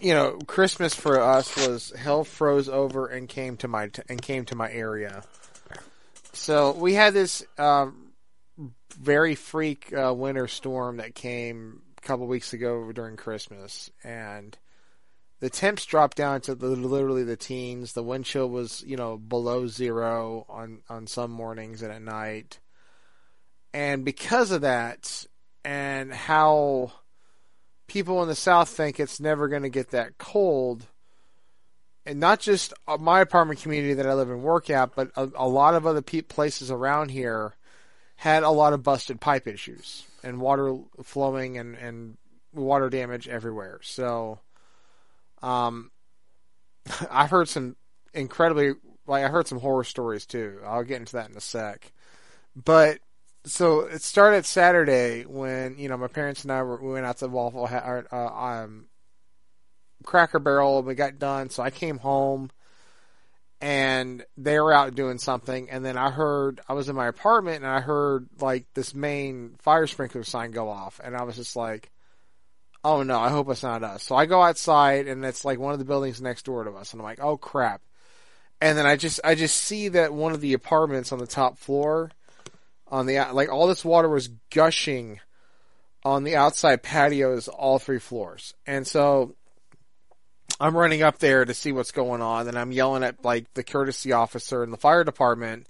[0.01, 4.45] you know, Christmas for us was hell froze over and came to my and came
[4.47, 5.23] to my area.
[6.33, 8.13] So we had this um,
[8.99, 14.57] very freak uh, winter storm that came couple weeks ago during Christmas, and
[15.41, 17.93] the temps dropped down to the, literally the teens.
[17.93, 22.61] The wind chill was, you know, below zero on on some mornings and at night.
[23.75, 25.27] And because of that,
[25.65, 26.93] and how
[27.89, 30.87] people in the South think it's never going to get that cold,
[32.07, 35.29] and not just uh, my apartment community that I live and work at, but a,
[35.35, 37.55] a lot of other pe- places around here
[38.15, 42.17] had a lot of busted pipe issues and water flowing and, and
[42.53, 43.79] water damage everywhere.
[43.83, 44.41] So,
[45.43, 45.91] um,
[47.11, 47.77] I've heard some
[48.13, 48.73] incredibly,
[49.07, 50.61] like, I heard some horror stories too.
[50.65, 51.93] I'll get into that in a sec.
[52.57, 52.99] But,
[53.45, 57.19] so it started Saturday when, you know, my parents and I were, we went out
[57.19, 58.87] to Waffle, uh, um,
[60.05, 61.51] Cracker Barrel and we got done.
[61.51, 62.51] So I came home
[63.61, 65.71] and they were out doing something.
[65.71, 69.57] And then I heard, I was in my apartment and I heard like this main
[69.61, 71.01] fire sprinkler sign go off.
[71.03, 71.91] And I was just like,
[72.85, 74.03] oh no, I hope it's not us.
[74.03, 76.93] So I go outside and it's like one of the buildings next door to us.
[76.93, 77.81] And I'm like, oh crap.
[78.61, 81.59] And then I just, I just see that one of the apartments on the top
[81.59, 82.11] floor
[82.89, 85.21] on the, like all this water was gushing
[86.05, 88.55] on the outside patios, all three floors.
[88.67, 89.35] And so
[90.59, 93.65] I'm running up there to see what's going on, and I'm yelling at like the
[93.65, 95.67] courtesy officer in the fire department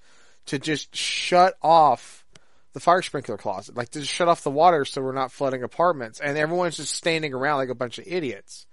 [0.47, 2.25] to just shut off
[2.73, 5.63] the fire sprinkler closet, like to just shut off the water so we're not flooding
[5.63, 6.21] apartments.
[6.21, 8.67] And everyone's just standing around like a bunch of idiots.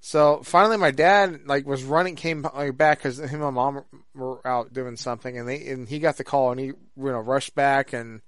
[0.00, 2.42] So finally, my dad like was running, came
[2.74, 3.84] back because him and my mom
[4.14, 7.18] were out doing something, and they and he got the call, and he you know
[7.18, 8.22] rushed back and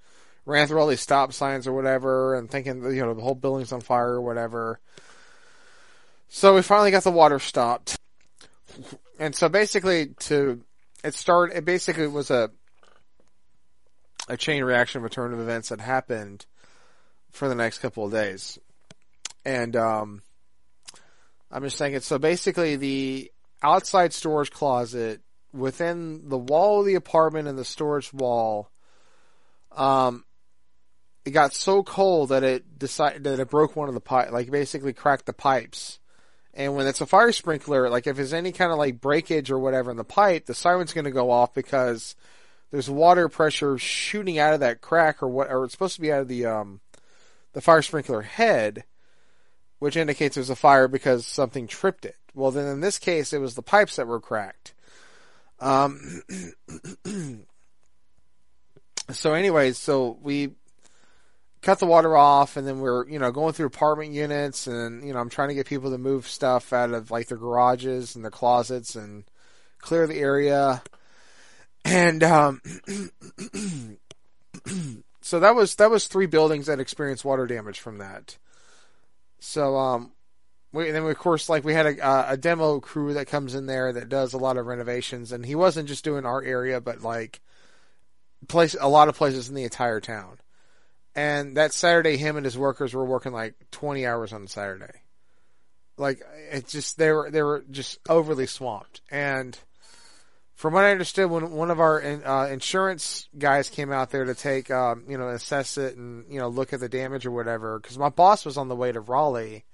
[0.44, 3.72] ran through all these stop signs or whatever, and thinking you know the whole building's
[3.72, 4.80] on fire or whatever.
[6.34, 7.94] So we finally got the water stopped.
[9.18, 10.62] And so basically to
[11.04, 12.50] it started it basically was a
[14.28, 16.46] a chain reaction of a turn of events that happened
[17.32, 18.58] for the next couple of days.
[19.44, 20.22] And um
[21.50, 23.30] I'm just thinking so basically the
[23.62, 25.20] outside storage closet
[25.52, 28.70] within the wall of the apartment and the storage wall
[29.76, 30.24] um
[31.26, 34.50] it got so cold that it decided that it broke one of the pipe like
[34.50, 35.98] basically cracked the pipes
[36.54, 39.58] and when it's a fire sprinkler, like if there's any kind of like breakage or
[39.58, 42.14] whatever in the pipe, the siren's going to go off because
[42.70, 46.12] there's water pressure shooting out of that crack or what, or it's supposed to be
[46.12, 46.80] out of the um,
[47.54, 48.84] the fire sprinkler head,
[49.78, 52.16] which indicates there's a fire because something tripped it.
[52.34, 54.74] Well, then in this case, it was the pipes that were cracked.
[55.60, 56.22] Um.
[59.10, 60.50] so, anyways, so we
[61.62, 65.12] cut the water off and then we're you know going through apartment units and you
[65.12, 68.24] know i'm trying to get people to move stuff out of like their garages and
[68.24, 69.24] their closets and
[69.82, 70.82] clear the area.
[71.84, 72.62] And um
[75.20, 78.38] so that was that was three buildings that experienced water damage from that.
[79.40, 80.12] So um
[80.72, 83.54] we, and then we, of course like we had a, a demo crew that comes
[83.54, 86.80] in there that does a lot of renovations and he wasn't just doing our area
[86.80, 87.42] but like
[88.48, 90.38] place a lot of places in the entire town
[91.14, 95.02] and that Saturday, him and his workers were working like 20 hours on Saturday.
[95.98, 99.02] Like it just they were they were just overly swamped.
[99.10, 99.56] And
[100.54, 104.34] from what I understood, when one of our uh, insurance guys came out there to
[104.34, 107.78] take um, you know assess it and you know look at the damage or whatever,
[107.78, 109.64] because my boss was on the way to Raleigh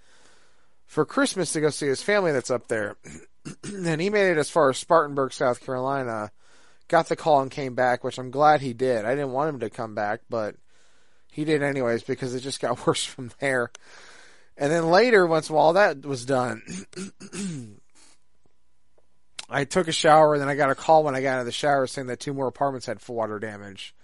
[0.86, 2.96] for Christmas to go see his family that's up there,
[3.64, 6.32] and he made it as far as Spartanburg, South Carolina.
[6.88, 9.04] Got the call and came back, which I'm glad he did.
[9.04, 10.56] I didn't want him to come back, but
[11.38, 13.70] he did anyways because it just got worse from there.
[14.56, 16.62] And then later, once all that was done,
[19.48, 21.46] I took a shower and then I got a call when I got out of
[21.46, 23.94] the shower saying that two more apartments had water damage.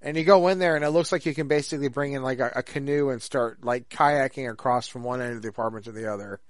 [0.00, 2.40] And you go in there and it looks like you can basically bring in like
[2.40, 5.92] a, a canoe and start like kayaking across from one end of the apartment to
[5.92, 6.40] the other.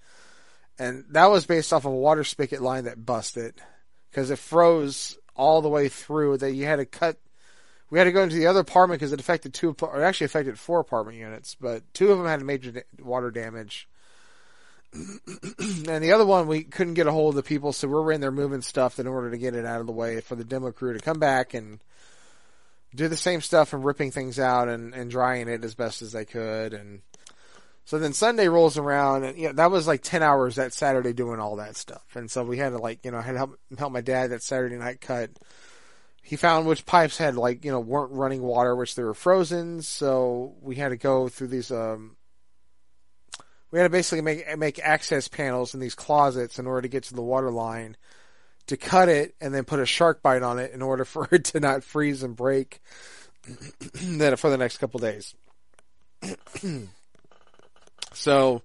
[0.79, 3.61] And that was based off of a water spigot line that busted
[4.09, 7.19] because it froze all the way through that you had to cut
[7.91, 10.59] we had to go into the other apartment because it affected two, or actually affected
[10.59, 13.89] four apartment units, but two of them had major da- water damage.
[14.93, 18.13] and the other one we couldn't get a hold of the people, so we were
[18.13, 20.45] in there moving stuff in order to get it out of the way for the
[20.45, 21.81] demo crew to come back and
[22.95, 26.13] do the same stuff and ripping things out and, and drying it as best as
[26.13, 26.75] they could.
[26.75, 27.03] And
[27.85, 31.13] so then Sunday rolls around, and you know, that was like ten hours that Saturday
[31.13, 32.05] doing all that stuff.
[32.15, 34.31] And so we had to like you know I had to help help my dad
[34.31, 35.31] that Saturday night cut.
[36.31, 39.83] He found which pipes had like you know weren't running water, which they were frozen.
[39.83, 42.15] So we had to go through these um
[43.73, 47.03] we had to basically make make access panels in these closets in order to get
[47.03, 47.97] to the water line
[48.69, 51.47] to cut it and then put a shark bite on it in order for it
[51.47, 52.81] to not freeze and break
[53.95, 55.35] then for the next couple days.
[58.13, 58.63] so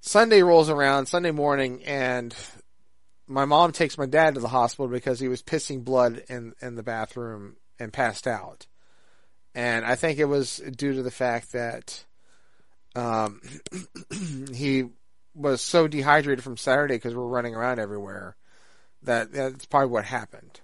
[0.00, 2.34] Sunday rolls around, Sunday morning, and
[3.28, 6.74] my mom takes my dad to the hospital because he was pissing blood in in
[6.74, 8.66] the bathroom and passed out.
[9.54, 12.04] And I think it was due to the fact that
[12.94, 13.40] um,
[14.54, 14.84] he
[15.34, 18.36] was so dehydrated from Saturday because we are running around everywhere
[19.02, 20.60] that that's probably what happened.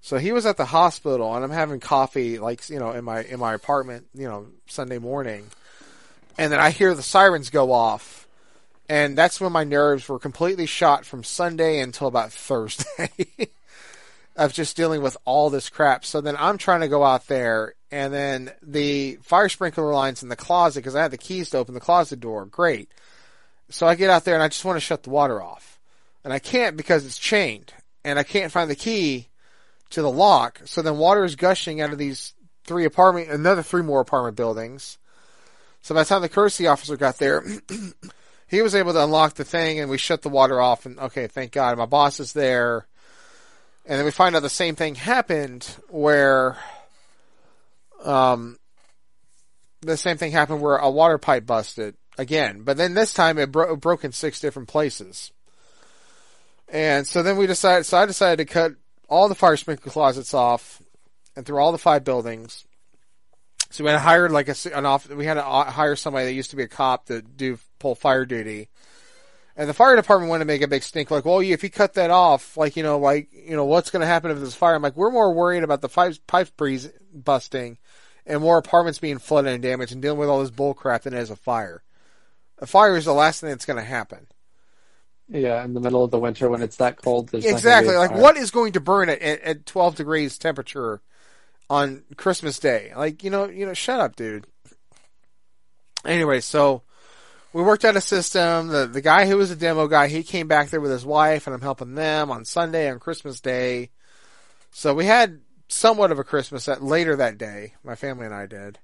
[0.00, 3.22] So he was at the hospital, and I'm having coffee, like you know, in my
[3.22, 5.46] in my apartment, you know, Sunday morning,
[6.36, 8.23] and then I hear the sirens go off,
[8.88, 13.10] and that's when my nerves were completely shot from Sunday until about Thursday.
[14.36, 16.04] of just dealing with all this crap.
[16.04, 20.28] So then I'm trying to go out there, and then the fire sprinkler lines in
[20.28, 22.44] the closet because I had the keys to open the closet door.
[22.46, 22.88] Great.
[23.70, 25.78] So I get out there and I just want to shut the water off,
[26.24, 27.72] and I can't because it's chained,
[28.04, 29.28] and I can't find the key
[29.90, 30.60] to the lock.
[30.64, 32.34] So then water is gushing out of these
[32.64, 34.98] three apartment, another three more apartment buildings.
[35.82, 37.44] So by the time the courtesy officer got there,
[38.46, 40.86] he was able to unlock the thing, and we shut the water off.
[40.86, 42.86] And okay, thank God, my boss is there
[43.86, 46.56] and then we find out the same thing happened where,
[48.02, 48.58] um,
[49.82, 53.52] the same thing happened where a water pipe busted again, but then this time it,
[53.52, 55.32] bro- broke in six different places.
[56.68, 58.72] And so then we decided, so I decided to cut
[59.08, 60.80] all the fire sprinkler closets off
[61.36, 62.64] and through all the five buildings.
[63.68, 66.50] So we had hired like a, an off, we had to hire somebody that used
[66.50, 68.68] to be a cop to do pull fire duty
[69.56, 71.94] and the fire department wanted to make a big stink, like, well, if you cut
[71.94, 74.74] that off, like, you know, like, you know, what's going to happen if there's fire?
[74.74, 77.78] I'm like, we're more worried about the pipes, pipes breeze busting
[78.26, 81.14] and more apartments being flooded and damaged and dealing with all this bull crap than
[81.14, 81.84] it is a fire.
[82.58, 84.26] A fire is the last thing that's going to happen.
[85.28, 87.32] Yeah, in the middle of the winter when it's that cold.
[87.32, 87.96] exactly.
[87.96, 91.00] Like, what is going to burn at, at 12 degrees temperature
[91.70, 92.92] on Christmas Day?
[92.94, 94.46] Like, you know, you know, shut up, dude.
[96.04, 96.82] Anyway, so
[97.54, 98.66] we worked out a system.
[98.68, 101.46] The the guy who was a demo guy, he came back there with his wife,
[101.46, 103.90] and I'm helping them on Sunday on Christmas Day.
[104.72, 107.74] So we had somewhat of a Christmas later that day.
[107.84, 108.80] My family and I did.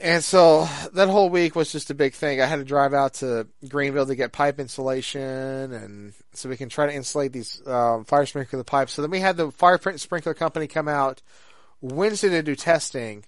[0.00, 2.40] And so that whole week was just a big thing.
[2.40, 6.70] I had to drive out to Greenville to get pipe insulation, and so we can
[6.70, 8.94] try to insulate these um, fire sprinkler pipes.
[8.94, 11.20] So then we had the fire sprinkler company come out
[11.82, 13.26] Wednesday to do testing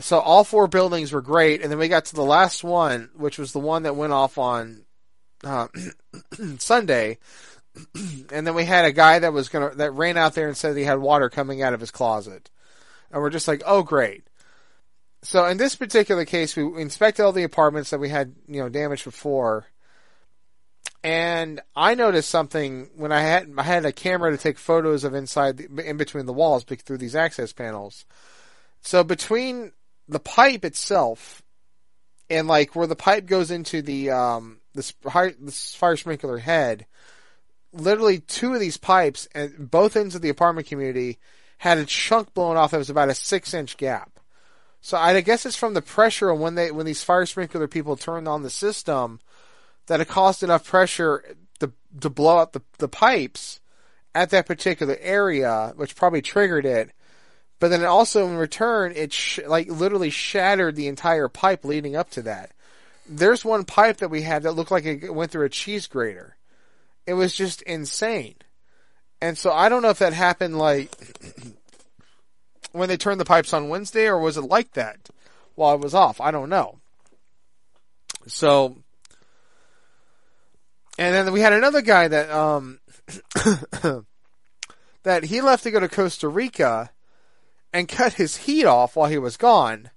[0.00, 3.38] so all four buildings were great, and then we got to the last one, which
[3.38, 4.84] was the one that went off on
[5.44, 5.68] uh,
[6.58, 7.18] Sunday,
[8.32, 10.76] and then we had a guy that was gonna that ran out there and said
[10.76, 12.50] he had water coming out of his closet,
[13.10, 14.24] and we're just like, oh great.
[15.22, 18.68] So in this particular case, we inspected all the apartments that we had you know
[18.68, 19.66] damaged before,
[21.04, 25.14] and I noticed something when I had I had a camera to take photos of
[25.14, 28.04] inside the, in between the walls through these access panels.
[28.82, 29.72] So between
[30.08, 31.42] the pipe itself
[32.30, 36.86] and like where the pipe goes into the um this fire, sprinkler head
[37.72, 41.18] literally two of these pipes and both ends of the apartment community
[41.58, 44.20] had a chunk blown off that was about a six inch gap
[44.80, 48.28] so I guess it's from the pressure when they when these fire sprinkler people turned
[48.28, 49.20] on the system
[49.86, 53.60] that it caused enough pressure to to blow up the the pipes
[54.14, 56.90] at that particular area, which probably triggered it.
[57.64, 62.10] But then also in return, it sh- like literally shattered the entire pipe leading up
[62.10, 62.50] to that.
[63.08, 66.36] There's one pipe that we had that looked like it went through a cheese grater.
[67.06, 68.34] It was just insane.
[69.22, 70.94] And so I don't know if that happened like
[72.72, 75.08] when they turned the pipes on Wednesday or was it like that
[75.54, 76.20] while I was off?
[76.20, 76.80] I don't know.
[78.26, 78.76] So,
[80.98, 82.78] and then we had another guy that, um,
[85.02, 86.90] that he left to go to Costa Rica
[87.74, 89.90] and cut his heat off while he was gone.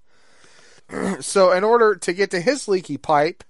[1.22, 3.44] so in order to get to his leaky pipe,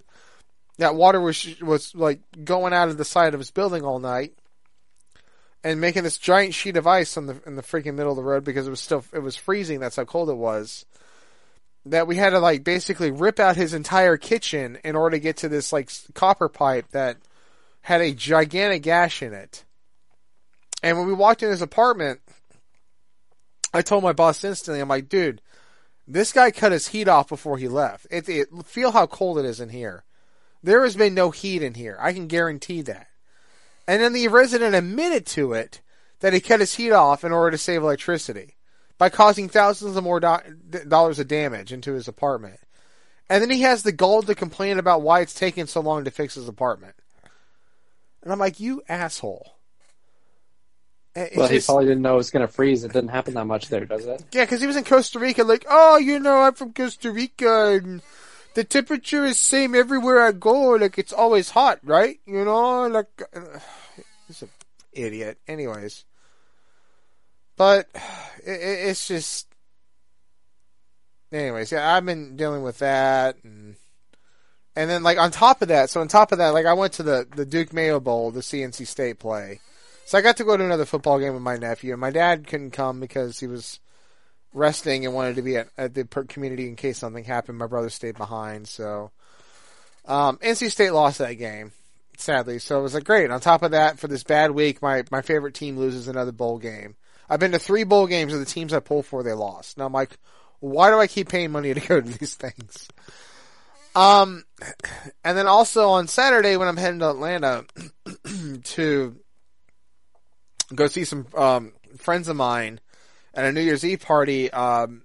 [0.76, 4.34] that water was was like going out of the side of his building all night
[5.64, 8.22] and making this giant sheet of ice on the in the freaking middle of the
[8.22, 9.80] road because it was still it was freezing.
[9.80, 10.84] That's how cold it was.
[11.86, 15.38] that we had to like basically rip out his entire kitchen in order to get
[15.38, 17.16] to this like copper pipe that
[17.80, 19.64] had a gigantic gash in it.
[20.82, 22.20] And when we walked in his apartment,
[23.72, 25.42] I told my boss instantly, I'm like, dude,
[26.06, 28.06] this guy cut his heat off before he left.
[28.10, 30.04] It, it feel how cold it is in here.
[30.62, 31.96] There has been no heat in here.
[32.00, 33.08] I can guarantee that.
[33.86, 35.80] And then the resident admitted to it
[36.20, 38.56] that he cut his heat off in order to save electricity
[38.96, 42.58] by causing thousands of more do- dollars of damage into his apartment.
[43.30, 46.10] And then he has the gall to complain about why it's taking so long to
[46.10, 46.94] fix his apartment.
[48.22, 49.57] And I'm like, you asshole.
[51.36, 52.84] Well, he probably didn't know it was going to freeze.
[52.84, 54.24] It didn't happen that much there, does it?
[54.32, 57.80] yeah, because he was in Costa Rica, like, oh, you know, I'm from Costa Rica,
[57.82, 58.02] and
[58.54, 60.70] the temperature is same everywhere I go.
[60.70, 62.20] Like, it's always hot, right?
[62.26, 63.58] You know, like, uh,
[64.26, 64.50] he's an
[64.92, 65.38] idiot.
[65.46, 66.04] Anyways,
[67.56, 67.88] but
[68.44, 69.48] it, it's just,
[71.32, 73.76] anyways, yeah, I've been dealing with that, and
[74.76, 76.92] and then like on top of that, so on top of that, like I went
[76.94, 79.60] to the the Duke Mayo Bowl, the CNC State play.
[80.08, 82.46] So I got to go to another football game with my nephew, and my dad
[82.46, 83.78] couldn't come because he was
[84.54, 87.58] resting and wanted to be at, at the community in case something happened.
[87.58, 89.10] My brother stayed behind, so
[90.06, 91.72] um, NC State lost that game,
[92.16, 92.58] sadly.
[92.58, 93.30] So it was like great.
[93.30, 96.56] On top of that, for this bad week, my my favorite team loses another bowl
[96.56, 96.96] game.
[97.28, 99.76] I've been to three bowl games, of the teams I pull for they lost.
[99.76, 100.16] Now I'm like,
[100.60, 102.88] why do I keep paying money to go to these things?
[103.94, 104.44] Um,
[105.22, 107.66] and then also on Saturday when I'm heading to Atlanta
[108.64, 109.16] to
[110.74, 112.80] go see some um, friends of mine
[113.34, 115.02] at a New Year's Eve party um,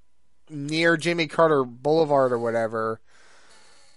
[0.50, 3.00] near Jimmy Carter Boulevard or whatever.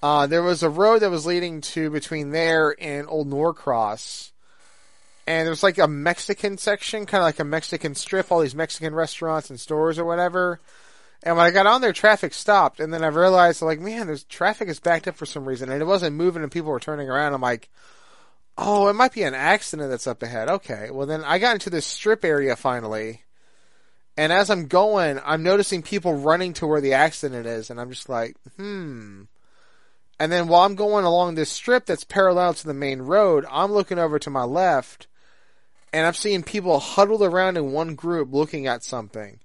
[0.03, 4.33] Uh, there was a road that was leading to between there and Old Norcross.
[5.27, 8.55] And there was like a Mexican section, kind of like a Mexican strip, all these
[8.55, 10.61] Mexican restaurants and stores or whatever.
[11.23, 12.79] And when I got on there, traffic stopped.
[12.79, 15.71] And then I realized, like, man, there's traffic is backed up for some reason.
[15.71, 17.35] And it wasn't moving and people were turning around.
[17.35, 17.69] I'm like,
[18.59, 20.49] oh, it might be an accident that's up ahead.
[20.49, 20.91] Okay.
[20.91, 23.23] Well, then I got into this strip area finally.
[24.17, 27.69] And as I'm going, I'm noticing people running to where the accident is.
[27.69, 29.25] And I'm just like, hmm.
[30.19, 33.73] And then while I'm going along this strip that's parallel to the main road, I'm
[33.73, 35.07] looking over to my left
[35.93, 39.41] and I'm seeing people huddled around in one group looking at something.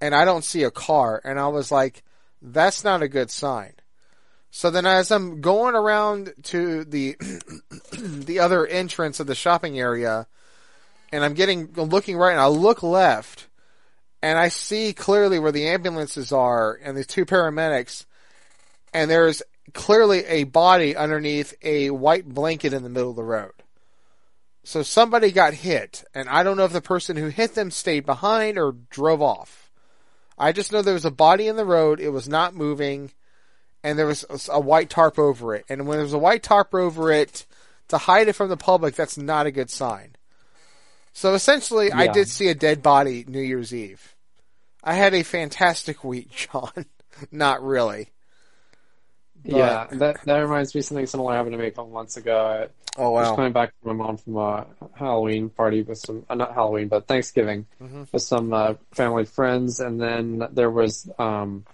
[0.00, 1.20] And I don't see a car.
[1.24, 2.02] And I was like,
[2.40, 3.74] that's not a good sign.
[4.54, 7.16] So then as I'm going around to the
[7.98, 10.26] the other entrance of the shopping area
[11.10, 13.48] and I'm getting looking right and I look left
[14.20, 18.04] and I see clearly where the ambulances are and the two paramedics
[18.92, 19.42] and there's
[19.72, 23.54] clearly a body underneath a white blanket in the middle of the road.
[24.64, 28.04] So somebody got hit and I don't know if the person who hit them stayed
[28.04, 29.70] behind or drove off.
[30.36, 33.12] I just know there was a body in the road, it was not moving
[33.82, 35.64] and there was a white tarp over it.
[35.68, 37.46] And when there's a white tarp over it
[37.88, 40.16] to hide it from the public, that's not a good sign.
[41.12, 44.14] So essentially, I did see a dead body New Year's Eve.
[44.82, 46.86] I had a fantastic week, John.
[47.30, 48.08] not really.
[49.44, 52.16] But- yeah, that that reminds me of something similar happened to me a couple months
[52.16, 52.68] ago.
[52.96, 56.34] Oh I was coming back from my mom from a Halloween party with some, uh,
[56.34, 58.12] not Halloween, but Thanksgiving Mhm.
[58.12, 61.64] with some uh, family friends, and then there was um,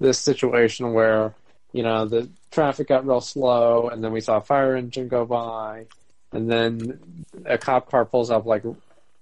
[0.00, 1.34] this situation where
[1.76, 5.24] you know the traffic got real slow, and then we saw a fire engine go
[5.26, 5.86] by,
[6.32, 8.64] and then a cop car pulls up like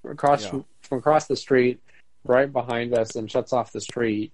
[0.09, 0.51] across Yeah.
[0.51, 1.81] from, from across the street,
[2.25, 4.31] right behind us, and shuts off the street,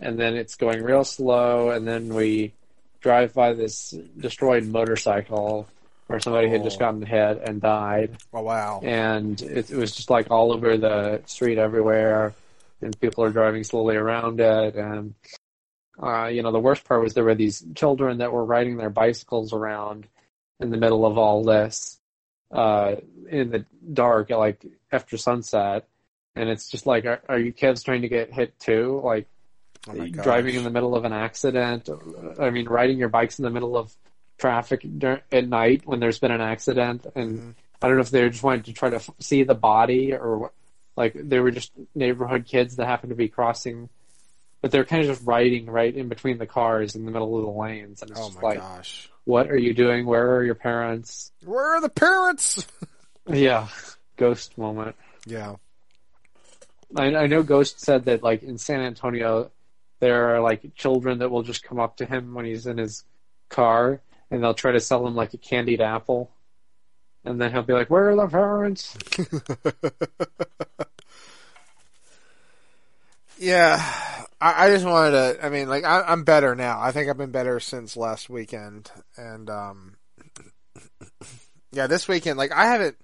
[0.00, 2.52] and then it's going real slow, and then we
[3.00, 5.68] drive by this destroyed motorcycle
[6.06, 6.86] where somebody had just Oh.
[6.86, 8.80] gotten hit and died, Oh wow.
[8.82, 12.34] and it, it was just like all over the street everywhere,
[12.82, 15.14] and people are driving slowly around it, and
[16.02, 18.90] uh, you know the worst part was there were these children that were riding their
[18.90, 20.06] bicycles around
[20.60, 21.98] in the middle of all this,
[22.50, 22.96] uh,
[23.28, 25.88] in the dark, like after sunset,
[26.36, 29.00] and it's just like, are, are you kids trying to get hit too?
[29.04, 29.26] Like
[29.86, 31.88] Oh driving in the middle of an accident.
[32.40, 33.94] I mean, riding your bikes in the middle of
[34.38, 37.06] traffic dur- at night when there's been an accident.
[37.14, 37.54] And Mhm.
[37.82, 40.38] I don't know if they just wanted to try to f- see the body or
[40.38, 40.52] what.
[40.96, 43.88] Like they were just neighborhood kids that happened to be crossing,
[44.64, 47.44] but they're kind of just riding right in between the cars in the middle of
[47.44, 48.00] the lanes.
[48.00, 49.10] And it's Oh just my like, gosh.
[49.24, 50.06] what are you doing?
[50.06, 51.32] Where are your parents?
[51.44, 52.66] Where are the parents?
[53.30, 53.68] Yeah,
[54.16, 54.96] ghost moment.
[55.26, 55.56] yeah.
[56.96, 59.50] I, I know Ghost said that like in San Antonio,
[60.00, 63.04] there are like children that will just come up to him when he's in his
[63.50, 64.00] car
[64.30, 66.30] and they'll try to sell him like a candied apple,
[67.22, 68.96] and then he'll be like, "Where are the parents?"
[73.38, 74.24] yeah.
[74.44, 75.46] I, I just wanted to.
[75.46, 76.78] I mean, like I, I'm better now.
[76.78, 79.96] I think I've been better since last weekend, and um,
[81.72, 82.96] yeah, this weekend, like I haven't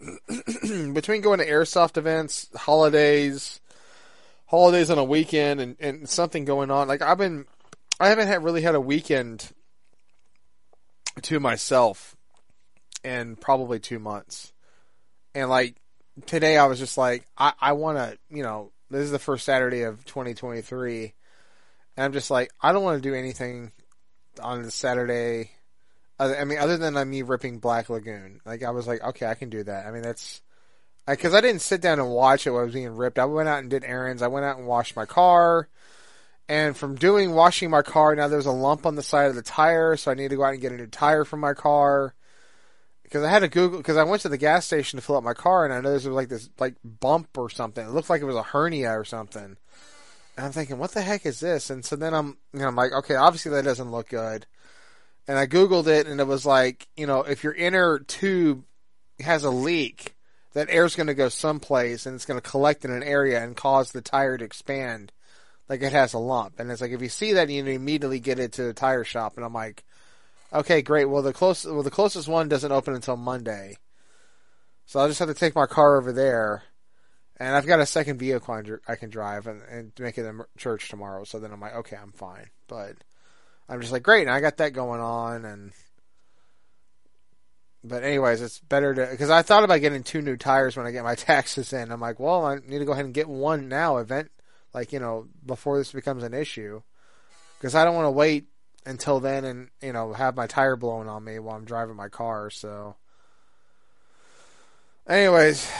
[0.94, 3.60] between going to airsoft events, holidays,
[4.46, 6.88] holidays on a weekend, and, and something going on.
[6.88, 7.44] Like I've been,
[8.00, 9.52] I haven't had really had a weekend
[11.20, 12.16] to myself
[13.04, 14.54] in probably two months,
[15.34, 15.74] and like
[16.24, 19.44] today, I was just like, I, I want to, you know, this is the first
[19.44, 21.14] Saturday of 2023,
[21.96, 23.72] and I'm just like, I don't want to do anything
[24.42, 25.52] on the Saturday.
[26.18, 29.48] I mean, other than me ripping Black Lagoon, like I was like, okay, I can
[29.48, 29.86] do that.
[29.86, 30.42] I mean, that's
[31.06, 33.18] because I, I didn't sit down and watch it while it was being ripped.
[33.18, 34.20] I went out and did errands.
[34.20, 35.68] I went out and washed my car.
[36.46, 39.42] And from doing washing my car, now there's a lump on the side of the
[39.42, 42.14] tire, so I need to go out and get a new tire for my car
[43.10, 45.24] because I had to Google because I went to the gas station to fill up
[45.24, 47.84] my car and I noticed there was like this like bump or something.
[47.84, 49.56] It looked like it was a hernia or something.
[50.36, 51.70] And I'm thinking, what the heck is this?
[51.70, 54.46] And so then I'm you know I'm like, okay, obviously that doesn't look good.
[55.26, 58.64] And I googled it and it was like, you know, if your inner tube
[59.18, 60.14] has a leak,
[60.52, 63.56] that air's going to go someplace and it's going to collect in an area and
[63.56, 65.12] cause the tire to expand
[65.68, 66.58] like it has a lump.
[66.58, 69.36] And it's like if you see that, you immediately get it to the tire shop.
[69.36, 69.84] And I'm like,
[70.52, 71.04] Okay, great.
[71.04, 73.76] Well, the close well the closest one doesn't open until Monday,
[74.84, 76.64] so I'll just have to take my car over there,
[77.36, 80.88] and I've got a second vehicle I can drive and, and make it to church
[80.88, 81.24] tomorrow.
[81.24, 82.50] So then I'm like, okay, I'm fine.
[82.66, 82.96] But
[83.68, 85.72] I'm just like, great, and I got that going on, and
[87.84, 90.90] but anyways, it's better to because I thought about getting two new tires when I
[90.90, 91.92] get my taxes in.
[91.92, 94.30] I'm like, well, I need to go ahead and get one now, event
[94.72, 96.82] like you know before this becomes an issue,
[97.58, 98.46] because I don't want to wait
[98.86, 102.08] until then and you know have my tire blown on me while I'm driving my
[102.08, 102.50] car.
[102.50, 102.96] So,
[105.08, 105.70] anyways,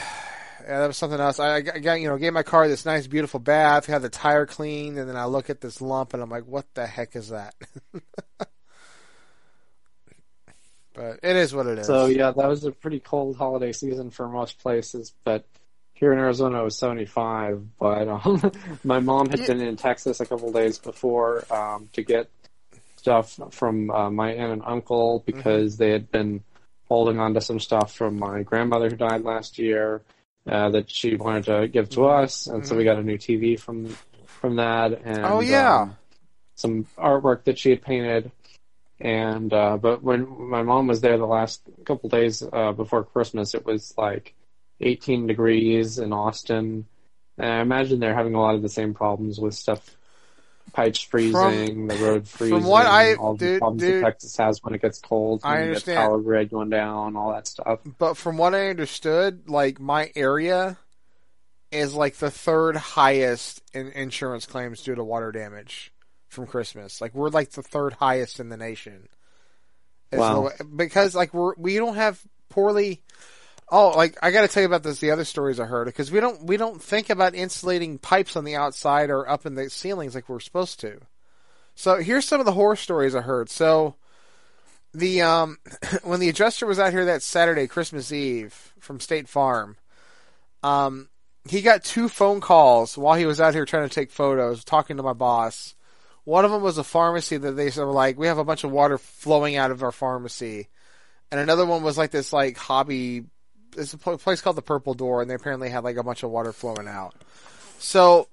[0.63, 1.41] yeah, that was something else.
[1.41, 4.47] I, I got you know gave my car this nice beautiful bath, had the tire
[4.47, 7.31] cleaned, and then I look at this lump and I'm like, what the heck is
[7.31, 7.55] that?
[10.95, 11.87] but it is what it is.
[11.87, 15.45] So yeah, that was a pretty cold holiday season for most places, but
[15.95, 17.79] here in Arizona it was 75.
[17.79, 18.53] But um,
[18.85, 22.31] my mom had been in Texas a couple days before um, to get
[23.01, 25.37] stuff from uh, my aunt and uncle mm-hmm.
[25.37, 25.83] because mm-hmm.
[25.83, 26.43] they had been
[26.89, 30.03] holding on to some stuff from my grandmother who died last year
[30.47, 32.25] uh, that she wanted to give to mm-hmm.
[32.25, 32.69] us, and mm-hmm.
[32.69, 33.97] so we got a new TV from
[34.27, 35.97] from that, and oh yeah, um,
[36.55, 38.31] some artwork that she had painted.
[39.01, 43.55] And uh, but when my mom was there the last couple days uh, before Christmas,
[43.55, 44.35] it was like
[44.81, 46.87] 18 degrees in Austin.
[47.39, 49.97] And I imagine they're having a lot of the same problems with stuff
[50.73, 54.07] pipes freezing, from, the road freezing, from what I, all dude, the problems dude, that
[54.07, 55.97] Texas has when it gets cold, when I understand.
[55.99, 57.81] power grid going down, all that stuff.
[57.99, 60.79] But from what I understood, like my area
[61.71, 65.93] is like the third highest in insurance claims due to water damage
[66.29, 67.01] from Christmas.
[67.01, 69.09] Like we're like the third highest in the nation.
[70.13, 70.51] Wow.
[70.75, 73.03] because like we're we don't have poorly
[73.71, 74.99] Oh, like I got to tell you about this.
[74.99, 78.45] The other stories I heard because we don't we don't think about insulating pipes on
[78.45, 81.01] the outside or up in the ceilings like we're supposed to.
[81.77, 83.49] So here's some of the horror stories I heard.
[83.49, 83.95] So
[84.93, 85.59] the um
[86.03, 89.77] when the adjuster was out here that Saturday, Christmas Eve, from State Farm,
[90.65, 91.09] um
[91.49, 94.97] he got two phone calls while he was out here trying to take photos, talking
[94.97, 95.75] to my boss.
[96.25, 98.71] One of them was a pharmacy that they were like, we have a bunch of
[98.71, 100.69] water flowing out of our pharmacy,
[101.31, 103.25] and another one was like this like hobby
[103.77, 106.31] it's a place called the Purple Door, and they apparently had like a bunch of
[106.31, 107.15] water flowing out.
[107.79, 108.29] So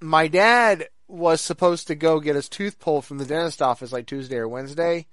[0.00, 4.06] my dad was supposed to go get his tooth pulled from the dentist office like
[4.06, 5.06] Tuesday or Wednesday.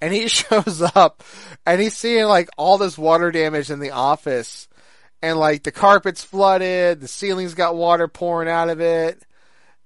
[0.00, 1.22] And he shows up
[1.66, 4.68] and he's seeing like all this water damage in the office
[5.22, 9.24] and like the carpet's flooded, the ceiling's got water pouring out of it.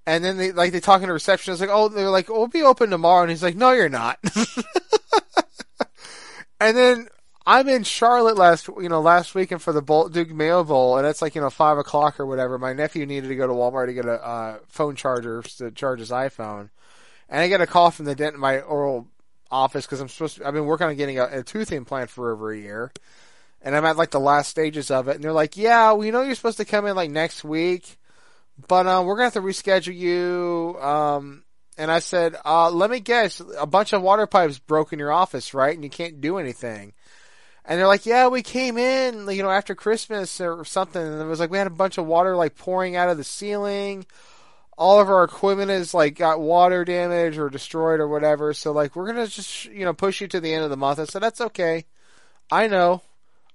[0.07, 2.91] And then they like they talking to receptionist like, oh, they're like, we'll be open
[2.91, 3.23] tomorrow.
[3.23, 4.19] And he's like, no, you're not.
[6.61, 7.09] and then
[7.49, 11.07] I'm in Charlotte last, you know, last weekend for the Bolt Duke Mayo Bowl, and
[11.07, 12.59] it's like you know five o'clock or whatever.
[12.59, 16.01] My nephew needed to go to Walmart to get a uh, phone charger to charge
[16.01, 16.69] his iPhone,
[17.27, 19.09] and I get a call from the dent in my oral
[19.51, 20.47] office because I'm supposed to.
[20.47, 22.93] I've been working on getting a, a tooth implant for over a year,
[23.63, 26.21] and I'm at like the last stages of it, and they're like, "Yeah, we know
[26.21, 27.97] you're supposed to come in like next week,
[28.69, 31.45] but um, we're gonna have to reschedule you." Um,
[31.79, 35.13] and I said, uh, "Let me guess, a bunch of water pipes broke in your
[35.13, 35.75] office, right?
[35.75, 36.93] And you can't do anything."
[37.69, 41.27] And they're like, yeah, we came in, you know, after Christmas or something, and it
[41.27, 44.07] was like we had a bunch of water like pouring out of the ceiling.
[44.79, 48.55] All of our equipment is like got water damage or destroyed or whatever.
[48.55, 50.99] So like we're gonna just you know push you to the end of the month.
[50.99, 51.85] I said that's okay.
[52.51, 53.03] I know.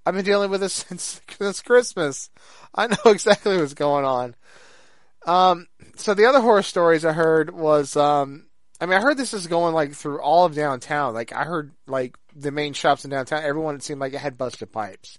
[0.06, 2.30] I've been dealing with this since since Christmas.
[2.72, 4.36] I know exactly what's going on.
[5.26, 5.66] Um,
[5.96, 8.43] so the other horror stories I heard was, um,
[8.80, 11.14] I mean, I heard this is going like through all of downtown.
[11.14, 14.36] Like I heard like the main shops in downtown, everyone it seemed like it had
[14.38, 15.18] busted pipes.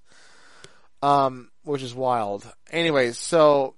[1.01, 2.51] Um, which is wild.
[2.71, 3.75] Anyways, so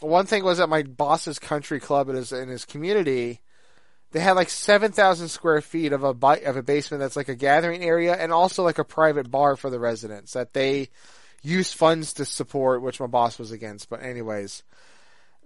[0.00, 3.40] one thing was at my boss's country club in his in his community,
[4.12, 7.28] they had like seven thousand square feet of a bi- of a basement that's like
[7.28, 10.88] a gathering area and also like a private bar for the residents that they
[11.42, 13.88] use funds to support, which my boss was against.
[13.88, 14.62] But anyways,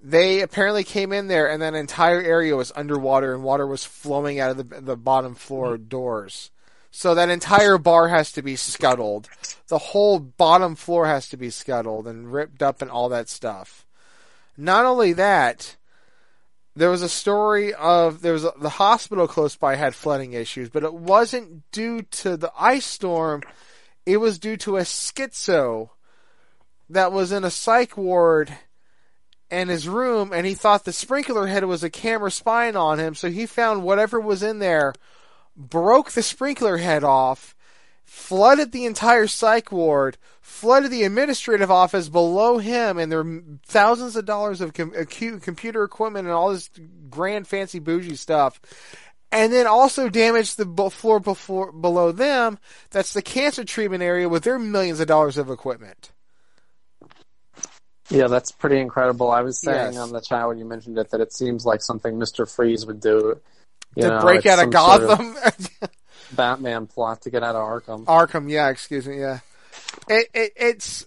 [0.03, 4.39] they apparently came in there and that entire area was underwater and water was flowing
[4.41, 5.85] out of the the bottom floor hmm.
[5.85, 6.51] doors.
[6.91, 9.29] So that entire bar has to be scuttled.
[9.69, 13.87] The whole bottom floor has to be scuttled and ripped up and all that stuff.
[14.57, 15.77] Not only that,
[16.75, 20.71] there was a story of there was a, the hospital close by had flooding issues,
[20.71, 23.43] but it wasn't due to the ice storm.
[24.07, 25.91] It was due to a schizo
[26.89, 28.57] that was in a psych ward
[29.51, 33.15] in his room, and he thought the sprinkler head was a camera spying on him.
[33.15, 34.93] So he found whatever was in there,
[35.57, 37.55] broke the sprinkler head off,
[38.05, 44.17] flooded the entire psych ward, flooded the administrative office below him, and there were thousands
[44.17, 44.93] of dollars of com-
[45.41, 46.71] computer equipment and all this
[47.11, 48.61] grand, fancy, bougie stuff.
[49.31, 52.59] And then also damaged the floor before, below them.
[52.91, 56.13] That's the cancer treatment area with their millions of dollars of equipment.
[58.11, 59.31] Yeah, that's pretty incredible.
[59.31, 59.97] I was saying Yes.
[59.99, 62.51] on the chat when you mentioned it that it seems like something Mr.
[62.51, 63.41] Freeze would do.
[63.95, 65.89] You to know, break out of some sort of Gotham.
[66.33, 68.05] Batman plot to get out of Arkham.
[68.05, 69.41] Arkham, yeah, excuse me, yeah.
[70.09, 71.07] It, it it's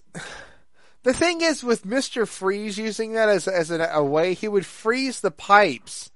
[1.04, 4.66] the thing is with Mister Freeze using that as as a, a way he would
[4.66, 6.10] freeze the pipes,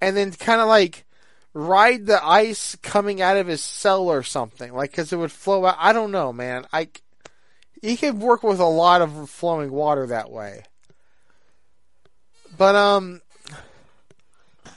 [0.00, 1.04] and then kind of like
[1.52, 5.66] ride the ice coming out of his cell or something, like because it would flow
[5.66, 5.76] out.
[5.78, 6.66] I don't know, man.
[6.72, 6.88] I
[7.80, 10.64] he can work with a lot of flowing water that way,
[12.56, 13.22] but um.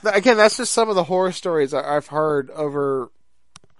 [0.06, 3.10] Again, that's just some of the horror stories I've heard over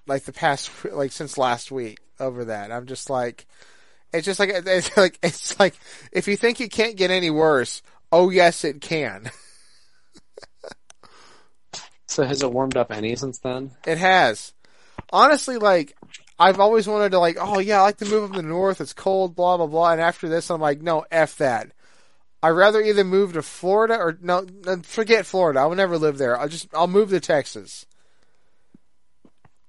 [0.06, 2.72] like the past like since last week over that.
[2.72, 3.46] I'm just like
[4.10, 5.74] it's just like it's like it's like
[6.12, 9.30] if you think it can't get any worse, oh yes it can.
[12.06, 13.72] So has it warmed up any since then?
[13.84, 14.52] It has.
[15.12, 15.96] Honestly, like
[16.38, 18.80] I've always wanted to like, oh yeah, I like to move up to the north.
[18.80, 19.92] It's cold, blah blah blah.
[19.92, 21.72] And after this, I'm like, no, f that.
[22.42, 25.60] I'd rather either move to Florida or no, no, forget Florida.
[25.60, 26.38] I will never live there.
[26.38, 27.86] I'll just I'll move to Texas,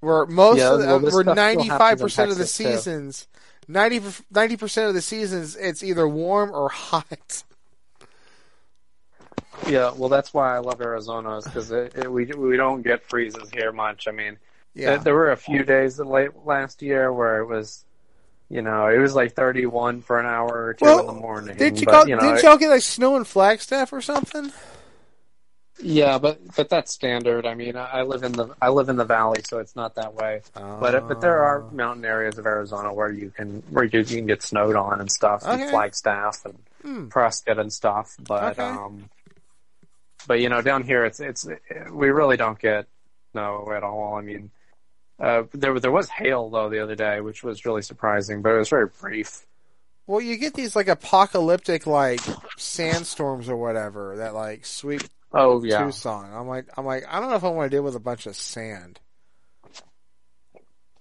[0.00, 2.50] where most Yeah, of the, well, this where ninety five percent of the happens in
[2.50, 2.86] Texas, too.
[2.86, 3.28] seasons,
[3.68, 7.44] 90 percent of the seasons, it's either warm or hot.
[9.66, 13.04] Yeah, well, that's why I love Arizona, is because it, it, we we don't get
[13.08, 14.08] freezes here much.
[14.08, 14.38] I mean,
[14.76, 17.84] Yeah, there, were a few days late last year where it was,
[18.50, 21.56] you know, it was like 31 for an hour or two Well, in the morning.
[21.56, 24.52] didn't you but, you know, didn't y'all get like snow in Flagstaff or something?
[25.78, 27.44] Yeah, but but that's standard.
[27.44, 30.14] I mean, I live in the I live in the valley, so it's not that
[30.14, 30.40] way.
[30.54, 34.26] But but there are mountain areas of Arizona where you can where you, you can
[34.26, 35.52] get snowed on and stuff, Okay.
[35.60, 37.08] and Flagstaff and Hmm.
[37.08, 38.16] Prescott and stuff.
[38.26, 38.62] But Okay.
[38.62, 39.10] um,
[40.26, 41.46] but you know, down here it's it's
[41.90, 42.86] we really don't get
[43.32, 44.14] snow at all.
[44.14, 44.50] I mean,
[45.18, 48.58] uh, there there was hail though the other day, which was really surprising, but it
[48.58, 49.46] was very brief.
[50.06, 52.20] Well, you get these like apocalyptic like
[52.56, 56.32] sandstorms or whatever that like sweep Oh yeah, Tucson.
[56.32, 58.26] I'm like, I'm like, I don't know if I want to deal with a bunch
[58.26, 59.00] of sand.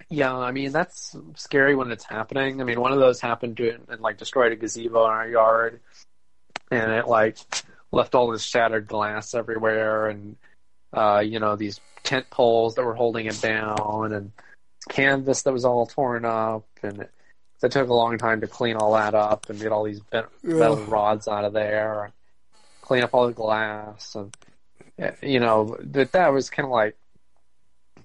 [0.10, 2.62] Yeah, I mean that's scary when it's happening.
[2.62, 5.28] I mean, one of those happened to it and like destroyed a gazebo in our
[5.28, 5.80] yard,
[6.70, 7.38] and it like
[7.92, 10.36] left all this shattered glass everywhere, and
[10.96, 14.32] uh, you know these tent poles that were holding it down, and
[14.90, 17.12] canvas that was all torn up, and it,
[17.64, 20.28] it took a long time to clean all that up and get all these bent
[20.44, 22.14] metal rods out of there, and
[22.82, 24.32] clean up all the glass, and
[25.22, 26.96] you know that that was kind of like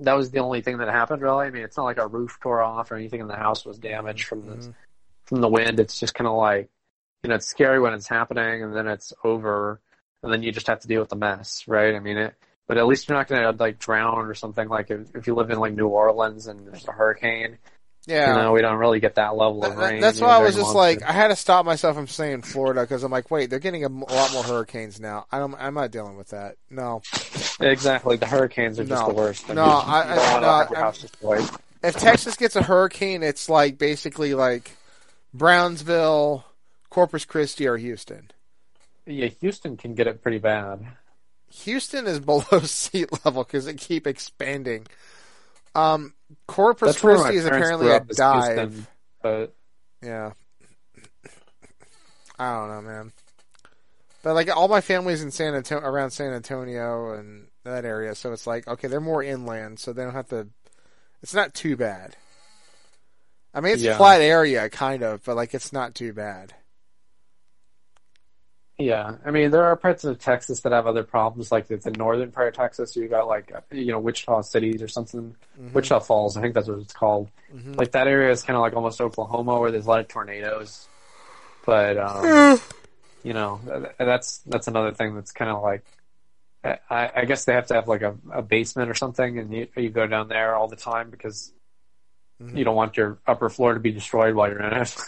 [0.00, 1.46] that was the only thing that happened really.
[1.46, 3.78] I mean, it's not like our roof tore off or anything in the house was
[3.78, 4.74] damaged from the Mhm.
[5.26, 5.78] from the wind.
[5.78, 6.68] It's just kind of like
[7.22, 9.78] you know, it's scary when it's happening and then it's over,
[10.22, 11.94] and then you just have to deal with the mess, right?
[11.94, 12.34] I mean, it.
[12.70, 14.68] But at least you're not going to like drown or something.
[14.68, 17.58] Like if, if you live in like New Orleans and there's a hurricane,
[18.06, 18.36] Yeah.
[18.36, 20.00] you know, we don't really get that level of rain.
[20.00, 23.02] that's why I was just like, I had to stop myself from saying Florida because
[23.02, 25.26] I'm like, wait, they're getting a, m- a lot more hurricanes now.
[25.32, 26.58] I don't, I'm not dealing with that.
[26.70, 27.02] No.
[27.60, 29.08] exactly, the hurricanes are just No.
[29.08, 29.48] the worst.
[29.48, 31.48] No, I- I- no, I'm-.
[31.82, 34.70] If Texas gets a hurricane, it's like basically like
[35.34, 36.44] Brownsville,
[36.88, 38.30] Corpus Christi, or Houston.
[39.06, 40.86] Yeah, Houston can get it pretty bad.
[41.50, 44.86] Houston is below sea level because it keep expanding.
[45.74, 46.14] Um,
[46.46, 48.56] Corpus That's Christi is apparently a dive.
[48.72, 48.86] Houston,
[49.22, 49.54] but
[50.02, 50.32] Yeah.
[52.38, 53.12] I don't know, man.
[54.22, 58.32] But like all my family's in San Antonio, around San Antonio and that area, so
[58.32, 60.48] it's like okay, they're more inland, so they don't have to.
[61.22, 62.16] It's not too bad.
[63.52, 63.92] I mean, it's Yeah.
[63.94, 66.54] a flat area, kind of, but like it's not too bad.
[68.80, 71.90] Yeah, I mean there are parts of Texas that have other problems, like the, the
[71.92, 72.96] northern part of Texas.
[72.96, 75.72] You got like you know Wichita Cities or something, Mhm.
[75.72, 76.36] Wichita Falls.
[76.36, 77.30] I think that's what it's called.
[77.54, 77.76] Mhm.
[77.76, 80.88] Like that area is kind of like almost Oklahoma, where there's a lot of tornadoes.
[81.66, 82.58] But um,
[83.22, 83.60] you know
[83.98, 85.84] that's that's another thing that's kind of like
[86.64, 89.66] I, I guess they have to have like a, a basement or something, and you,
[89.76, 91.52] you go down there all the time because
[92.42, 92.56] Mhm.
[92.56, 94.96] you don't want your upper floor to be destroyed while you're in it.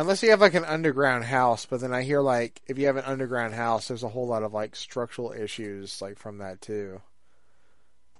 [0.00, 2.96] Unless you have like an underground house, but then I hear like if you have
[2.96, 7.02] an underground house, there's a whole lot of like structural issues like from that too.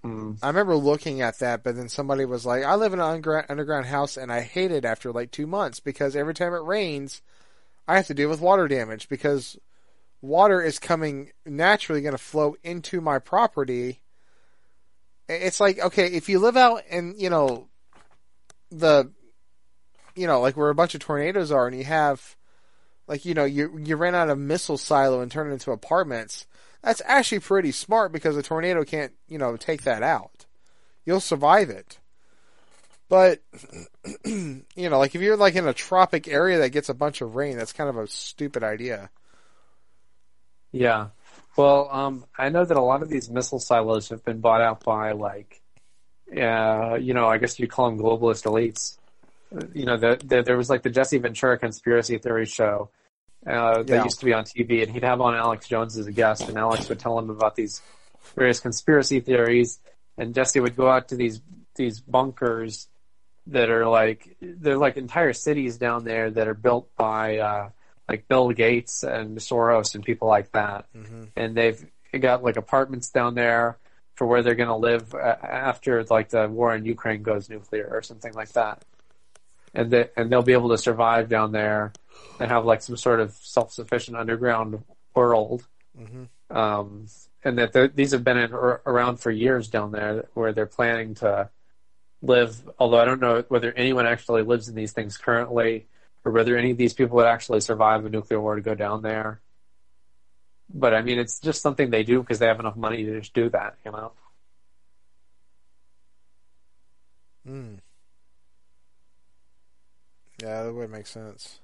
[0.04, 0.36] Mm.
[0.42, 3.46] I remember looking at that, but then somebody was like, "I live in an underground
[3.48, 7.22] underground house, and I hate it after like two months because every time it rains,
[7.88, 9.58] I have to deal with water damage because
[10.20, 14.02] water is coming naturally going to flow into my property."
[15.30, 17.68] It's like okay, if you live out in you know
[18.70, 19.10] the
[20.20, 22.36] you know like where a bunch of tornadoes are, and you have
[23.06, 26.46] like you know you you ran out of missile silo and turn it into apartments
[26.82, 30.46] that's actually pretty smart because a tornado can't, you know, take that out.
[31.04, 31.98] You'll survive it.
[33.08, 33.42] But
[34.24, 37.34] you know, like if you're like in a tropic area that gets a bunch of
[37.34, 39.10] rain, that's kind of a stupid idea.
[40.72, 41.08] Yeah.
[41.56, 44.84] Well, um, I know that a lot of these missile silos have been bought out
[44.84, 45.60] by like,
[46.34, 48.96] uh, you know, I guess you call them globalist elites.
[49.74, 52.90] You know, the, the, there was like the Jesse Ventura conspiracy theory show
[53.46, 54.04] uh, that Yeah.
[54.04, 56.56] used to be on TV, and he'd have on Alex Jones as a guest, and
[56.56, 57.80] Alex would tell him about these
[58.36, 59.80] various conspiracy theories,
[60.16, 61.40] and Jesse would go out to these
[61.76, 62.88] these bunkers
[63.46, 67.70] that are like they're like entire cities down there that are built by uh,
[68.08, 71.24] like Bill Gates and Soros and people like that Mm-hmm.
[71.36, 71.84] and they've
[72.20, 73.78] got like apartments down there
[74.14, 77.88] for where they're going to live uh, after like the war in Ukraine goes nuclear
[77.90, 78.84] or something like that.
[79.72, 81.92] And they, and they'll be able to survive down there
[82.40, 84.82] and have like some sort of self-sufficient underground
[85.14, 85.66] world.
[85.98, 86.56] Mm-hmm.
[86.56, 87.06] Um,
[87.44, 91.14] and that these have been in, ar- around for years down there where they're planning
[91.16, 91.50] to
[92.20, 92.68] live.
[92.78, 95.86] Although I don't know whether anyone actually lives in these things currently
[96.24, 99.02] or whether any of these people would actually survive a nuclear war to go down
[99.02, 99.40] there.
[100.72, 103.34] But I mean, it's just something they do because they have enough money to just
[103.34, 104.12] do that, you know?
[107.48, 107.78] Mm.
[110.42, 111.58] Yeah, that would make sense.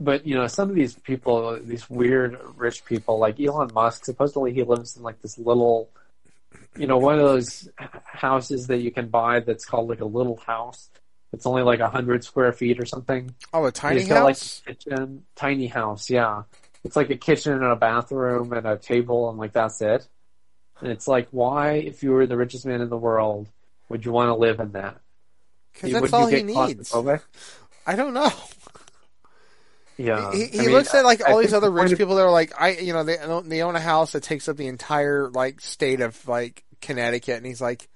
[0.00, 4.52] But you know, some of these people, these weird rich people, like Elon Musk, supposedly
[4.52, 5.90] he lives in like this little,
[6.76, 7.68] you know, one of those
[8.04, 10.88] houses that you can buy that's called like a little house.
[11.32, 13.34] It's only like a hundred square feet or something.
[13.52, 16.44] Oh, a tiny He's got, like, a kitchen, tiny house, yeah.
[16.84, 20.06] It's like a kitchen and a bathroom and a table and like that's it.
[20.80, 23.48] And it's like, why, if you were the richest man in the world,
[23.88, 25.00] would you want to live in that?
[25.80, 26.92] Because that's all he needs.
[27.86, 28.30] I don't know.
[29.96, 30.32] Yeah.
[30.32, 32.52] he I mean, looks at like I all these other rich people that are like
[32.60, 35.60] I you know they own- they own a house that takes up the entire like
[35.60, 37.88] state of like Connecticut and he's like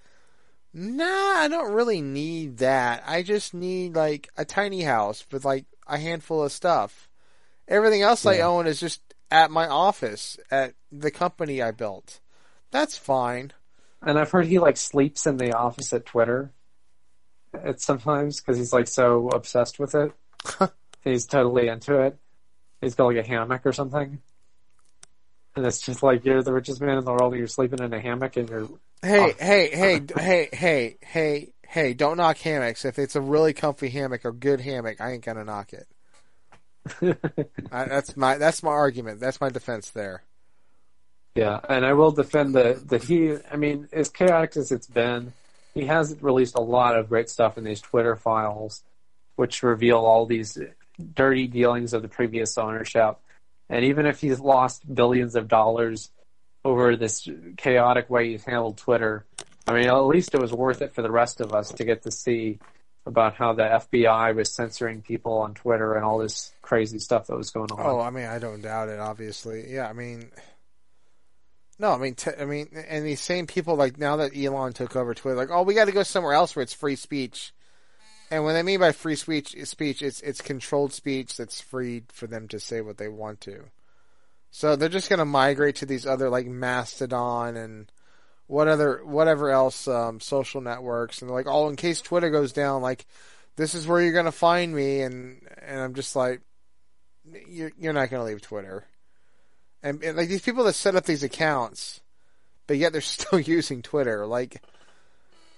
[0.75, 5.67] nah I don't really need that I just need like a tiny house with like
[5.87, 7.09] a handful of stuff
[7.69, 12.19] everything else I own is just at my office at the company I built
[12.73, 13.53] that's fine
[14.03, 16.51] And I've heard he like sleeps in the office at Twitter.
[17.55, 20.13] At sometimes because he's like so obsessed with it.
[21.05, 22.19] he's totally into it.
[22.81, 24.21] He's got like a hammock or something.
[25.55, 27.93] And it's just like you're the richest man in the world and you're sleeping in
[27.93, 28.69] a hammock and you're
[29.03, 33.91] hey hey hey hey hey hey hey don't knock hammocks if it's a really comfy
[33.91, 35.87] hammock or good hammock I ain't gonna knock it
[37.73, 39.21] I, that's my that's my argument.
[39.21, 40.23] That's my defense there.
[41.35, 43.37] Yeah, and I will defend the that he.
[43.51, 45.33] I mean, as chaotic as it's been,
[45.75, 48.83] he has released a lot of great stuff in these Twitter files,
[49.37, 50.59] which reveal all these
[51.15, 53.19] dirty dealings of the previous ownership.
[53.69, 56.11] And even if he's lost billions of dollars
[56.65, 59.25] over this chaotic way he's handled Twitter,
[59.67, 62.03] I mean, at least it was worth it for the rest of us to get
[62.03, 62.59] to see
[63.07, 67.37] about how the FBI was censoring people on Twitter and all this crazy stuff that
[67.37, 67.81] was going on.
[67.81, 69.01] Oh, I mean, I don't doubt it.
[69.01, 69.89] Obviously, yeah.
[69.89, 70.31] I mean,
[71.83, 74.95] no, I mean, t- I mean, and these same people, like now that Elon took
[74.95, 77.53] over Twitter, like, oh, we got to go somewhere else where it's free speech.
[78.31, 82.29] And what I mean by free speech, speech, it's it's controlled speech that's free for
[82.29, 83.65] them to say what they want to.
[84.53, 87.91] So they're just going to migrate to these other like Mastodon and
[88.47, 92.81] what other whatever else um, social networks, and like, oh, in case Twitter goes down,
[92.81, 93.07] like
[93.57, 96.43] this is where you're going to find me, and and I'm just like,
[97.49, 98.87] you're you're not going to leave Twitter.
[99.83, 102.01] And, and like these people that set up these accounts,
[102.67, 104.63] but yet they're still using Twitter, like,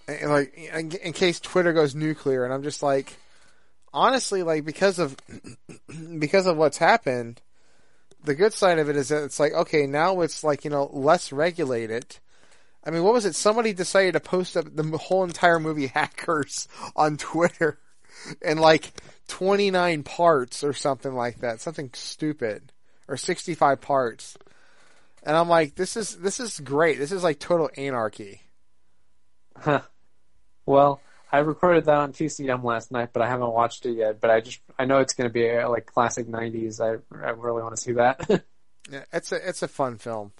[0.07, 3.17] and, like in, in case Twitter goes nuclear, and I'm just like,
[3.93, 5.17] honestly, like because of
[6.19, 7.41] because of what's happened,
[8.25, 10.91] the good side of it is that it's like okay, now it's like you know
[10.93, 12.19] less regulated.
[12.86, 13.35] I mean, what was it?
[13.35, 17.78] Somebody decided to post up the whole entire movie Hackers on Twitter
[18.43, 18.93] in like
[19.28, 22.73] 29 parts or something like that, something stupid,
[23.08, 24.36] or 65 parts.
[25.23, 26.99] And I'm like, this is this is great.
[26.99, 28.42] This is like total anarchy.
[29.57, 29.81] Huh.
[30.66, 31.00] Well,
[31.33, 34.20] I recorded that on TCM last night, but I haven't watched it yet.
[34.20, 36.81] But I just I know it's going to be a, like classic '90s.
[36.81, 38.44] I I really want to see that.
[38.92, 40.33] Yeah, it's a it's a fun film.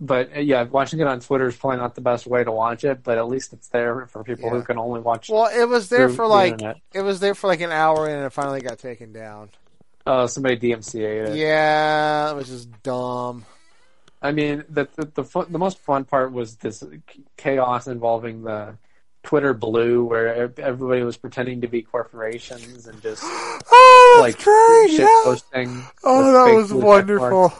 [0.00, 2.84] but uh, yeah, watching it on Twitter is probably not the best way to watch
[2.84, 3.02] it.
[3.02, 5.28] But at least it's there for people who can only watch.
[5.28, 6.76] Well, it was there for the like internet.
[6.94, 9.50] it was there for like an hour, and it finally got taken down.
[10.10, 11.36] Oh, somebody DMCA'd it.
[11.36, 13.44] Yeah, it was just dumb.
[14.22, 16.82] I mean, the the the, the most fun part was this
[17.36, 18.78] chaos involving the
[19.22, 24.90] Twitter Blue, where everybody was pretending to be corporations and just Oh, like great!
[24.90, 25.20] shit Yeah.
[25.24, 25.82] posting.
[26.02, 27.52] Oh, that was wonderful.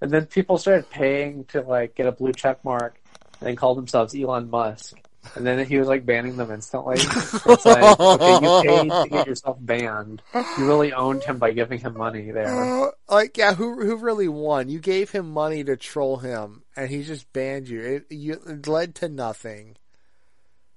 [0.00, 3.00] And then people started paying to like get a blue check mark,
[3.40, 4.98] and called themselves Elon Musk.
[5.34, 6.96] And then he was like banning them instantly.
[7.48, 10.22] It's like, okay, you paid to get yourself banned.
[10.34, 12.84] You really owned him by giving him money there.
[12.86, 14.68] Uh, like, yeah, who who really won?
[14.68, 17.80] You gave him money to troll him, and he just banned you.
[17.80, 19.76] It, you, it led to nothing.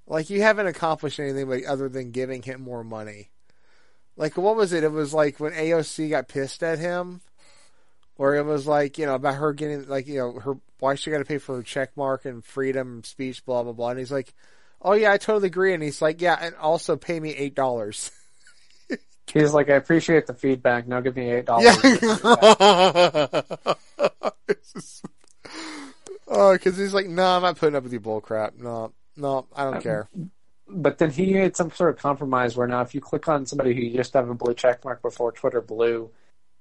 [0.07, 3.29] Like, you haven't accomplished anything but other than giving him more money.
[4.17, 4.83] Like, what was it?
[4.83, 7.21] It was like when AOC got pissed at him,
[8.19, 11.09] where it was like, you know, about her getting, like, you know, her, why she
[11.09, 13.91] got to pay for her check mark and freedom speech, blah, blah, blah.
[13.91, 14.33] And he's like,
[14.81, 15.73] oh, yeah, I totally agree.
[15.73, 18.11] And he's like, yeah, and also pay me $8.
[19.33, 20.87] He's like, I appreciate the feedback.
[20.87, 21.77] Now give me eight dollars.
[21.83, 22.01] Yeah.
[26.27, 28.55] oh, because he's like, no, I'm not putting up with your bull crap.
[28.57, 30.09] No, no, I don't um, care.
[30.67, 33.75] But then he made some sort of compromise where now if you click on somebody
[33.75, 36.09] who you just have a blue check mark before Twitter Blue,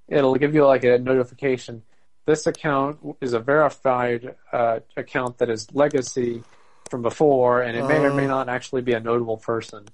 [0.09, 1.83] it'll give you like a notification.
[2.25, 6.43] This account is a verified uh, account that is legacy
[6.89, 8.27] from before, and it may or may Oh.
[8.27, 9.85] not actually be a notable person.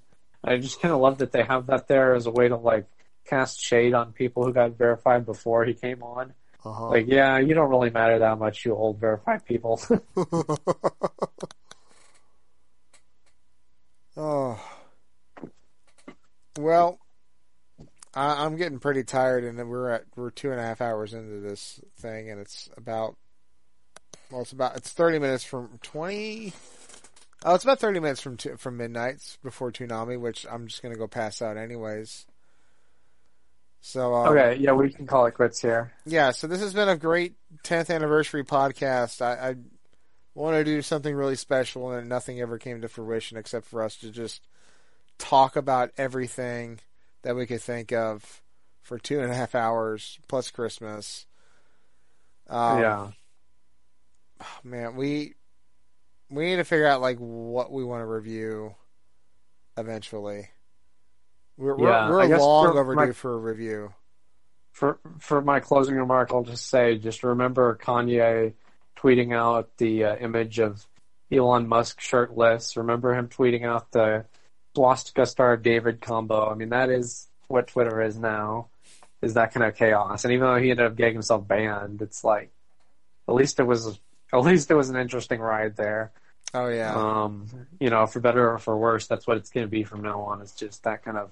[0.44, 2.86] I just kind of love that they have that there as a way to like
[3.26, 6.32] cast shade on people who got verified before he came on.
[6.64, 6.88] Uh-huh.
[6.90, 9.80] Like, yeah, you don't really matter that much, you old verified people.
[14.16, 14.58] oh.
[16.58, 16.98] Well,
[18.16, 21.40] I, I'm getting pretty tired, and we're at we're two and a half hours into
[21.40, 23.16] this thing, and it's about
[24.30, 26.54] well, it's about it's thirty minutes from twenty.
[27.44, 30.96] Oh, it's about thirty minutes from two, from midnight before Toonami, which I'm just gonna
[30.96, 32.26] go pass out anyways.
[33.82, 35.92] So um, okay, yeah, we can call it quits here.
[36.06, 39.20] yeah, so this has been a great 10th anniversary podcast.
[39.20, 39.54] I, I
[40.34, 43.96] want to do something really special, and nothing ever came to fruition except for us
[43.98, 44.40] to just
[45.18, 46.80] talk about everything
[47.26, 48.40] that we could think of
[48.82, 51.26] for two and a half hours plus Christmas.
[52.48, 53.10] Um, yeah.
[54.62, 55.34] man, we
[56.30, 58.76] we need to figure out like what we want to review
[59.76, 60.50] eventually.
[61.56, 63.92] We're Yeah, we're, we're long for overdue my- for a review.
[64.70, 68.52] for for my closing remark, I'll just say, just remember Kanye
[68.96, 70.86] tweeting out the uh, image of
[71.32, 72.76] Elon Musk shirtless.
[72.76, 74.26] Remember him tweeting out the
[74.76, 76.50] swastika star David combo.
[76.50, 78.68] I mean, that is what Twitter is now.
[79.22, 80.24] Is that kind of chaos?
[80.24, 82.50] And even though he ended up getting himself banned, it's like
[83.26, 83.98] at least it was
[84.32, 86.12] at least it was an interesting ride there.
[86.52, 86.94] Oh yeah.
[86.94, 87.48] Um,
[87.80, 90.20] you know, for better or for worse, that's what it's going to be from now
[90.20, 90.42] on.
[90.42, 91.30] It's just that kind of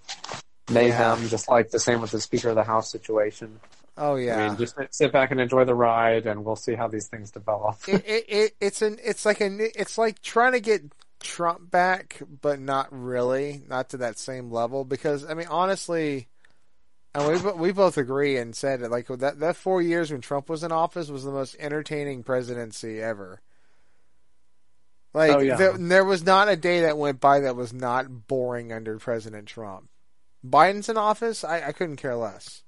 [0.71, 3.61] mayhem, just like the same with the Speaker of the House situation.
[3.99, 4.39] oh yeah.
[4.39, 7.31] I mean, just sit back and enjoy the ride, and we'll see how these things
[7.31, 7.77] develop.
[7.87, 10.83] it, it, it it's an it's like a it's like trying to get
[11.25, 14.85] Trump back, but not really, not to that same level.
[14.85, 16.29] Because I mean, honestly,
[17.15, 20.49] and we we both agree and said it like that that four years when Trump
[20.49, 23.41] was in office was the most entertaining presidency ever.
[25.13, 25.57] Like Oh, yeah.
[25.57, 29.47] there, there was not a day that went by that was not boring under President
[29.47, 29.89] Trump.
[30.45, 32.63] Biden's in office, I, I couldn't care less.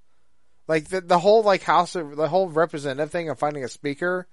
[0.69, 4.27] Like the the whole like House of the whole representative thing of finding a speaker,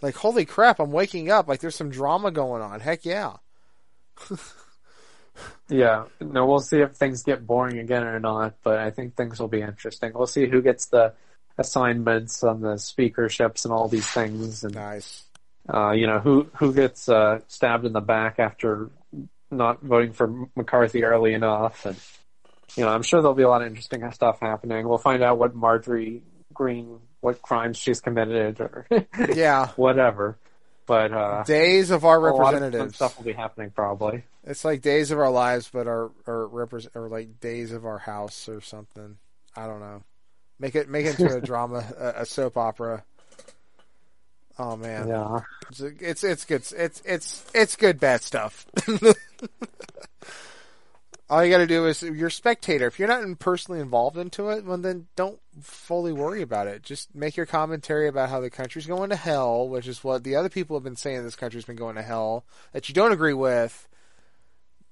[0.00, 1.48] like holy crap, I'm waking up.
[1.48, 2.80] Like there's some drama going on.
[2.80, 3.34] Heck yeah.
[5.68, 9.38] yeah, no, we'll see if things get boring again or not, but I think things
[9.40, 10.12] will be interesting.
[10.14, 11.14] We'll see who gets the
[11.58, 15.24] assignments on the speakerships and all these things, and Nice.
[15.72, 18.90] uh, you know who who gets uh, stabbed in the back after
[19.50, 21.96] not voting for McCarthy early enough, and
[22.76, 24.86] you know, I'm sure there'll be a lot of interesting stuff happening.
[24.86, 26.22] We'll find out what Marjorie
[26.52, 28.86] Greene, what crimes she's committed, or
[29.34, 29.68] Yeah.
[29.76, 30.36] whatever.
[30.86, 34.22] But uh, Days of our a lot of stuff will be happening probably.
[34.44, 37.98] It's like days of our lives, but our or represent or like days of our
[37.98, 39.16] house or something.
[39.56, 40.04] I don't know.
[40.60, 43.02] Make it make it into a drama, a, a soap opera.
[44.58, 45.40] Oh man, Yeah.
[45.68, 46.62] it's it's it's good.
[46.76, 48.64] It's it's it's good bad stuff.
[51.28, 52.86] All you got to do is you're a spectator.
[52.86, 56.84] If you're not personally involved into it, well, then don't fully worry about it.
[56.84, 60.36] Just make your commentary about how the country's going to hell, which is what the
[60.36, 61.24] other people have been saying.
[61.24, 63.88] This country's been going to hell that you don't agree with.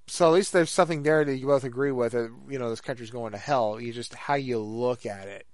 [0.07, 2.13] So at least there's something there that you both agree with.
[2.13, 3.81] That, you know, this country's going to hell.
[3.81, 5.47] You just how you look at it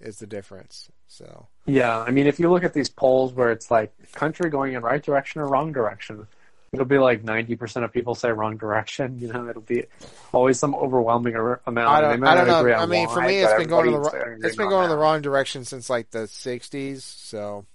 [0.00, 0.88] is the difference.
[1.08, 4.74] So Yeah, I mean, if you look at these polls where it's like country going
[4.74, 6.28] in right direction or wrong direction,
[6.72, 9.18] it'll be like 90% of people say wrong direction.
[9.18, 9.84] You know, it'll be
[10.32, 11.88] always some overwhelming amount.
[11.88, 12.72] I don't, I don't know.
[12.72, 14.98] I mean, for me, it's been going in the wrong, it's been going in the
[14.98, 17.00] wrong direction since like the '60s.
[17.02, 17.66] So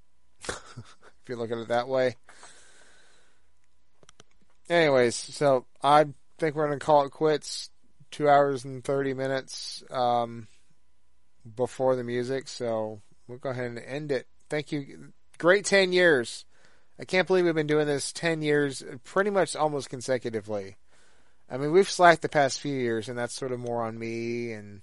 [0.48, 0.96] if
[1.28, 2.16] you look at it that way.
[4.68, 6.06] Anyways, so I
[6.38, 7.70] think we're going to call it quits.
[8.12, 10.48] Two hours and thirty minutes um,
[11.54, 14.26] before the music, so we'll go ahead and end it.
[14.48, 15.12] Thank you.
[15.38, 16.44] Great ten years.
[17.00, 20.76] I can't believe we've been doing this ten years, pretty much almost consecutively.
[21.50, 24.52] I mean, we've slacked the past few years, and that's sort of more on me.
[24.52, 24.82] And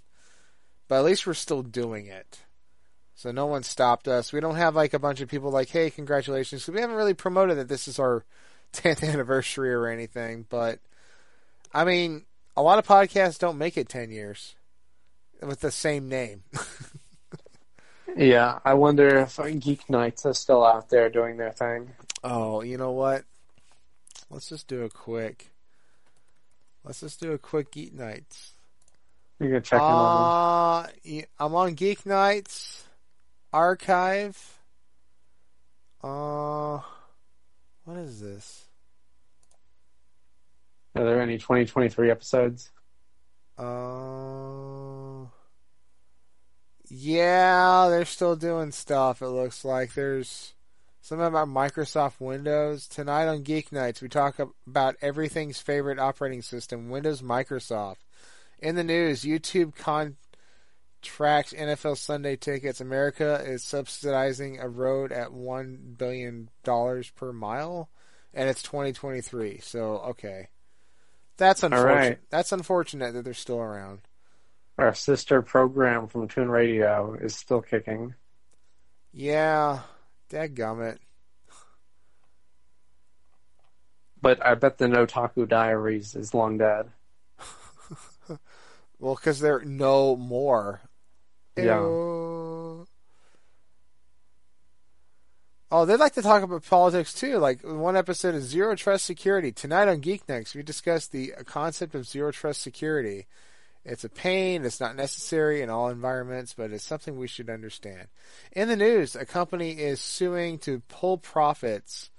[0.88, 2.40] but at least we're still doing it.
[3.14, 4.34] So no one stopped us.
[4.34, 7.58] We don't have like a bunch of people like, "Hey, congratulations!" we haven't really promoted
[7.58, 8.26] that this is our
[8.74, 10.48] 10th anniversary or anything.
[10.50, 10.80] But
[11.74, 14.56] I mean, a lot of podcasts don't make it 10 years
[15.42, 16.44] with the same name.
[18.16, 21.92] Yeah, I wonder if Geek Nights are still out there doing their thing.
[22.24, 23.26] oh, you know what?
[24.30, 25.50] Let's just do a quick.
[26.84, 28.54] Let's just do a quick Geek Nights.
[29.40, 32.86] You can check in on Uh, yeah, I'm on Geek Nights
[33.54, 34.60] archive.
[36.04, 36.80] Uh,
[37.84, 38.66] what is this?
[40.96, 42.72] Are there any 2023 episodes?
[43.58, 45.26] Uh,
[46.90, 49.22] yeah, they're still doing stuff.
[49.22, 50.54] It looks like there's
[51.02, 54.02] something about Microsoft Windows tonight on Geek Nights.
[54.02, 57.98] We talk about everything's favorite operating system, Windows Microsoft.
[58.60, 62.82] In the news, YouTube contracts NFL Sunday tickets.
[62.82, 67.90] America is subsidizing a road at one billion dollars per mile,
[68.34, 69.60] and it's 2023.
[69.60, 70.48] So okay,
[71.38, 71.74] that's right.
[71.74, 72.20] unfortunate.
[72.30, 74.02] That's unfortunate that they're still around.
[74.78, 78.14] Our sister program from Toon Radio is still kicking.
[79.12, 79.80] Yeah,
[80.30, 80.98] dadgummit.
[84.22, 86.90] But I bet the Notaku Diaries is long dead.
[89.00, 90.82] Well, because they're no more.
[91.56, 91.80] Yeah.
[91.80, 92.88] Ew.
[95.70, 97.38] Oh, they like to talk about politics too.
[97.38, 99.52] Like one episode is zero trust security.
[99.52, 103.28] Tonight on Geek Nights, we discuss the concept of zero trust security.
[103.88, 104.66] It's a pain.
[104.66, 108.10] It's not necessary in all environments, but it's something we should understand.
[108.52, 112.12] In the news, a company is suing to pull profits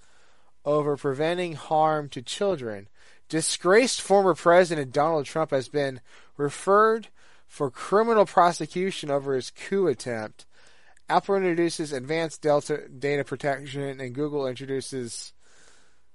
[0.64, 2.88] over preventing harm to children.
[3.28, 6.00] Disgraced former President Donald Trump has been
[6.38, 7.08] referred
[7.46, 10.46] for criminal prosecution over his coup attempt.
[11.10, 15.34] Apple introduces advanced Delta data protection, and Google introduces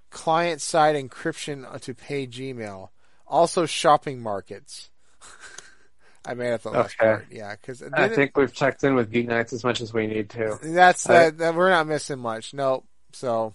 [0.10, 2.90] client side encryption to pay Gmail.
[3.28, 4.90] Also, shopping markets.
[6.26, 7.06] I made up the last Okay.
[7.12, 7.26] part.
[7.32, 10.30] Yeah, because I think we've checked in with Geek Nights as much as we need
[10.32, 10.58] to.
[10.62, 11.56] that's I- uh, that, that.
[11.56, 12.54] We're not missing much.
[12.54, 12.86] Nope.
[13.12, 13.54] So,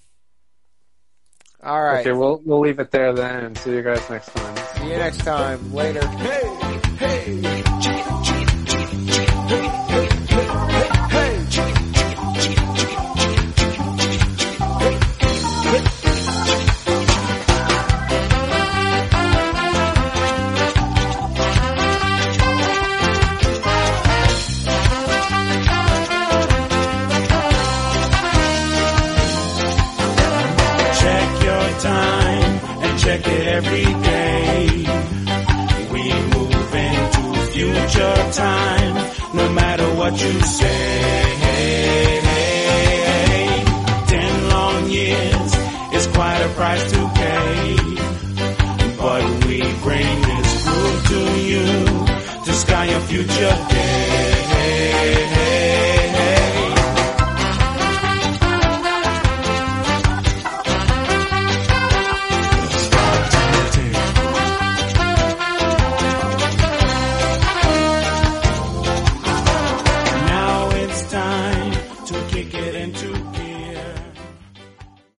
[1.62, 2.00] all right.
[2.00, 4.56] Okay, we'll we'll leave it there then and see you guys next time.
[4.76, 5.72] See you next time.
[5.72, 6.00] Later.
[6.98, 7.28] Check
[38.32, 38.94] time,
[39.34, 42.20] no matter what you say.
[44.06, 45.54] Ten long years
[45.94, 47.76] is quite a price to pay,
[48.98, 51.66] but we bring this groove to you
[52.44, 53.77] to sky your future.